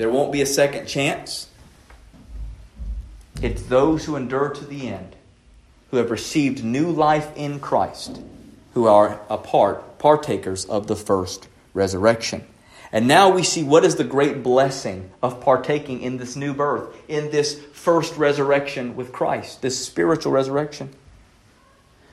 There 0.00 0.08
won't 0.08 0.32
be 0.32 0.40
a 0.40 0.46
second 0.46 0.86
chance. 0.86 1.46
It's 3.42 3.60
those 3.64 4.06
who 4.06 4.16
endure 4.16 4.48
to 4.48 4.64
the 4.64 4.88
end, 4.88 5.14
who 5.90 5.98
have 5.98 6.10
received 6.10 6.64
new 6.64 6.90
life 6.90 7.30
in 7.36 7.60
Christ, 7.60 8.18
who 8.72 8.86
are 8.86 9.20
a 9.28 9.36
part, 9.36 9.98
partakers 9.98 10.64
of 10.64 10.86
the 10.86 10.96
first 10.96 11.48
resurrection. 11.74 12.46
And 12.90 13.06
now 13.06 13.28
we 13.28 13.42
see 13.42 13.62
what 13.62 13.84
is 13.84 13.96
the 13.96 14.04
great 14.04 14.42
blessing 14.42 15.10
of 15.22 15.42
partaking 15.42 16.00
in 16.00 16.16
this 16.16 16.34
new 16.34 16.54
birth, 16.54 16.96
in 17.06 17.30
this 17.30 17.60
first 17.74 18.16
resurrection 18.16 18.96
with 18.96 19.12
Christ, 19.12 19.60
this 19.60 19.84
spiritual 19.84 20.32
resurrection. 20.32 20.94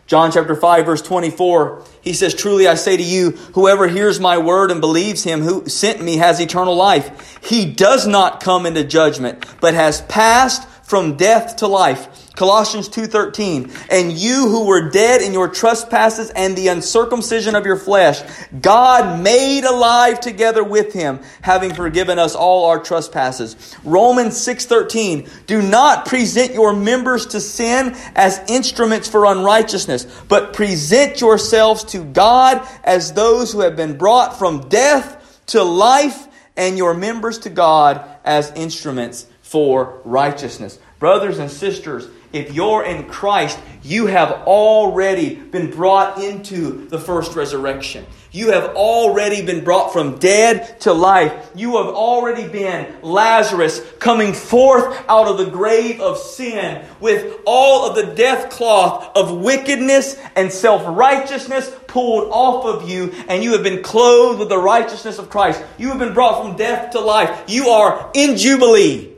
John 0.07 0.31
chapter 0.31 0.55
5 0.55 0.85
verse 0.85 1.01
24, 1.01 1.83
he 2.01 2.13
says, 2.13 2.33
Truly 2.33 2.65
I 2.65 2.75
say 2.75 2.95
to 2.95 3.03
you, 3.03 3.31
whoever 3.53 3.89
hears 3.89 4.21
my 4.21 4.37
word 4.37 4.71
and 4.71 4.79
believes 4.79 5.25
him 5.25 5.41
who 5.41 5.67
sent 5.67 6.01
me 6.01 6.15
has 6.17 6.39
eternal 6.39 6.75
life. 6.75 7.37
He 7.43 7.65
does 7.65 8.07
not 8.07 8.41
come 8.41 8.65
into 8.65 8.85
judgment, 8.85 9.45
but 9.59 9.73
has 9.73 10.01
passed 10.03 10.67
from 10.83 11.17
death 11.17 11.57
to 11.57 11.67
life. 11.67 12.26
Colossians 12.37 12.87
2:13 12.87 13.71
And 13.89 14.11
you 14.11 14.47
who 14.47 14.67
were 14.67 14.89
dead 14.89 15.21
in 15.23 15.33
your 15.33 15.47
trespasses 15.47 16.29
and 16.29 16.55
the 16.55 16.67
uncircumcision 16.67 17.55
of 17.55 17.65
your 17.65 17.77
flesh 17.77 18.21
God 18.61 19.19
made 19.21 19.63
alive 19.63 20.19
together 20.19 20.63
with 20.63 20.93
him 20.93 21.19
having 21.41 21.73
forgiven 21.73 22.19
us 22.19 22.35
all 22.35 22.65
our 22.65 22.77
trespasses. 22.77 23.55
Romans 23.83 24.37
6:13 24.37 25.27
Do 25.47 25.63
not 25.63 26.05
present 26.05 26.53
your 26.53 26.73
members 26.73 27.25
to 27.27 27.41
sin 27.41 27.95
as 28.15 28.39
instruments 28.47 29.09
for 29.09 29.25
unrighteousness 29.25 30.05
but 30.27 30.53
present 30.53 31.19
yourselves 31.19 31.83
to 31.85 32.03
God 32.03 32.61
as 32.83 33.13
those 33.13 33.51
who 33.51 33.61
have 33.61 33.75
been 33.75 33.97
brought 33.97 34.37
from 34.37 34.69
death 34.69 35.41
to 35.47 35.63
life 35.63 36.27
and 36.55 36.77
your 36.77 36.93
members 36.93 37.39
to 37.39 37.49
God 37.49 38.03
as 38.23 38.51
instruments 38.55 39.25
for 39.41 40.01
righteousness. 40.05 40.77
Brothers 40.99 41.39
and 41.39 41.49
sisters, 41.49 42.07
if 42.33 42.53
you're 42.53 42.83
in 42.83 43.05
Christ, 43.05 43.59
you 43.83 44.07
have 44.07 44.31
already 44.31 45.35
been 45.35 45.71
brought 45.71 46.21
into 46.21 46.87
the 46.89 46.99
first 46.99 47.35
resurrection. 47.35 48.05
You 48.31 48.51
have 48.51 48.75
already 48.75 49.45
been 49.45 49.63
brought 49.63 49.93
from 49.93 50.19
dead 50.19 50.81
to 50.81 50.93
life. 50.93 51.49
You 51.55 51.77
have 51.77 51.87
already 51.87 52.47
been 52.47 53.01
Lazarus 53.01 53.81
coming 53.99 54.33
forth 54.33 55.03
out 55.07 55.27
of 55.27 55.37
the 55.37 55.49
grave 55.49 56.01
of 56.01 56.17
sin 56.17 56.85
with 56.99 57.39
all 57.45 57.89
of 57.89 57.95
the 57.95 58.13
death 58.13 58.49
cloth 58.49 59.15
of 59.15 59.37
wickedness 59.37 60.17
and 60.35 60.51
self 60.51 60.83
righteousness 60.85 61.73
pulled 61.87 62.29
off 62.29 62.65
of 62.65 62.89
you, 62.89 63.13
and 63.29 63.43
you 63.43 63.53
have 63.53 63.63
been 63.63 63.81
clothed 63.81 64.39
with 64.39 64.49
the 64.49 64.57
righteousness 64.57 65.17
of 65.17 65.29
Christ. 65.29 65.63
You 65.77 65.87
have 65.89 65.99
been 65.99 66.13
brought 66.13 66.43
from 66.43 66.57
death 66.57 66.91
to 66.91 66.99
life. 66.99 67.45
You 67.47 67.69
are 67.69 68.11
in 68.13 68.35
Jubilee. 68.35 69.13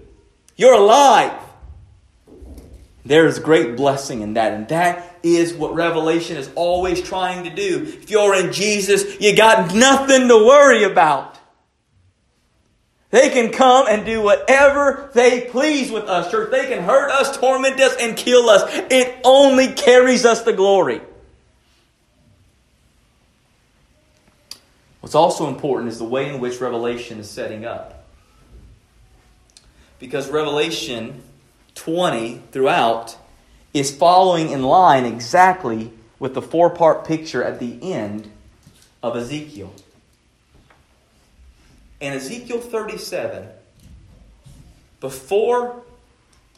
You're 0.55 0.76
alive. 0.76 1.39
There 3.10 3.26
is 3.26 3.39
great 3.39 3.76
blessing 3.76 4.22
in 4.22 4.36
that. 4.36 4.53
And 4.53 4.68
that 4.68 5.18
is 5.24 5.51
what 5.55 5.74
Revelation 5.74 6.38
is 6.38 6.47
always 6.53 7.01
trying 7.01 7.43
to 7.45 7.49
do. 7.49 7.82
If 7.88 8.12
you're 8.12 8.36
in 8.36 8.53
Jesus, 8.53 9.20
you 9.20 9.36
got 9.36 9.74
nothing 9.74 10.28
to 10.28 10.36
worry 10.36 10.84
about. 10.84 11.36
They 13.10 13.32
can 13.32 13.51
come 13.51 13.88
and 13.89 14.05
do 14.05 14.22
whatever 14.22 15.10
they 15.16 15.49
please 15.49 15.89
with 15.91 16.03
us, 16.03 16.30
church. 16.30 16.51
They 16.51 16.68
can 16.68 16.84
hurt 16.84 17.10
us, 17.10 17.36
torment 17.36 17.80
us, 17.80 17.95
and 17.99 18.16
kill 18.16 18.47
us. 18.47 18.62
It 18.91 19.20
only 19.24 19.74
carries 19.74 20.24
us 20.24 20.43
to 20.43 20.53
glory. 20.53 21.01
What's 24.99 25.16
also 25.16 25.47
important 25.47 25.91
is 25.91 25.97
the 25.97 26.03
way 26.03 26.32
in 26.32 26.39
which 26.39 26.62
Revelation 26.62 27.18
is 27.18 27.28
setting 27.28 27.66
up. 27.66 28.05
Because 29.97 30.30
Revelation 30.30 31.24
20 31.80 32.42
throughout 32.52 33.18
is 33.74 33.96
following 33.96 34.50
in 34.50 34.64
line 34.64 35.06
exactly 35.06 35.94
with 36.20 36.34
the 36.34 36.42
four 36.42 36.70
part 36.70 37.06
picture 37.06 37.42
at 37.42 37.60
the 37.62 37.80
end 37.82 38.30
of 39.02 39.16
Ezekiel. 39.16 39.74
In 42.02 42.12
Ezekiel 42.12 42.60
37, 42.60 43.48
before 45.00 45.84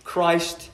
Christ 0.04 0.72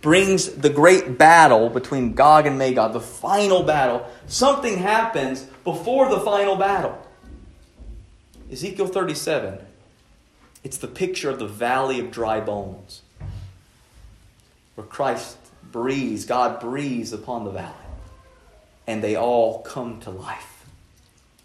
brings 0.00 0.48
the 0.48 0.70
great 0.70 1.18
battle 1.18 1.68
between 1.68 2.14
Gog 2.14 2.46
and 2.46 2.56
Magog, 2.58 2.94
the 2.94 3.00
final 3.00 3.62
battle, 3.62 4.08
something 4.26 4.78
happens 4.78 5.42
before 5.64 6.08
the 6.08 6.20
final 6.20 6.56
battle. 6.56 6.98
Ezekiel 8.50 8.86
37, 8.86 9.58
it's 10.64 10.78
the 10.78 10.88
picture 10.88 11.28
of 11.28 11.38
the 11.38 11.46
valley 11.46 12.00
of 12.00 12.10
dry 12.10 12.40
bones, 12.40 13.02
where 14.76 14.86
Christ 14.86 15.36
breathes, 15.72 16.24
God 16.24 16.60
breathes 16.60 17.12
upon 17.12 17.44
the 17.44 17.50
valley, 17.50 17.74
and 18.86 19.02
they 19.02 19.16
all 19.16 19.62
come 19.62 20.00
to 20.00 20.10
life 20.10 20.64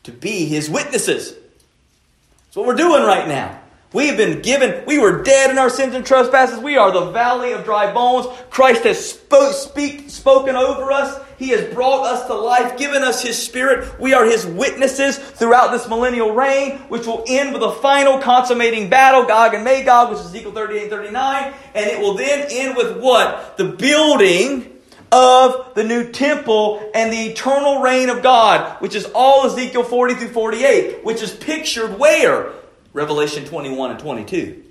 to 0.03 0.11
be 0.11 0.45
his 0.45 0.69
witnesses. 0.69 1.31
That's 1.31 2.55
what 2.55 2.67
we're 2.67 2.75
doing 2.75 3.03
right 3.03 3.27
now. 3.27 3.59
We 3.93 4.07
have 4.07 4.17
been 4.17 4.41
given, 4.41 4.85
we 4.85 4.99
were 4.99 5.21
dead 5.21 5.49
in 5.49 5.57
our 5.57 5.69
sins 5.69 5.95
and 5.95 6.05
trespasses. 6.05 6.59
We 6.59 6.77
are 6.77 6.91
the 6.91 7.11
valley 7.11 7.51
of 7.51 7.65
dry 7.65 7.93
bones. 7.93 8.27
Christ 8.49 8.83
has 8.83 9.09
spoke, 9.09 9.53
speak, 9.53 10.09
spoken 10.09 10.55
over 10.55 10.91
us. 10.91 11.19
He 11.41 11.49
has 11.49 11.73
brought 11.73 12.05
us 12.05 12.27
to 12.27 12.35
life, 12.35 12.77
given 12.77 13.01
us 13.01 13.23
His 13.23 13.35
Spirit. 13.35 13.99
We 13.99 14.13
are 14.13 14.23
His 14.25 14.45
witnesses 14.45 15.17
throughout 15.17 15.71
this 15.71 15.89
millennial 15.89 16.35
reign, 16.35 16.77
which 16.81 17.07
will 17.07 17.23
end 17.27 17.51
with 17.51 17.63
a 17.63 17.71
final 17.71 18.19
consummating 18.19 18.91
battle, 18.91 19.25
Gog 19.25 19.55
and 19.55 19.63
Magog, 19.63 20.11
which 20.11 20.19
is 20.19 20.27
Ezekiel 20.27 20.51
38 20.51 20.81
and 20.83 20.91
39. 20.91 21.53
And 21.73 21.89
it 21.89 21.99
will 21.99 22.13
then 22.13 22.45
end 22.51 22.77
with 22.77 23.01
what? 23.01 23.57
The 23.57 23.69
building 23.69 24.71
of 25.11 25.73
the 25.73 25.83
new 25.83 26.11
temple 26.11 26.91
and 26.93 27.11
the 27.11 27.31
eternal 27.31 27.81
reign 27.81 28.09
of 28.09 28.21
God, 28.21 28.79
which 28.79 28.93
is 28.93 29.05
all 29.15 29.47
Ezekiel 29.47 29.83
40 29.83 30.13
through 30.13 30.27
48, 30.27 31.03
which 31.03 31.23
is 31.23 31.33
pictured 31.33 31.97
where? 31.97 32.51
Revelation 32.93 33.45
21 33.45 33.89
and 33.89 33.99
22. 33.99 34.63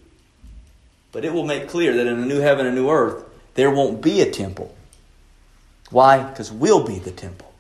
But 1.11 1.25
it 1.25 1.33
will 1.33 1.45
make 1.45 1.69
clear 1.69 1.97
that 1.97 2.07
in 2.07 2.21
a 2.21 2.27
new 2.27 2.39
heaven 2.39 2.65
and 2.65 2.77
new 2.77 2.91
earth, 2.91 3.25
there 3.55 3.73
won't 3.73 4.01
be 4.01 4.21
a 4.21 4.31
temple. 4.31 4.77
Why? 5.91 6.23
Because 6.23 6.53
we'll 6.53 6.87
be 6.87 6.99
the 6.99 7.11
temple. 7.11 7.53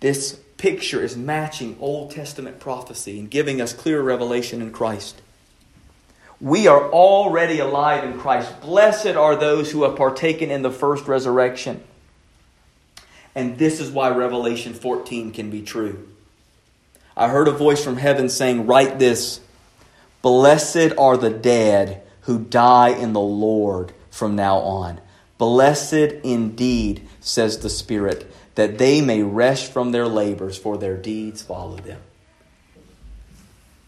This 0.00 0.38
picture 0.56 1.02
is 1.02 1.16
matching 1.16 1.76
Old 1.80 2.10
Testament 2.10 2.60
prophecy 2.60 3.18
and 3.18 3.30
giving 3.30 3.60
us 3.60 3.72
clear 3.72 4.00
revelation 4.02 4.62
in 4.62 4.72
Christ. 4.72 5.20
We 6.40 6.66
are 6.66 6.90
already 6.90 7.58
alive 7.58 8.04
in 8.04 8.18
Christ. 8.18 8.60
Blessed 8.62 9.14
are 9.14 9.36
those 9.36 9.70
who 9.70 9.82
have 9.82 9.96
partaken 9.96 10.50
in 10.50 10.62
the 10.62 10.70
first 10.70 11.06
resurrection. 11.06 11.82
And 13.34 13.58
this 13.58 13.78
is 13.78 13.90
why 13.90 14.10
Revelation 14.10 14.72
14 14.72 15.32
can 15.32 15.50
be 15.50 15.62
true. 15.62 16.08
I 17.16 17.28
heard 17.28 17.48
a 17.48 17.52
voice 17.52 17.84
from 17.84 17.98
heaven 17.98 18.28
saying, 18.28 18.66
Write 18.66 18.98
this 18.98 19.40
Blessed 20.22 20.92
are 20.98 21.16
the 21.16 21.30
dead 21.30 22.02
who 22.22 22.38
die 22.38 22.90
in 22.90 23.12
the 23.12 23.20
Lord 23.20 23.92
from 24.10 24.36
now 24.36 24.58
on. 24.58 25.00
Blessed 25.38 26.14
indeed, 26.22 27.08
says 27.20 27.58
the 27.58 27.70
Spirit, 27.70 28.30
that 28.56 28.78
they 28.78 29.00
may 29.00 29.22
rest 29.22 29.72
from 29.72 29.92
their 29.92 30.06
labors, 30.06 30.58
for 30.58 30.76
their 30.76 30.96
deeds 30.96 31.40
follow 31.40 31.76
them. 31.76 32.00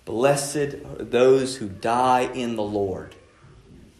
Blessed 0.04 0.76
are 0.84 1.04
those 1.04 1.56
who 1.56 1.68
die 1.68 2.30
in 2.32 2.56
the 2.56 2.62
Lord. 2.62 3.14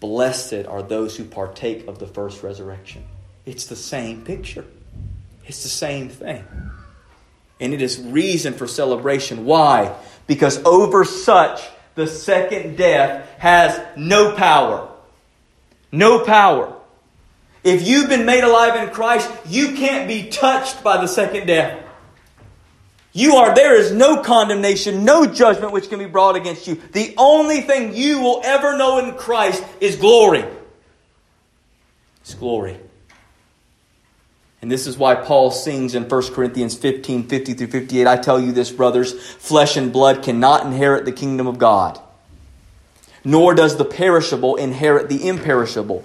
Blessed 0.00 0.66
are 0.66 0.82
those 0.82 1.16
who 1.16 1.24
partake 1.24 1.86
of 1.86 1.98
the 1.98 2.06
first 2.06 2.42
resurrection. 2.42 3.04
It's 3.46 3.66
the 3.66 3.76
same 3.76 4.24
picture, 4.24 4.64
it's 5.44 5.62
the 5.62 5.68
same 5.68 6.08
thing. 6.08 6.44
And 7.60 7.72
it 7.72 7.80
is 7.80 8.00
reason 8.00 8.54
for 8.54 8.66
celebration. 8.66 9.44
Why? 9.44 9.94
Because 10.26 10.64
over 10.64 11.04
such, 11.04 11.62
the 11.94 12.08
second 12.08 12.76
death 12.76 13.28
has 13.38 13.80
no 13.96 14.34
power. 14.34 14.91
No 15.92 16.24
power. 16.24 16.74
If 17.62 17.86
you've 17.86 18.08
been 18.08 18.26
made 18.26 18.42
alive 18.42 18.82
in 18.82 18.92
Christ, 18.92 19.30
you 19.46 19.76
can't 19.76 20.08
be 20.08 20.28
touched 20.30 20.82
by 20.82 21.00
the 21.00 21.06
second 21.06 21.46
death. 21.46 21.80
You 23.12 23.36
are, 23.36 23.54
there 23.54 23.78
is 23.78 23.92
no 23.92 24.22
condemnation, 24.22 25.04
no 25.04 25.26
judgment 25.26 25.72
which 25.72 25.90
can 25.90 25.98
be 25.98 26.06
brought 26.06 26.34
against 26.34 26.66
you. 26.66 26.76
The 26.92 27.14
only 27.18 27.60
thing 27.60 27.94
you 27.94 28.20
will 28.20 28.40
ever 28.42 28.76
know 28.76 28.98
in 28.98 29.14
Christ 29.16 29.62
is 29.80 29.96
glory. 29.96 30.44
It's 32.22 32.34
glory. 32.34 32.78
And 34.62 34.70
this 34.70 34.86
is 34.86 34.96
why 34.96 35.16
Paul 35.16 35.50
sings 35.50 35.94
in 35.94 36.08
1 36.08 36.22
Corinthians 36.32 36.76
15 36.76 37.24
50 37.24 37.54
through 37.54 37.66
58 37.66 38.06
I 38.06 38.16
tell 38.16 38.40
you 38.40 38.52
this, 38.52 38.70
brothers, 38.70 39.12
flesh 39.34 39.76
and 39.76 39.92
blood 39.92 40.22
cannot 40.22 40.64
inherit 40.64 41.04
the 41.04 41.12
kingdom 41.12 41.46
of 41.46 41.58
God, 41.58 42.00
nor 43.24 43.54
does 43.54 43.76
the 43.76 43.84
perishable 43.84 44.56
inherit 44.56 45.08
the 45.08 45.28
imperishable. 45.28 46.04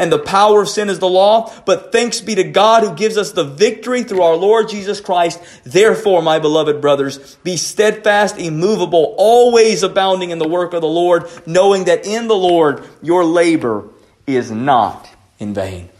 and 0.00 0.10
the 0.10 0.18
power 0.18 0.62
of 0.62 0.68
sin 0.70 0.88
is 0.88 0.98
the 0.98 1.08
law. 1.08 1.52
But 1.66 1.92
thanks 1.92 2.22
be 2.22 2.34
to 2.36 2.42
God 2.42 2.82
who 2.82 2.94
gives 2.94 3.18
us 3.18 3.32
the 3.32 3.44
victory 3.44 4.02
through 4.02 4.22
our 4.22 4.34
Lord 4.34 4.70
Jesus 4.70 4.98
Christ. 4.98 5.38
Therefore, 5.62 6.22
my 6.22 6.38
beloved 6.38 6.80
brothers, 6.80 7.36
be 7.44 7.58
steadfast, 7.58 8.38
immovable, 8.38 9.14
always 9.18 9.82
abounding 9.82 10.30
in 10.30 10.38
the 10.38 10.48
work 10.48 10.72
of 10.72 10.80
the 10.80 10.88
Lord, 10.88 11.28
knowing 11.44 11.84
that 11.84 12.06
in 12.06 12.28
the 12.28 12.34
Lord 12.34 12.82
your 13.02 13.26
labor 13.26 13.90
is 14.26 14.50
not 14.50 15.06
in 15.38 15.52
vain. 15.52 15.90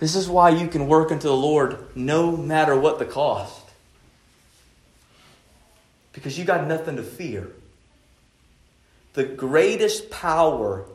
This 0.00 0.16
is 0.16 0.28
why 0.28 0.50
you 0.50 0.66
can 0.66 0.88
work 0.88 1.12
unto 1.12 1.28
the 1.28 1.36
Lord 1.36 1.78
no 1.94 2.36
matter 2.36 2.76
what 2.76 2.98
the 2.98 3.04
cost. 3.04 3.62
Because 6.12 6.36
you 6.36 6.44
got 6.44 6.66
nothing 6.66 6.96
to 6.96 7.04
fear. 7.04 7.52
The 9.12 9.22
greatest 9.22 10.10
power 10.10 10.86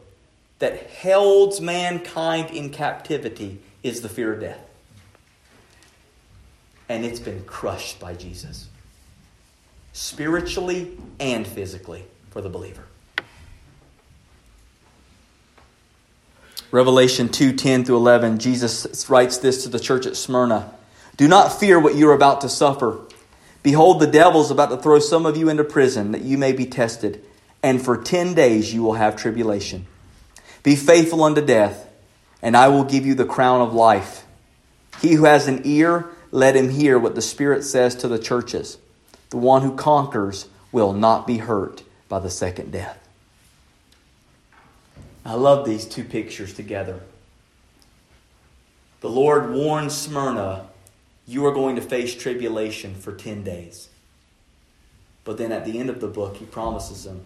that 0.59 0.89
holds 1.01 1.61
mankind 1.61 2.51
in 2.51 2.69
captivity 2.69 3.59
is 3.81 4.01
the 4.01 4.09
fear 4.09 4.33
of 4.33 4.41
death. 4.41 4.59
And 6.89 7.05
it's 7.05 7.19
been 7.19 7.43
crushed 7.45 7.99
by 7.99 8.13
Jesus, 8.13 8.67
spiritually 9.93 10.97
and 11.19 11.47
physically, 11.47 12.03
for 12.31 12.41
the 12.41 12.49
believer. 12.49 12.83
Revelation 16.71 17.29
2 17.29 17.53
10 17.53 17.85
through 17.85 17.97
11, 17.97 18.39
Jesus 18.39 19.09
writes 19.09 19.37
this 19.37 19.63
to 19.63 19.69
the 19.69 19.79
church 19.79 20.05
at 20.05 20.15
Smyrna 20.15 20.71
Do 21.17 21.27
not 21.27 21.59
fear 21.59 21.79
what 21.79 21.95
you're 21.95 22.13
about 22.13 22.41
to 22.41 22.49
suffer. 22.49 22.99
Behold, 23.63 23.99
the 23.99 24.07
devil 24.07 24.41
is 24.41 24.51
about 24.51 24.69
to 24.69 24.77
throw 24.77 24.99
some 24.99 25.25
of 25.25 25.35
you 25.35 25.49
into 25.49 25.63
prison 25.63 26.11
that 26.11 26.21
you 26.21 26.37
may 26.37 26.53
be 26.53 26.65
tested, 26.65 27.23
and 27.61 27.83
for 27.83 27.97
10 27.97 28.33
days 28.33 28.73
you 28.73 28.83
will 28.83 28.93
have 28.93 29.15
tribulation. 29.15 29.85
Be 30.63 30.75
faithful 30.75 31.23
unto 31.23 31.41
death, 31.41 31.89
and 32.41 32.55
I 32.55 32.67
will 32.67 32.83
give 32.83 33.05
you 33.05 33.15
the 33.15 33.25
crown 33.25 33.61
of 33.61 33.73
life. 33.73 34.25
He 35.01 35.13
who 35.13 35.25
has 35.25 35.47
an 35.47 35.61
ear, 35.63 36.07
let 36.31 36.55
him 36.55 36.69
hear 36.69 36.99
what 36.99 37.15
the 37.15 37.21
Spirit 37.21 37.63
says 37.63 37.95
to 37.95 38.07
the 38.07 38.19
churches. 38.19 38.77
The 39.29 39.37
one 39.37 39.61
who 39.61 39.75
conquers 39.75 40.47
will 40.71 40.93
not 40.93 41.25
be 41.25 41.37
hurt 41.37 41.83
by 42.07 42.19
the 42.19 42.29
second 42.29 42.71
death. 42.71 42.97
I 45.25 45.33
love 45.33 45.65
these 45.65 45.85
two 45.85 46.03
pictures 46.03 46.53
together. 46.53 47.01
The 49.01 49.09
Lord 49.09 49.51
warns 49.51 49.95
Smyrna, 49.95 50.67
you 51.25 51.45
are 51.45 51.53
going 51.53 51.75
to 51.75 51.81
face 51.81 52.15
tribulation 52.15 52.95
for 52.95 53.13
10 53.13 53.43
days. 53.43 53.89
But 55.23 55.37
then 55.37 55.51
at 55.51 55.63
the 55.63 55.79
end 55.79 55.89
of 55.89 56.01
the 56.01 56.07
book, 56.07 56.37
he 56.37 56.45
promises 56.45 57.03
them, 57.03 57.21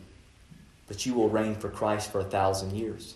But 0.87 1.05
you 1.05 1.13
will 1.13 1.29
reign 1.29 1.55
for 1.55 1.69
Christ 1.69 2.11
for 2.11 2.19
a 2.19 2.25
thousand 2.25 2.75
years. 2.75 3.15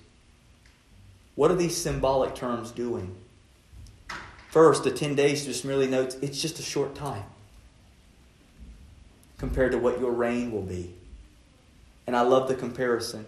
What 1.37 1.51
are 1.51 1.55
these 1.55 1.77
symbolic 1.77 2.33
terms 2.33 2.71
doing? 2.71 3.15
First, 4.49 4.83
the 4.83 4.89
10 4.89 5.13
days 5.13 5.45
just 5.45 5.63
merely 5.63 5.85
notes 5.85 6.15
it's 6.15 6.41
just 6.41 6.57
a 6.57 6.63
short 6.63 6.95
time 6.95 7.23
compared 9.37 9.71
to 9.73 9.77
what 9.77 9.99
your 9.99 10.11
reign 10.11 10.51
will 10.51 10.63
be. 10.63 10.95
And 12.07 12.15
I 12.15 12.21
love 12.21 12.47
the 12.47 12.55
comparison. 12.55 13.27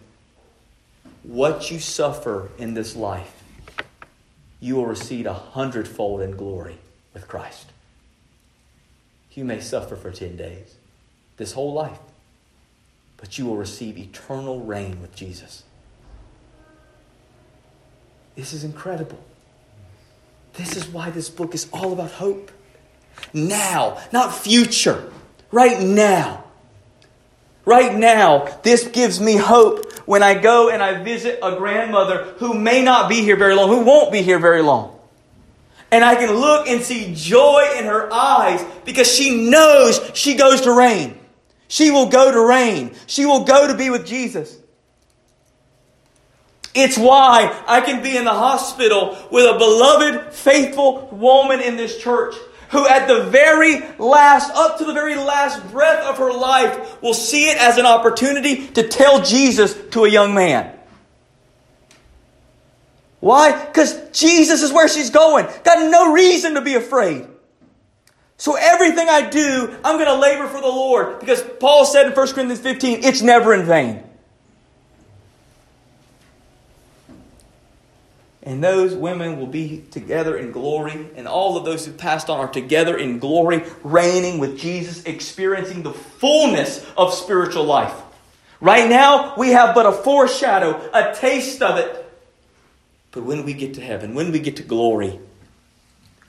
What 1.21 1.69
you 1.69 1.77
suffer 1.77 2.49
in 2.57 2.73
this 2.73 2.95
life, 2.95 3.43
you 4.59 4.77
will 4.77 4.87
receive 4.87 5.27
a 5.27 5.33
hundredfold 5.33 6.21
in 6.21 6.31
glory 6.31 6.79
with 7.13 7.27
Christ. 7.27 7.67
You 9.33 9.45
may 9.45 9.61
suffer 9.61 9.95
for 9.95 10.09
10 10.09 10.35
days, 10.35 10.77
this 11.37 11.51
whole 11.51 11.73
life, 11.73 11.99
but 13.17 13.37
you 13.37 13.45
will 13.45 13.57
receive 13.57 13.99
eternal 13.99 14.61
reign 14.61 14.99
with 14.99 15.15
Jesus. 15.15 15.61
This 18.35 18.53
is 18.53 18.63
incredible. 18.63 19.19
This 20.53 20.75
is 20.75 20.87
why 20.87 21.09
this 21.09 21.29
book 21.29 21.53
is 21.53 21.67
all 21.71 21.93
about 21.93 22.11
hope. 22.11 22.51
Now, 23.33 24.01
not 24.11 24.33
future. 24.33 25.11
Right 25.51 25.81
now. 25.81 26.43
Right 27.65 27.95
now, 27.95 28.57
this 28.63 28.87
gives 28.87 29.19
me 29.19 29.35
hope 29.35 29.93
when 30.07 30.23
I 30.23 30.33
go 30.33 30.69
and 30.69 30.81
I 30.81 31.03
visit 31.03 31.39
a 31.43 31.55
grandmother 31.55 32.23
who 32.37 32.53
may 32.53 32.81
not 32.81 33.09
be 33.09 33.21
here 33.21 33.35
very 33.35 33.53
long, 33.53 33.69
who 33.69 33.81
won't 33.85 34.11
be 34.11 34.21
here 34.21 34.39
very 34.39 34.61
long. 34.61 34.97
And 35.91 36.03
I 36.03 36.15
can 36.15 36.33
look 36.33 36.67
and 36.67 36.81
see 36.81 37.13
joy 37.15 37.75
in 37.77 37.85
her 37.85 38.11
eyes 38.11 38.63
because 38.85 39.11
she 39.11 39.49
knows 39.49 39.99
she 40.13 40.35
goes 40.35 40.61
to 40.61 40.71
reign. 40.71 41.17
She 41.67 41.91
will 41.91 42.07
go 42.07 42.31
to 42.31 42.47
reign. 42.47 42.95
She 43.05 43.25
will 43.25 43.43
go 43.43 43.67
to 43.67 43.75
be 43.75 43.89
with 43.89 44.05
Jesus. 44.05 44.57
It's 46.75 46.97
why 46.97 47.63
I 47.67 47.81
can 47.81 48.03
be 48.03 48.15
in 48.15 48.25
the 48.25 48.33
hospital 48.33 49.17
with 49.31 49.45
a 49.45 49.57
beloved, 49.57 50.33
faithful 50.33 51.07
woman 51.11 51.61
in 51.61 51.77
this 51.77 51.97
church 51.97 52.35
who 52.69 52.87
at 52.87 53.07
the 53.07 53.23
very 53.23 53.81
last, 53.97 54.51
up 54.55 54.77
to 54.77 54.85
the 54.85 54.93
very 54.93 55.15
last 55.15 55.71
breath 55.71 56.05
of 56.05 56.17
her 56.19 56.31
life, 56.31 57.01
will 57.01 57.15
see 57.15 57.49
it 57.49 57.57
as 57.57 57.77
an 57.77 57.85
opportunity 57.85 58.67
to 58.67 58.87
tell 58.87 59.23
Jesus 59.23 59.75
to 59.91 60.05
a 60.05 60.09
young 60.09 60.35
man. 60.35 60.75
Why? 63.19 63.65
Because 63.65 64.09
Jesus 64.11 64.61
is 64.61 64.71
where 64.71 64.87
she's 64.87 65.09
going. 65.09 65.47
Got 65.63 65.89
no 65.89 66.13
reason 66.13 66.53
to 66.53 66.61
be 66.61 66.75
afraid. 66.75 67.27
So 68.37 68.55
everything 68.55 69.09
I 69.09 69.29
do, 69.29 69.75
I'm 69.83 69.97
going 69.97 70.07
to 70.07 70.15
labor 70.15 70.47
for 70.47 70.61
the 70.61 70.67
Lord. 70.67 71.19
Because 71.19 71.43
Paul 71.59 71.85
said 71.85 72.05
in 72.05 72.13
1 72.13 72.27
Corinthians 72.33 72.61
15, 72.61 73.03
it's 73.03 73.21
never 73.21 73.53
in 73.53 73.65
vain. 73.65 74.03
And 78.49 78.63
those 78.63 78.95
women 78.95 79.37
will 79.37 79.45
be 79.45 79.83
together 79.91 80.35
in 80.35 80.51
glory, 80.51 81.07
and 81.15 81.27
all 81.27 81.55
of 81.55 81.65
those 81.65 81.85
who 81.85 81.91
passed 81.91 82.31
on 82.31 82.39
are 82.39 82.51
together 82.51 82.97
in 82.97 83.19
glory, 83.19 83.63
reigning 83.83 84.39
with 84.39 84.57
Jesus, 84.57 85.03
experiencing 85.03 85.83
the 85.83 85.93
fullness 85.93 86.83
of 86.97 87.13
spiritual 87.13 87.65
life. 87.65 87.93
Right 88.59 88.89
now, 88.89 89.35
we 89.37 89.49
have 89.49 89.75
but 89.75 89.85
a 89.85 89.91
foreshadow, 89.91 90.81
a 90.95 91.13
taste 91.13 91.61
of 91.61 91.77
it. 91.77 92.11
But 93.11 93.21
when 93.21 93.45
we 93.45 93.53
get 93.53 93.75
to 93.75 93.81
heaven, 93.81 94.15
when 94.15 94.31
we 94.31 94.39
get 94.39 94.55
to 94.55 94.63
glory, 94.63 95.19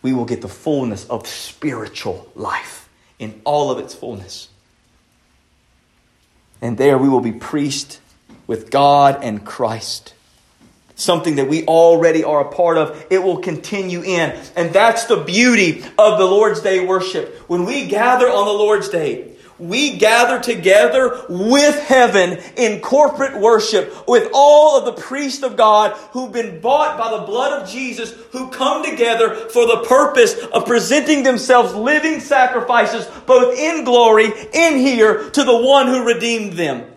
we 0.03 0.13
will 0.13 0.27
get 0.27 0.43
the 0.43 0.49
fullness 0.49 1.07
of 1.07 1.27
spiritual 1.27 2.31
life 2.35 2.91
in 3.19 3.41
all 3.47 3.71
of 3.71 3.79
its 3.79 3.95
fullness. 3.95 4.51
And 6.61 6.77
there 6.77 6.99
we 6.99 7.09
will 7.09 7.23
be 7.23 7.33
priest 7.33 7.99
with 8.47 8.71
God 8.71 9.21
and 9.23 9.43
Christ 9.43 10.13
something 11.01 11.37
that 11.37 11.49
we 11.49 11.65
already 11.65 12.23
are 12.25 12.47
a 12.47 12.53
part 12.53 12.79
of. 12.79 13.07
It 13.11 13.23
will 13.23 13.39
continue 13.39 14.03
in. 14.03 14.39
And 14.57 14.73
that's 14.73 15.07
the 15.07 15.17
beauty 15.17 15.83
of 15.99 16.19
the 16.19 16.25
Lord's 16.25 16.61
Day 16.61 16.85
worship. 16.85 17.35
When 17.49 17.65
we 17.65 17.87
gather 17.87 18.27
on 18.27 18.47
the 18.47 18.53
Lord's 18.53 18.89
Day, 18.89 19.31
we 19.61 19.99
gather 19.99 20.41
together 20.41 21.27
with 21.29 21.79
heaven 21.81 22.39
in 22.57 22.81
corporate 22.81 23.39
worship 23.39 24.09
with 24.09 24.31
all 24.33 24.79
of 24.79 24.87
the 24.87 25.03
priests 25.03 25.43
of 25.43 25.57
God 25.57 25.93
who've 26.13 26.33
been 26.33 26.61
bought 26.61 26.97
by 26.97 27.11
the 27.11 27.27
blood 27.27 27.61
of 27.61 27.69
Jesus 27.69 28.13
who 28.33 28.49
come 28.49 28.83
together 28.83 29.35
for 29.35 29.67
the 29.67 29.85
purpose 29.87 30.35
of 30.47 30.65
presenting 30.65 31.23
themselves 31.23 31.75
living 31.75 32.21
sacrifices 32.21 33.07
both 33.27 33.57
in 33.59 33.85
glory 33.85 34.33
in 34.55 34.79
here 34.79 35.29
to 35.31 35.45
the 35.45 35.59
one 35.59 35.89
who 35.89 36.07
redeemed 36.07 36.55
them. 36.55 36.91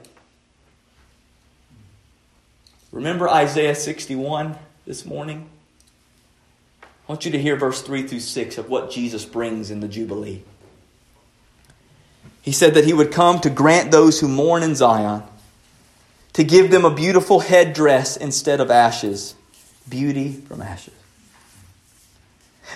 Remember 2.93 3.27
Isaiah 3.27 3.73
61 3.73 4.55
this 4.85 5.03
morning? 5.03 5.49
I 6.83 6.87
want 7.07 7.25
you 7.25 7.31
to 7.31 7.41
hear 7.41 7.55
verse 7.55 7.81
3 7.81 8.07
through 8.07 8.19
6 8.19 8.59
of 8.59 8.69
what 8.69 8.91
Jesus 8.91 9.25
brings 9.25 9.71
in 9.71 9.79
the 9.79 9.87
Jubilee. 9.87 10.43
He 12.43 12.51
said 12.51 12.75
that 12.75 12.85
he 12.85 12.93
would 12.93 13.11
come 13.11 13.39
to 13.39 13.49
grant 13.49 13.89
those 13.89 14.19
who 14.19 14.27
mourn 14.27 14.61
in 14.61 14.75
Zion, 14.75 15.23
to 16.33 16.43
give 16.43 16.69
them 16.69 16.85
a 16.85 16.93
beautiful 16.93 17.39
headdress 17.39 18.15
instead 18.15 18.61
of 18.61 18.69
ashes, 18.69 19.33
beauty 19.89 20.31
from 20.31 20.61
ashes. 20.61 20.93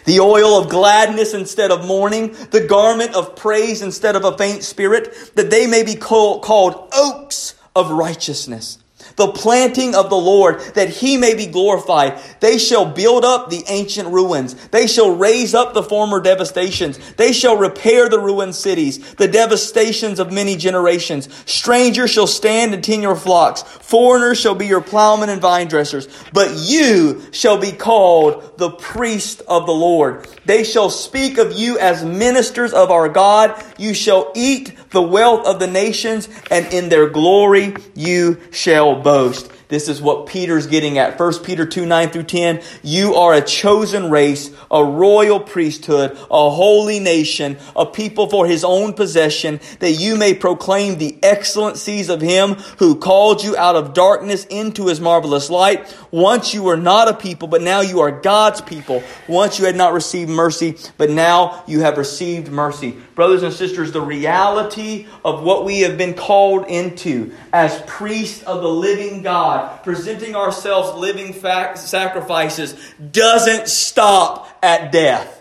The 0.06 0.20
oil 0.20 0.60
of 0.60 0.70
gladness 0.70 1.36
instead 1.36 1.70
of 1.70 1.86
mourning, 1.86 2.36
the 2.50 2.66
garment 2.68 3.14
of 3.14 3.36
praise 3.36 3.84
instead 3.84 4.16
of 4.16 4.26
a 4.26 4.36
faint 4.36 4.64
spirit, 4.64 5.32
that 5.36 5.52
they 5.52 5.68
may 5.68 5.84
be 5.84 5.96
called, 5.96 6.42
called 6.42 6.90
oaks 6.92 7.54
of 7.76 7.92
righteousness 7.92 8.80
the 9.18 9.28
planting 9.28 9.96
of 9.96 10.10
the 10.10 10.16
Lord, 10.16 10.62
that 10.76 10.90
he 10.90 11.18
may 11.18 11.36
be 11.36 11.48
glorified. 11.48 12.20
They 12.40 12.58
shall 12.58 12.86
build 12.86 13.26
up 13.26 13.50
the 13.50 13.64
ancient 13.68 14.08
ruins. 14.10 14.54
They 14.70 14.88
shall 14.88 15.16
raise 15.16 15.54
up 15.54 15.74
the 15.74 15.84
former 15.84 16.22
devastations. 16.22 16.98
They 17.16 17.34
shall 17.34 17.58
repair 17.58 18.08
the 18.10 18.20
ruined 18.20 18.56
cities, 18.56 19.16
the 19.16 19.28
devastations 19.28 20.20
of 20.20 20.32
many 20.32 20.56
generations. 20.56 21.28
Strangers 21.46 22.12
shall 22.12 22.28
stand 22.28 22.74
and 22.74 22.84
tend 22.84 23.02
your 23.02 23.16
flocks. 23.16 23.64
Foreigners 23.64 24.40
shall 24.40 24.56
be 24.56 24.68
your 24.68 24.82
plowmen 24.82 25.30
and 25.30 25.42
vine 25.42 25.68
dressers. 25.68 26.08
But 26.32 26.52
you 26.56 27.24
shall 27.32 27.58
be 27.58 27.72
called 27.72 28.58
the 28.58 28.70
priest 28.70 29.42
of 29.48 29.66
the 29.66 29.74
Lord. 29.74 30.28
They 30.46 30.64
shall 30.64 30.90
speak 30.90 31.40
of 31.40 31.54
you 31.54 31.80
as 31.80 32.06
ministers 32.06 32.72
of 32.72 32.92
our 32.92 33.10
God. 33.10 33.62
You 33.78 33.94
shall 33.94 34.32
eat 34.36 34.76
the 34.92 35.02
wealth 35.02 35.46
of 35.46 35.60
the 35.60 35.68
nations, 35.68 36.30
and 36.50 36.66
in 36.68 36.90
their 36.90 37.10
glory 37.10 37.76
you 37.96 38.40
shall 38.52 39.02
boast. 39.08 39.57
This 39.70 39.90
is 39.90 40.02
what 40.02 40.28
Peter's 40.28 40.66
getting 40.66 40.98
at. 40.98 41.20
1 41.20 41.44
Peter 41.44 41.66
2 41.66 41.86
9 41.86 42.10
through 42.10 42.24
10. 42.24 42.62
You 42.84 43.16
are 43.16 43.34
a 43.34 43.42
chosen 43.42 44.10
race, 44.10 44.50
a 44.72 44.84
royal 44.84 45.42
priesthood, 45.42 46.18
a 46.32 46.50
holy 46.50 47.00
nation, 47.00 47.58
a 47.76 47.86
people 47.86 48.30
for 48.30 48.48
his 48.48 48.64
own 48.64 48.94
possession, 48.94 49.60
that 49.80 49.92
you 49.92 50.16
may 50.16 50.34
proclaim 50.34 50.98
the 50.98 51.18
excellencies 51.22 52.08
of 52.08 52.22
him 52.22 52.54
who 52.80 52.96
called 52.96 53.44
you 53.44 53.58
out 53.58 53.76
of 53.76 53.94
darkness 53.94 54.46
into 54.46 54.88
his 54.88 55.02
marvelous 55.02 55.50
light. 55.50 55.94
Once 56.12 56.54
you 56.54 56.64
were 56.64 56.78
not 56.78 57.10
a 57.10 57.14
people, 57.14 57.50
but 57.50 57.62
now 57.62 57.82
you 57.82 58.00
are 58.00 58.22
God's 58.22 58.62
people. 58.62 59.04
Once 59.28 59.60
you 59.60 59.66
had 59.66 59.76
not 59.76 59.92
received 59.92 60.30
mercy, 60.30 60.78
but 60.98 61.10
now 61.10 61.64
you 61.68 61.82
have 61.82 61.98
received 61.98 62.50
mercy. 62.50 62.96
Brothers 63.16 63.44
and 63.44 63.54
sisters, 63.54 63.92
the 63.92 64.00
reality 64.02 65.08
of 65.26 65.44
what 65.44 65.66
we 65.66 65.82
have 65.82 65.98
been 65.98 66.14
called 66.14 66.68
into 66.68 67.34
as 67.52 67.82
priests 67.88 68.44
of 68.44 68.62
the 68.62 68.70
living 68.70 69.24
God, 69.24 69.57
presenting 69.84 70.36
ourselves 70.36 70.98
living 70.98 71.34
sacrifices, 71.34 72.76
doesn't 73.12 73.68
stop 73.68 74.50
at 74.62 74.92
death. 74.92 75.34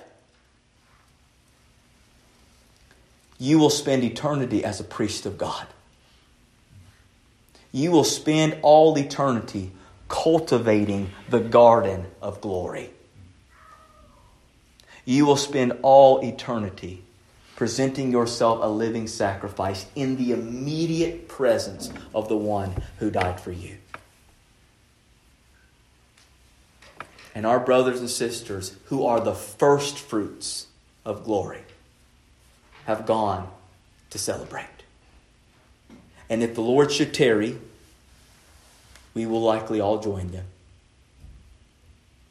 You 3.39 3.59
will 3.59 3.71
spend 3.71 4.03
eternity 4.05 4.65
as 4.65 4.81
a 4.81 4.85
priest 4.85 5.27
of 5.27 5.37
God. 5.37 5.67
You 7.73 7.91
will 7.91 8.05
spend 8.05 8.59
all 8.63 8.97
eternity 8.97 9.73
cultivating 10.09 11.11
the 11.29 11.41
garden 11.41 12.07
of 12.23 12.41
glory. 12.41 12.91
You 15.05 15.27
will 15.27 15.37
spend 15.37 15.79
all 15.83 16.21
eternity 16.21 17.03
presenting 17.55 18.13
yourself 18.13 18.61
a 18.63 18.69
living 18.69 19.07
sacrifice 19.07 19.87
in 19.95 20.17
the 20.17 20.33
immediate 20.33 21.27
presence 21.27 21.91
of 22.15 22.29
the 22.29 22.37
one 22.37 22.75
who 22.99 23.11
died 23.11 23.41
for 23.41 23.53
you. 23.53 23.77
And 27.37 27.45
our 27.45 27.61
brothers 27.61 28.01
and 28.01 28.09
sisters, 28.09 28.75
who 28.87 29.05
are 29.05 29.21
the 29.21 29.35
first 29.35 29.99
fruits 29.99 30.69
of 31.05 31.25
glory, 31.25 31.61
have 32.87 33.05
gone 33.05 33.51
to 34.09 34.17
celebrate. 34.17 34.65
And 36.31 36.43
if 36.43 36.55
the 36.55 36.63
Lord 36.63 36.91
should 36.91 37.13
tarry, 37.13 37.59
we 39.13 39.27
will 39.27 39.43
likely 39.43 39.83
all 39.83 40.01
join 40.01 40.29
them, 40.29 40.47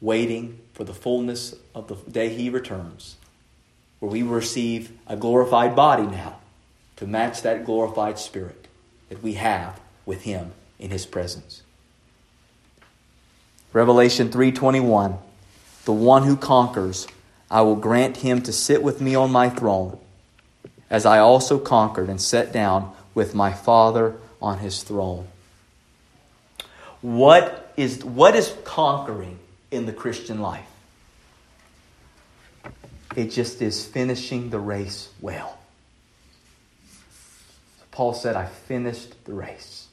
waiting 0.00 0.58
for 0.74 0.82
the 0.82 0.92
fullness 0.92 1.54
of 1.72 1.86
the 1.86 1.94
day 2.10 2.30
He 2.30 2.50
returns 2.50 3.14
where 4.00 4.10
we 4.10 4.24
receive 4.24 4.90
a 5.06 5.16
glorified 5.16 5.76
body 5.76 6.08
now, 6.08 6.40
to 6.96 7.06
match 7.06 7.42
that 7.42 7.64
glorified 7.64 8.18
spirit 8.18 8.66
that 9.08 9.22
we 9.22 9.34
have 9.34 9.80
with 10.04 10.22
him 10.22 10.50
in 10.80 10.90
his 10.90 11.06
presence. 11.06 11.62
Revelation 13.76 14.30
3:21 14.30 15.18
The 15.84 15.92
one 15.92 16.22
who 16.22 16.38
conquers 16.38 17.06
I 17.50 17.60
will 17.60 17.76
grant 17.76 18.16
him 18.16 18.40
to 18.44 18.50
sit 18.50 18.82
with 18.82 19.02
me 19.02 19.14
on 19.14 19.30
my 19.30 19.50
throne 19.50 19.98
as 20.88 21.04
I 21.04 21.18
also 21.18 21.58
conquered 21.58 22.08
and 22.08 22.18
sat 22.18 22.54
down 22.54 22.94
with 23.14 23.34
my 23.34 23.52
Father 23.52 24.14
on 24.40 24.60
his 24.60 24.82
throne. 24.82 25.28
What 27.02 27.70
is 27.76 28.02
what 28.02 28.34
is 28.34 28.56
conquering 28.64 29.38
in 29.70 29.84
the 29.84 29.92
Christian 29.92 30.40
life? 30.40 30.70
It 33.14 33.26
just 33.26 33.60
is 33.60 33.84
finishing 33.84 34.48
the 34.48 34.58
race 34.58 35.10
well. 35.20 35.58
Paul 37.90 38.14
said, 38.14 38.36
I 38.36 38.46
finished 38.46 39.22
the 39.26 39.34
race. 39.34 39.88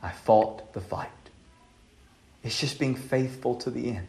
I 0.00 0.10
fought 0.10 0.72
the 0.72 0.80
fight. 0.80 1.21
It's 2.42 2.58
just 2.58 2.78
being 2.78 2.94
faithful 2.94 3.56
to 3.56 3.70
the 3.70 3.90
end. 3.90 4.08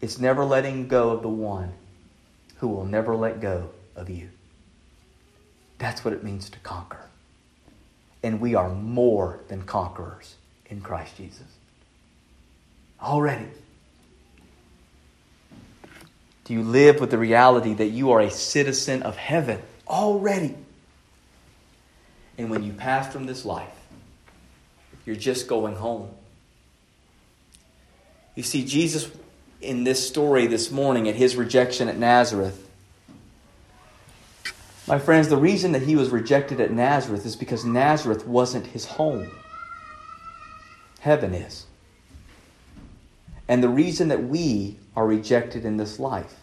It's 0.00 0.18
never 0.18 0.44
letting 0.44 0.88
go 0.88 1.10
of 1.10 1.22
the 1.22 1.28
one 1.28 1.72
who 2.58 2.68
will 2.68 2.84
never 2.84 3.16
let 3.16 3.40
go 3.40 3.70
of 3.94 4.10
you. 4.10 4.28
That's 5.78 6.04
what 6.04 6.14
it 6.14 6.22
means 6.22 6.50
to 6.50 6.58
conquer. 6.60 7.00
And 8.22 8.40
we 8.40 8.54
are 8.54 8.68
more 8.68 9.40
than 9.48 9.62
conquerors 9.62 10.34
in 10.66 10.80
Christ 10.80 11.16
Jesus. 11.16 11.46
Already. 13.00 13.48
Do 16.44 16.54
you 16.54 16.62
live 16.62 17.00
with 17.00 17.10
the 17.10 17.18
reality 17.18 17.74
that 17.74 17.88
you 17.88 18.12
are 18.12 18.20
a 18.20 18.30
citizen 18.30 19.02
of 19.02 19.16
heaven 19.16 19.60
already? 19.88 20.54
And 22.38 22.50
when 22.50 22.62
you 22.62 22.72
pass 22.72 23.12
from 23.12 23.26
this 23.26 23.44
life, 23.44 23.75
you're 25.06 25.16
just 25.16 25.48
going 25.48 25.76
home. 25.76 26.10
You 28.34 28.42
see, 28.42 28.64
Jesus 28.64 29.10
in 29.60 29.84
this 29.84 30.06
story 30.06 30.46
this 30.46 30.70
morning 30.70 31.08
at 31.08 31.14
his 31.14 31.36
rejection 31.36 31.88
at 31.88 31.96
Nazareth. 31.96 32.62
My 34.86 34.98
friends, 34.98 35.28
the 35.28 35.36
reason 35.36 35.72
that 35.72 35.82
he 35.82 35.96
was 35.96 36.10
rejected 36.10 36.60
at 36.60 36.70
Nazareth 36.70 37.26
is 37.26 37.34
because 37.34 37.64
Nazareth 37.64 38.26
wasn't 38.26 38.66
his 38.66 38.84
home. 38.84 39.30
Heaven 41.00 41.34
is. 41.34 41.66
And 43.48 43.62
the 43.62 43.68
reason 43.68 44.08
that 44.08 44.24
we 44.24 44.76
are 44.94 45.06
rejected 45.06 45.64
in 45.64 45.76
this 45.76 45.98
life 45.98 46.34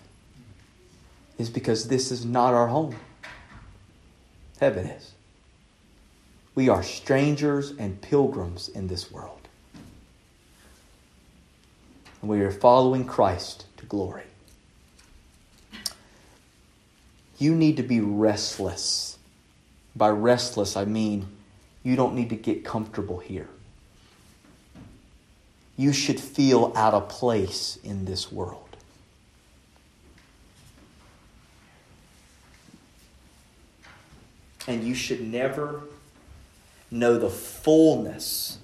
is 1.38 1.50
because 1.50 1.88
this 1.88 2.12
is 2.12 2.26
not 2.26 2.54
our 2.54 2.68
home. 2.68 2.96
Heaven 4.60 4.88
is. 4.88 5.12
We 6.56 6.70
are 6.70 6.84
strangers 6.84 7.72
and 7.80 8.00
pilgrims 8.02 8.70
in 8.70 8.88
this 8.88 9.12
world. 9.12 9.48
And 12.22 12.30
we 12.30 12.42
are 12.42 12.52
following 12.52 13.06
Christ 13.06 13.66
to 13.78 13.86
glory. 13.86 14.24
You 17.40 17.56
need 17.56 17.78
to 17.78 17.84
be 17.84 18.00
restless. 18.00 19.18
By 19.96 20.10
restless, 20.10 20.78
I 20.78 20.86
mean 20.86 21.28
you 21.84 21.96
don't 21.96 22.16
need 22.16 22.30
to 22.30 22.36
get 22.36 22.64
comfortable 22.64 23.20
here. 23.20 23.50
You 25.76 25.92
should 25.92 26.20
feel 26.20 26.72
out 26.76 26.94
of 26.94 27.10
place 27.10 27.80
in 27.84 28.06
this 28.06 28.32
world. 28.32 28.60
And 34.68 34.84
you 34.84 34.94
should 34.94 35.20
never 35.20 35.82
know 36.94 37.18
the 37.18 37.30
fullness 37.30 38.60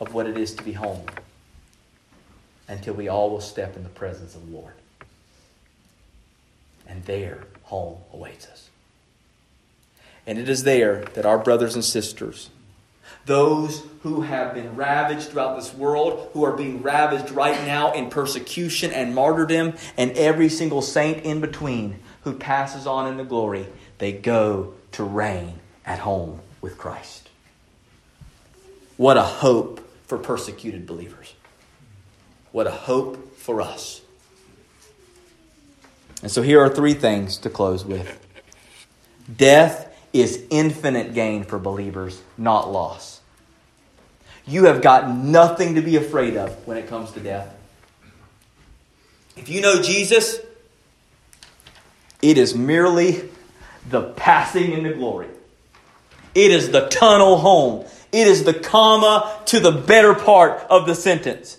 of 0.00 0.12
what 0.12 0.26
it 0.26 0.36
is 0.36 0.54
to 0.54 0.62
be 0.62 0.72
home 0.72 1.06
until 2.68 2.94
we 2.94 3.08
all 3.08 3.30
will 3.30 3.40
step 3.40 3.76
in 3.76 3.84
the 3.84 3.88
presence 3.88 4.34
of 4.34 4.44
the 4.46 4.56
Lord. 4.56 4.74
And 6.88 7.04
there, 7.04 7.44
home 7.62 7.98
awaits 8.12 8.48
us. 8.48 8.68
And 10.26 10.38
it 10.38 10.48
is 10.48 10.64
there 10.64 11.04
that 11.14 11.24
our 11.24 11.38
brothers 11.38 11.74
and 11.76 11.84
sisters, 11.84 12.50
those 13.26 13.84
who 14.02 14.22
have 14.22 14.54
been 14.54 14.74
ravaged 14.74 15.28
throughout 15.28 15.56
this 15.56 15.72
world, 15.72 16.30
who 16.32 16.44
are 16.44 16.56
being 16.56 16.82
ravaged 16.82 17.30
right 17.30 17.64
now 17.64 17.92
in 17.92 18.10
persecution 18.10 18.90
and 18.92 19.14
martyrdom, 19.14 19.74
and 19.96 20.10
every 20.12 20.48
single 20.48 20.82
saint 20.82 21.24
in 21.24 21.40
between 21.40 22.00
who 22.22 22.34
passes 22.34 22.86
on 22.86 23.06
into 23.10 23.24
glory, 23.24 23.66
they 23.98 24.12
go 24.12 24.74
to 24.92 25.04
reign 25.04 25.60
at 25.90 25.98
home 25.98 26.38
with 26.60 26.78
Christ. 26.78 27.28
What 28.96 29.16
a 29.16 29.22
hope 29.22 29.80
for 30.06 30.18
persecuted 30.18 30.86
believers. 30.86 31.34
What 32.52 32.68
a 32.68 32.70
hope 32.70 33.36
for 33.36 33.60
us. 33.60 34.00
And 36.22 36.30
so 36.30 36.42
here 36.42 36.60
are 36.60 36.68
three 36.68 36.94
things 36.94 37.38
to 37.38 37.50
close 37.50 37.84
with 37.84 38.24
death 39.36 39.92
is 40.12 40.44
infinite 40.50 41.12
gain 41.12 41.42
for 41.42 41.58
believers, 41.58 42.22
not 42.38 42.70
loss. 42.70 43.20
You 44.46 44.66
have 44.66 44.82
got 44.82 45.10
nothing 45.10 45.74
to 45.74 45.80
be 45.80 45.96
afraid 45.96 46.36
of 46.36 46.66
when 46.68 46.76
it 46.76 46.86
comes 46.86 47.10
to 47.12 47.20
death. 47.20 47.52
If 49.36 49.48
you 49.48 49.60
know 49.60 49.82
Jesus, 49.82 50.38
it 52.22 52.38
is 52.38 52.54
merely 52.54 53.28
the 53.88 54.02
passing 54.02 54.72
into 54.72 54.94
glory. 54.94 55.28
It 56.34 56.50
is 56.50 56.70
the 56.70 56.88
tunnel 56.88 57.38
home. 57.38 57.84
It 58.12 58.26
is 58.26 58.44
the 58.44 58.54
comma 58.54 59.38
to 59.46 59.60
the 59.60 59.72
better 59.72 60.14
part 60.14 60.66
of 60.70 60.86
the 60.86 60.94
sentence. 60.94 61.58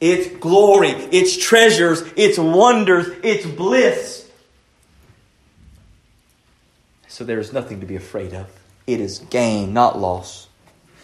It's 0.00 0.36
glory, 0.38 0.88
it's 0.88 1.36
treasures, 1.36 2.02
it's 2.16 2.36
wonders, 2.36 3.06
it's 3.22 3.46
bliss. 3.46 4.28
So 7.06 7.24
there 7.24 7.38
is 7.38 7.52
nothing 7.52 7.80
to 7.80 7.86
be 7.86 7.94
afraid 7.94 8.34
of. 8.34 8.48
It 8.86 9.00
is 9.00 9.20
gain, 9.30 9.72
not 9.72 9.98
loss. 9.98 10.48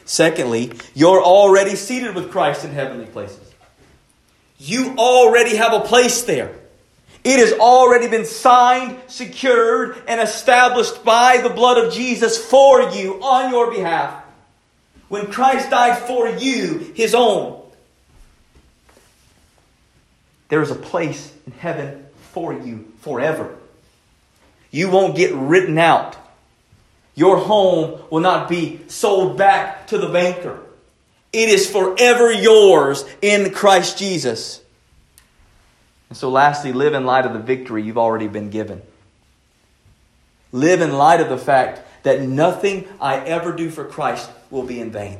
Secondly, 0.05 0.73
you're 0.95 1.23
already 1.23 1.77
seated 1.77 2.15
with 2.15 2.33
Christ 2.33 2.65
in 2.65 2.73
heavenly 2.73 3.07
places. 3.07 3.55
You 4.59 4.97
already 4.97 5.57
have 5.57 5.73
a 5.73 5.81
place 5.81 6.23
there. 6.23 6.57
It 7.25 7.39
has 7.41 7.53
already 7.59 8.09
been 8.09 8.25
signed, 8.25 8.99
secured, 9.09 10.03
and 10.07 10.21
established 10.21 11.05
by 11.05 11.39
the 11.39 11.51
blood 11.51 11.85
of 11.85 11.93
Jesus 11.93 12.39
for 12.43 12.91
you 12.91 13.23
on 13.23 13.51
your 13.51 13.71
behalf. 13.71 14.25
When 15.09 15.31
Christ 15.31 15.71
died 15.71 15.99
for 15.99 16.29
you, 16.29 16.93
his 16.95 17.15
own, 17.15 17.63
there 20.49 20.63
is 20.63 20.71
a 20.71 20.77
place 20.77 21.33
in 21.47 21.53
heaven 21.53 22.07
for 22.33 22.53
you 22.53 22.93
forever. 23.01 23.55
You 24.71 24.91
won't 24.91 25.17
get 25.17 25.35
written 25.35 25.79
out. 25.79 26.17
Your 27.15 27.39
home 27.39 28.01
will 28.11 28.21
not 28.21 28.49
be 28.49 28.81
sold 28.89 29.37
back 29.37 29.89
to 29.89 29.99
the 29.99 30.09
banker. 30.09 30.61
It 31.33 31.49
is 31.49 31.71
forever 31.71 32.33
yours 32.33 33.05
in 33.21 33.53
Christ 33.53 33.99
Jesus. 33.99 34.63
And 36.09 36.17
so, 36.17 36.31
lastly, 36.31 36.73
live 36.73 36.95
in 36.95 37.05
light 37.05 37.27
of 37.27 37.33
the 37.33 37.39
victory 37.39 37.83
you've 37.83 37.99
already 37.99 38.29
been 38.29 38.51
given. 38.51 38.83
Live 40.53 40.81
in 40.81 40.97
light 40.97 41.21
of 41.21 41.29
the 41.29 41.39
fact 41.39 41.83
that 42.05 42.23
nothing 42.23 42.89
I 43.01 43.19
ever 43.19 43.53
do 43.53 43.71
for 43.71 43.85
Christ 43.85 44.31
will 44.51 44.63
be 44.63 44.81
in 44.81 44.91
vain. 44.91 45.19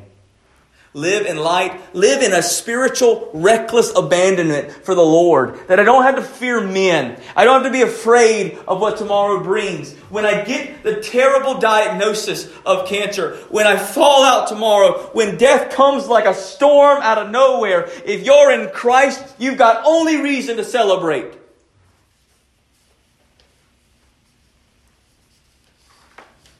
Live 0.95 1.27
in 1.27 1.37
light, 1.37 1.79
live 1.93 2.23
in 2.23 2.33
a 2.33 2.41
spiritual, 2.41 3.29
reckless 3.31 3.95
abandonment 3.95 4.71
for 4.71 4.95
the 4.95 5.03
Lord. 5.03 5.59
That 5.67 5.79
I 5.79 5.83
don't 5.83 6.01
have 6.01 6.15
to 6.15 6.23
fear 6.23 6.61
men. 6.61 7.21
I 7.35 7.45
don't 7.45 7.61
have 7.61 7.71
to 7.71 7.77
be 7.77 7.83
afraid 7.83 8.57
of 8.67 8.81
what 8.81 8.97
tomorrow 8.97 9.43
brings. 9.43 9.93
When 10.09 10.25
I 10.25 10.43
get 10.43 10.81
the 10.81 10.99
terrible 10.99 11.59
diagnosis 11.59 12.49
of 12.65 12.87
cancer, 12.87 13.35
when 13.49 13.67
I 13.67 13.77
fall 13.77 14.23
out 14.23 14.47
tomorrow, 14.47 15.11
when 15.13 15.37
death 15.37 15.71
comes 15.75 16.07
like 16.07 16.25
a 16.25 16.33
storm 16.33 17.03
out 17.03 17.19
of 17.19 17.29
nowhere, 17.29 17.87
if 18.03 18.25
you're 18.25 18.51
in 18.51 18.69
Christ, 18.69 19.23
you've 19.37 19.59
got 19.59 19.85
only 19.85 20.19
reason 20.19 20.57
to 20.57 20.63
celebrate. 20.63 21.33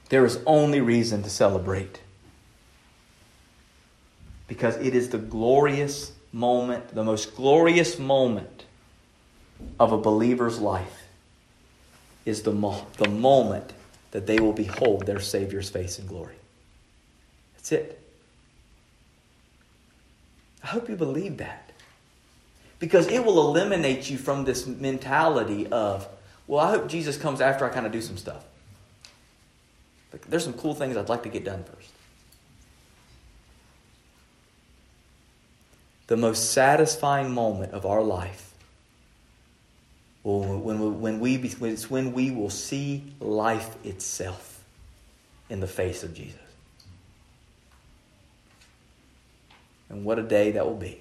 There 0.10 0.24
is 0.24 0.40
only 0.46 0.82
reason 0.82 1.24
to 1.24 1.30
celebrate 1.32 2.00
because 4.50 4.76
it 4.78 4.94
is 4.96 5.10
the 5.10 5.18
glorious 5.18 6.12
moment, 6.34 6.94
the 6.94 7.04
most 7.04 7.36
glorious 7.36 7.98
moment 7.98 8.66
of 9.80 9.94
a 9.94 9.98
believer's 9.98 10.60
life 10.60 11.04
is 12.26 12.42
the, 12.44 12.52
mo- 12.52 12.86
the 12.98 13.10
moment 13.10 13.72
that 14.12 14.28
they 14.28 14.40
will 14.40 14.54
behold 14.54 15.06
their 15.06 15.20
Savior's 15.20 15.70
face 15.70 16.00
in 16.00 16.08
glory. 16.08 16.36
That's 17.56 17.72
it. 17.72 18.02
I 20.64 20.68
hope 20.68 20.90
you 20.90 20.96
believe 20.98 21.38
that. 21.38 21.72
because 22.80 23.08
it 23.08 23.26
will 23.26 23.40
eliminate 23.48 24.10
you 24.10 24.18
from 24.18 24.46
this 24.46 24.66
mentality 24.66 25.68
of, 25.68 26.08
well, 26.48 26.66
I 26.66 26.72
hope 26.72 26.88
Jesus 26.88 27.18
comes 27.18 27.42
after 27.42 27.66
I 27.66 27.70
kind 27.70 27.86
of 27.86 27.92
do 27.92 28.02
some 28.02 28.18
stuff. 28.18 28.46
But 30.12 30.22
there's 30.24 30.44
some 30.44 30.54
cool 30.54 30.74
things 30.74 30.98
I'd 30.98 31.10
like 31.10 31.24
to 31.24 31.30
get 31.30 31.44
done 31.46 31.64
first. 31.64 31.92
The 36.10 36.18
most 36.18 36.54
satisfying 36.54 37.32
moment 37.32 37.74
of 37.74 37.86
our 37.86 38.02
life 38.02 38.50
when, 40.24 40.64
when, 40.64 41.02
when 41.02 41.20
we, 41.20 41.36
it's 41.36 41.88
when 41.88 42.14
we 42.14 42.32
will 42.32 42.50
see 42.50 43.04
life 43.20 43.76
itself 43.86 44.64
in 45.52 45.60
the 45.60 45.68
face 45.68 46.02
of 46.02 46.16
Jesus. 46.16 46.40
And 49.90 50.04
what 50.04 50.18
a 50.18 50.24
day 50.24 50.50
that 50.54 50.66
will 50.66 50.76
be. 50.76 51.00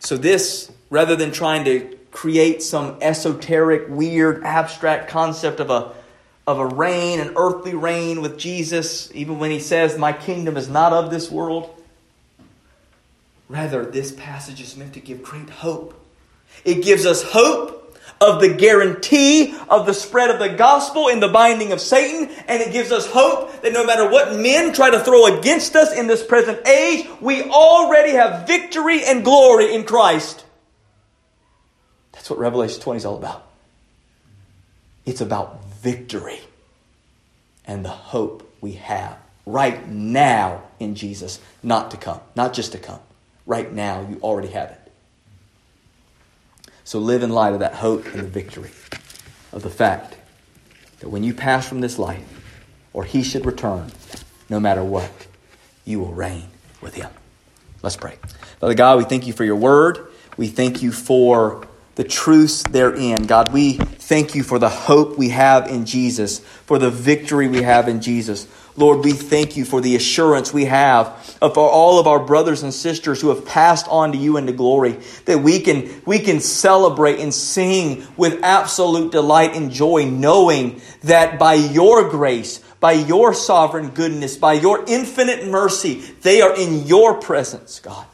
So, 0.00 0.16
this, 0.16 0.72
rather 0.90 1.14
than 1.14 1.30
trying 1.30 1.64
to 1.66 1.96
create 2.10 2.60
some 2.60 2.98
esoteric, 3.00 3.84
weird, 3.88 4.42
abstract 4.42 5.08
concept 5.08 5.60
of 5.60 5.70
a, 5.70 5.92
of 6.48 6.58
a 6.58 6.66
reign, 6.66 7.20
an 7.20 7.34
earthly 7.36 7.76
reign 7.76 8.20
with 8.20 8.36
Jesus, 8.36 9.12
even 9.14 9.38
when 9.38 9.52
he 9.52 9.60
says, 9.60 9.96
My 9.96 10.12
kingdom 10.12 10.56
is 10.56 10.68
not 10.68 10.92
of 10.92 11.12
this 11.12 11.30
world, 11.30 11.81
rather, 13.52 13.84
this 13.84 14.12
passage 14.12 14.60
is 14.60 14.76
meant 14.76 14.94
to 14.94 15.00
give 15.00 15.22
great 15.22 15.50
hope. 15.50 15.94
It 16.64 16.82
gives 16.82 17.06
us 17.06 17.22
hope 17.22 17.78
of 18.20 18.40
the 18.40 18.54
guarantee 18.54 19.54
of 19.68 19.84
the 19.84 19.94
spread 19.94 20.30
of 20.30 20.38
the 20.38 20.56
gospel 20.56 21.08
in 21.08 21.20
the 21.20 21.28
binding 21.28 21.72
of 21.72 21.80
Satan, 21.80 22.34
and 22.46 22.62
it 22.62 22.72
gives 22.72 22.92
us 22.92 23.06
hope 23.06 23.62
that 23.62 23.72
no 23.72 23.84
matter 23.84 24.08
what 24.08 24.36
men 24.36 24.72
try 24.72 24.90
to 24.90 25.00
throw 25.00 25.38
against 25.38 25.74
us 25.76 25.92
in 25.92 26.06
this 26.06 26.24
present 26.24 26.66
age, 26.66 27.06
we 27.20 27.42
already 27.42 28.12
have 28.12 28.46
victory 28.46 29.04
and 29.04 29.24
glory 29.24 29.74
in 29.74 29.84
Christ. 29.84 30.44
That's 32.12 32.30
what 32.30 32.38
Revelation 32.38 32.80
20 32.80 32.98
is 32.98 33.04
all 33.04 33.16
about. 33.16 33.44
It's 35.04 35.20
about 35.20 35.64
victory 35.64 36.40
and 37.66 37.84
the 37.84 37.90
hope 37.90 38.48
we 38.60 38.72
have 38.72 39.18
right 39.46 39.88
now 39.88 40.62
in 40.78 40.94
Jesus, 40.94 41.40
not 41.62 41.90
to 41.90 41.96
come, 41.96 42.20
not 42.36 42.52
just 42.52 42.72
to 42.72 42.78
come. 42.78 43.00
Right 43.46 43.72
now, 43.72 44.06
you 44.08 44.18
already 44.22 44.48
have 44.48 44.70
it. 44.70 44.92
So 46.84 46.98
live 46.98 47.22
in 47.22 47.30
light 47.30 47.54
of 47.54 47.60
that 47.60 47.74
hope 47.74 48.06
and 48.06 48.20
the 48.20 48.28
victory 48.28 48.70
of 49.52 49.62
the 49.62 49.70
fact 49.70 50.16
that 51.00 51.08
when 51.08 51.24
you 51.24 51.34
pass 51.34 51.68
from 51.68 51.80
this 51.80 51.98
life, 51.98 52.24
or 52.92 53.04
he 53.04 53.22
should 53.22 53.46
return, 53.46 53.90
no 54.48 54.60
matter 54.60 54.84
what, 54.84 55.10
you 55.84 55.98
will 55.98 56.12
reign 56.12 56.44
with 56.80 56.94
him. 56.94 57.10
Let's 57.82 57.96
pray. 57.96 58.16
Father 58.60 58.74
God, 58.74 58.98
we 58.98 59.04
thank 59.04 59.26
you 59.26 59.32
for 59.32 59.44
your 59.44 59.56
word. 59.56 60.06
We 60.36 60.46
thank 60.46 60.82
you 60.82 60.92
for 60.92 61.66
the 61.94 62.04
truths 62.04 62.62
therein. 62.62 63.24
God, 63.24 63.52
we 63.52 63.74
thank 63.74 64.34
you 64.34 64.42
for 64.42 64.58
the 64.58 64.68
hope 64.68 65.18
we 65.18 65.30
have 65.30 65.68
in 65.68 65.84
Jesus, 65.84 66.38
for 66.38 66.78
the 66.78 66.90
victory 66.90 67.48
we 67.48 67.62
have 67.62 67.88
in 67.88 68.00
Jesus. 68.00 68.46
Lord, 68.76 69.04
we 69.04 69.12
thank 69.12 69.56
you 69.56 69.64
for 69.66 69.80
the 69.80 69.96
assurance 69.96 70.52
we 70.52 70.64
have 70.64 71.36
of 71.42 71.58
all 71.58 71.98
of 71.98 72.06
our 72.06 72.20
brothers 72.20 72.62
and 72.62 72.72
sisters 72.72 73.20
who 73.20 73.28
have 73.28 73.44
passed 73.44 73.86
on 73.88 74.12
to 74.12 74.18
you 74.18 74.38
into 74.38 74.52
glory, 74.52 74.98
that 75.26 75.40
we 75.40 75.60
can, 75.60 76.02
we 76.06 76.18
can 76.18 76.40
celebrate 76.40 77.20
and 77.20 77.34
sing 77.34 78.06
with 78.16 78.42
absolute 78.42 79.12
delight 79.12 79.54
and 79.54 79.70
joy, 79.70 80.06
knowing 80.06 80.80
that 81.02 81.38
by 81.38 81.54
your 81.54 82.08
grace, 82.08 82.58
by 82.80 82.92
your 82.92 83.34
sovereign 83.34 83.90
goodness, 83.90 84.36
by 84.36 84.54
your 84.54 84.84
infinite 84.86 85.46
mercy, 85.46 86.00
they 86.22 86.40
are 86.40 86.56
in 86.56 86.86
your 86.86 87.20
presence, 87.20 87.78
God. 87.78 88.06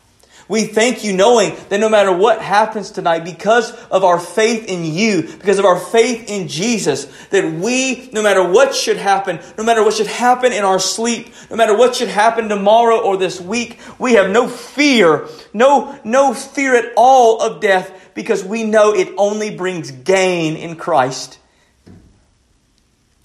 We 0.49 0.65
thank 0.65 1.05
you 1.05 1.13
knowing 1.13 1.55
that 1.69 1.79
no 1.79 1.91
matter 1.91 2.11
what 2.11 2.41
happens 2.41 2.91
tonight, 2.91 3.23
because 3.23 3.71
of 3.89 4.03
our 4.03 4.19
faith 4.19 4.65
in 4.67 4.83
you, 4.83 5.23
because 5.23 5.59
of 5.59 5.67
our 5.67 5.79
faith 5.79 6.31
in 6.31 6.49
Jesus, 6.49 7.05
that 7.29 7.53
we, 7.53 8.09
no 8.13 8.23
matter 8.23 8.43
what 8.43 8.75
should 8.75 8.97
happen, 8.97 9.41
no 9.59 9.65
matter 9.65 9.85
what 9.85 9.93
should 9.93 10.07
happen 10.07 10.53
in 10.55 10.65
our 10.65 10.79
sleep, 10.79 11.35
no 11.51 11.57
matter 11.57 11.77
what 11.77 11.97
should 11.97 12.09
happen 12.09 12.49
tomorrow 12.49 12.99
or 12.99 13.19
this 13.19 13.39
week, 13.39 13.79
we 13.99 14.15
have 14.15 14.31
no 14.31 14.49
fear, 14.49 15.29
no, 15.53 15.99
no 16.03 16.33
fear 16.33 16.75
at 16.75 16.95
all 16.97 17.43
of 17.43 17.61
death 17.61 18.11
because 18.15 18.43
we 18.43 18.65
know 18.65 18.95
it 18.95 19.13
only 19.19 19.55
brings 19.55 19.91
gain 19.91 20.57
in 20.57 20.77
Christ. 20.77 21.39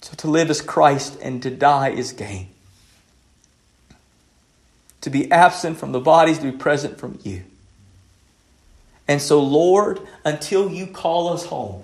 So 0.02 0.12
to 0.18 0.28
live 0.28 0.50
is 0.50 0.60
Christ 0.60 1.18
and 1.22 1.42
to 1.42 1.50
die 1.50 1.88
is 1.88 2.12
gain 2.12 2.53
to 5.04 5.10
be 5.10 5.30
absent 5.30 5.76
from 5.76 5.92
the 5.92 6.00
bodies, 6.00 6.38
to 6.38 6.50
be 6.50 6.56
present 6.56 6.98
from 6.98 7.18
you. 7.22 7.42
And 9.06 9.20
so, 9.20 9.38
Lord, 9.42 10.00
until 10.24 10.70
you 10.70 10.86
call 10.86 11.28
us 11.28 11.44
home, 11.44 11.82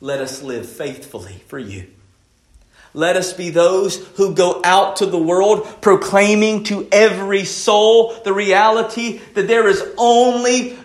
let 0.00 0.20
us 0.20 0.42
live 0.42 0.68
faithfully 0.68 1.40
for 1.46 1.56
you. 1.56 1.86
Let 2.94 3.16
us 3.16 3.32
be 3.32 3.50
those 3.50 4.04
who 4.16 4.34
go 4.34 4.60
out 4.64 4.96
to 4.96 5.06
the 5.06 5.16
world 5.16 5.68
proclaiming 5.80 6.64
to 6.64 6.88
every 6.90 7.44
soul 7.44 8.12
the 8.24 8.32
reality 8.32 9.20
that 9.34 9.46
there 9.46 9.68
is 9.68 9.84
only 9.96 10.76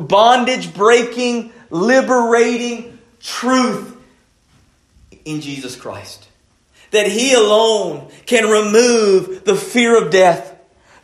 bondage 0.00 0.74
breaking, 0.74 1.52
liberating 1.70 2.98
truth 3.20 3.96
in 5.24 5.40
Jesus 5.40 5.76
Christ. 5.76 6.26
That 6.90 7.06
He 7.06 7.32
alone 7.32 8.10
can 8.26 8.50
remove 8.50 9.44
the 9.44 9.54
fear 9.54 10.02
of 10.02 10.10
death 10.10 10.50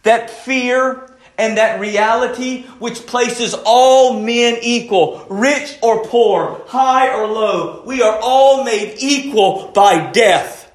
that 0.03 0.30
fear 0.30 1.07
and 1.38 1.57
that 1.57 1.80
reality 1.80 2.64
which 2.78 3.07
places 3.07 3.55
all 3.64 4.20
men 4.20 4.59
equal, 4.61 5.26
rich 5.30 5.78
or 5.82 6.05
poor, 6.05 6.62
high 6.66 7.14
or 7.14 7.26
low. 7.26 7.82
We 7.86 8.03
are 8.03 8.18
all 8.20 8.62
made 8.64 8.96
equal 8.98 9.70
by 9.74 10.11
death. 10.11 10.70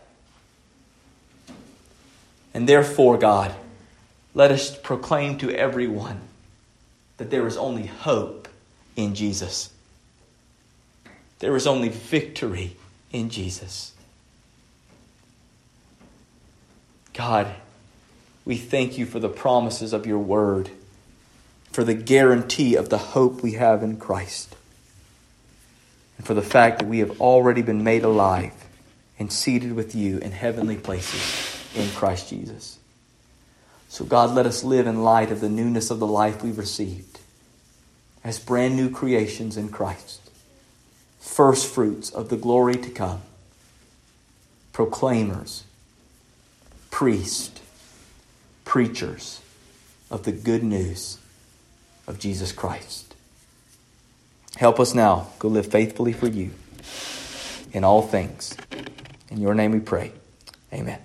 And 2.53 2.67
therefore, 2.67 3.17
God, 3.17 3.53
let 4.33 4.51
us 4.51 4.75
proclaim 4.75 5.37
to 5.39 5.51
everyone 5.51 6.21
that 7.17 7.29
there 7.29 7.45
is 7.45 7.57
only 7.57 7.85
hope 7.85 8.47
in 8.95 9.13
Jesus. 9.13 9.69
There 11.39 11.55
is 11.55 11.67
only 11.67 11.89
victory 11.89 12.75
in 13.11 13.29
Jesus. 13.29 13.93
God, 17.13 17.53
we 18.45 18.55
thank 18.57 18.97
you 18.97 19.05
for 19.05 19.19
the 19.19 19.29
promises 19.29 19.91
of 19.91 20.05
your 20.05 20.19
word, 20.19 20.69
for 21.71 21.83
the 21.83 21.95
guarantee 21.95 22.75
of 22.75 22.89
the 22.89 22.97
hope 22.97 23.41
we 23.41 23.53
have 23.53 23.81
in 23.81 23.97
Christ, 23.97 24.55
and 26.17 26.25
for 26.25 26.35
the 26.35 26.41
fact 26.41 26.79
that 26.79 26.87
we 26.87 26.99
have 26.99 27.19
already 27.19 27.63
been 27.63 27.83
made 27.83 28.03
alive 28.03 28.53
and 29.17 29.33
seated 29.33 29.73
with 29.73 29.95
you 29.95 30.19
in 30.19 30.31
heavenly 30.31 30.77
places 30.77 31.59
in 31.75 31.89
Christ 31.89 32.29
Jesus. 32.29 32.77
So, 33.89 34.05
God, 34.05 34.31
let 34.31 34.45
us 34.45 34.63
live 34.63 34.87
in 34.87 35.03
light 35.03 35.31
of 35.31 35.41
the 35.41 35.49
newness 35.49 35.89
of 35.89 35.99
the 35.99 36.07
life 36.07 36.43
we've 36.43 36.57
received 36.57 37.19
as 38.23 38.39
brand 38.39 38.75
new 38.75 38.89
creations 38.89 39.55
in 39.55 39.69
Christ, 39.69 40.19
first 41.19 41.71
fruits 41.71 42.09
of 42.09 42.29
the 42.29 42.37
glory 42.37 42.75
to 42.75 42.89
come, 42.89 43.21
proclaimers, 44.73 45.63
priests, 46.89 47.54
preachers 48.65 49.41
of 50.11 50.23
the 50.23 50.31
good 50.31 50.63
news 50.63 51.17
of 52.07 52.19
Jesus 52.19 52.51
Christ. 52.51 53.15
Help 54.57 54.79
us 54.79 54.93
now 54.93 55.27
go 55.39 55.47
live 55.47 55.67
faithfully 55.67 56.13
for 56.13 56.27
you 56.27 56.51
in 57.73 57.83
all 57.83 58.01
things. 58.01 58.55
In 59.29 59.41
your 59.41 59.53
name 59.53 59.71
we 59.71 59.79
pray. 59.79 60.11
Amen. 60.73 61.04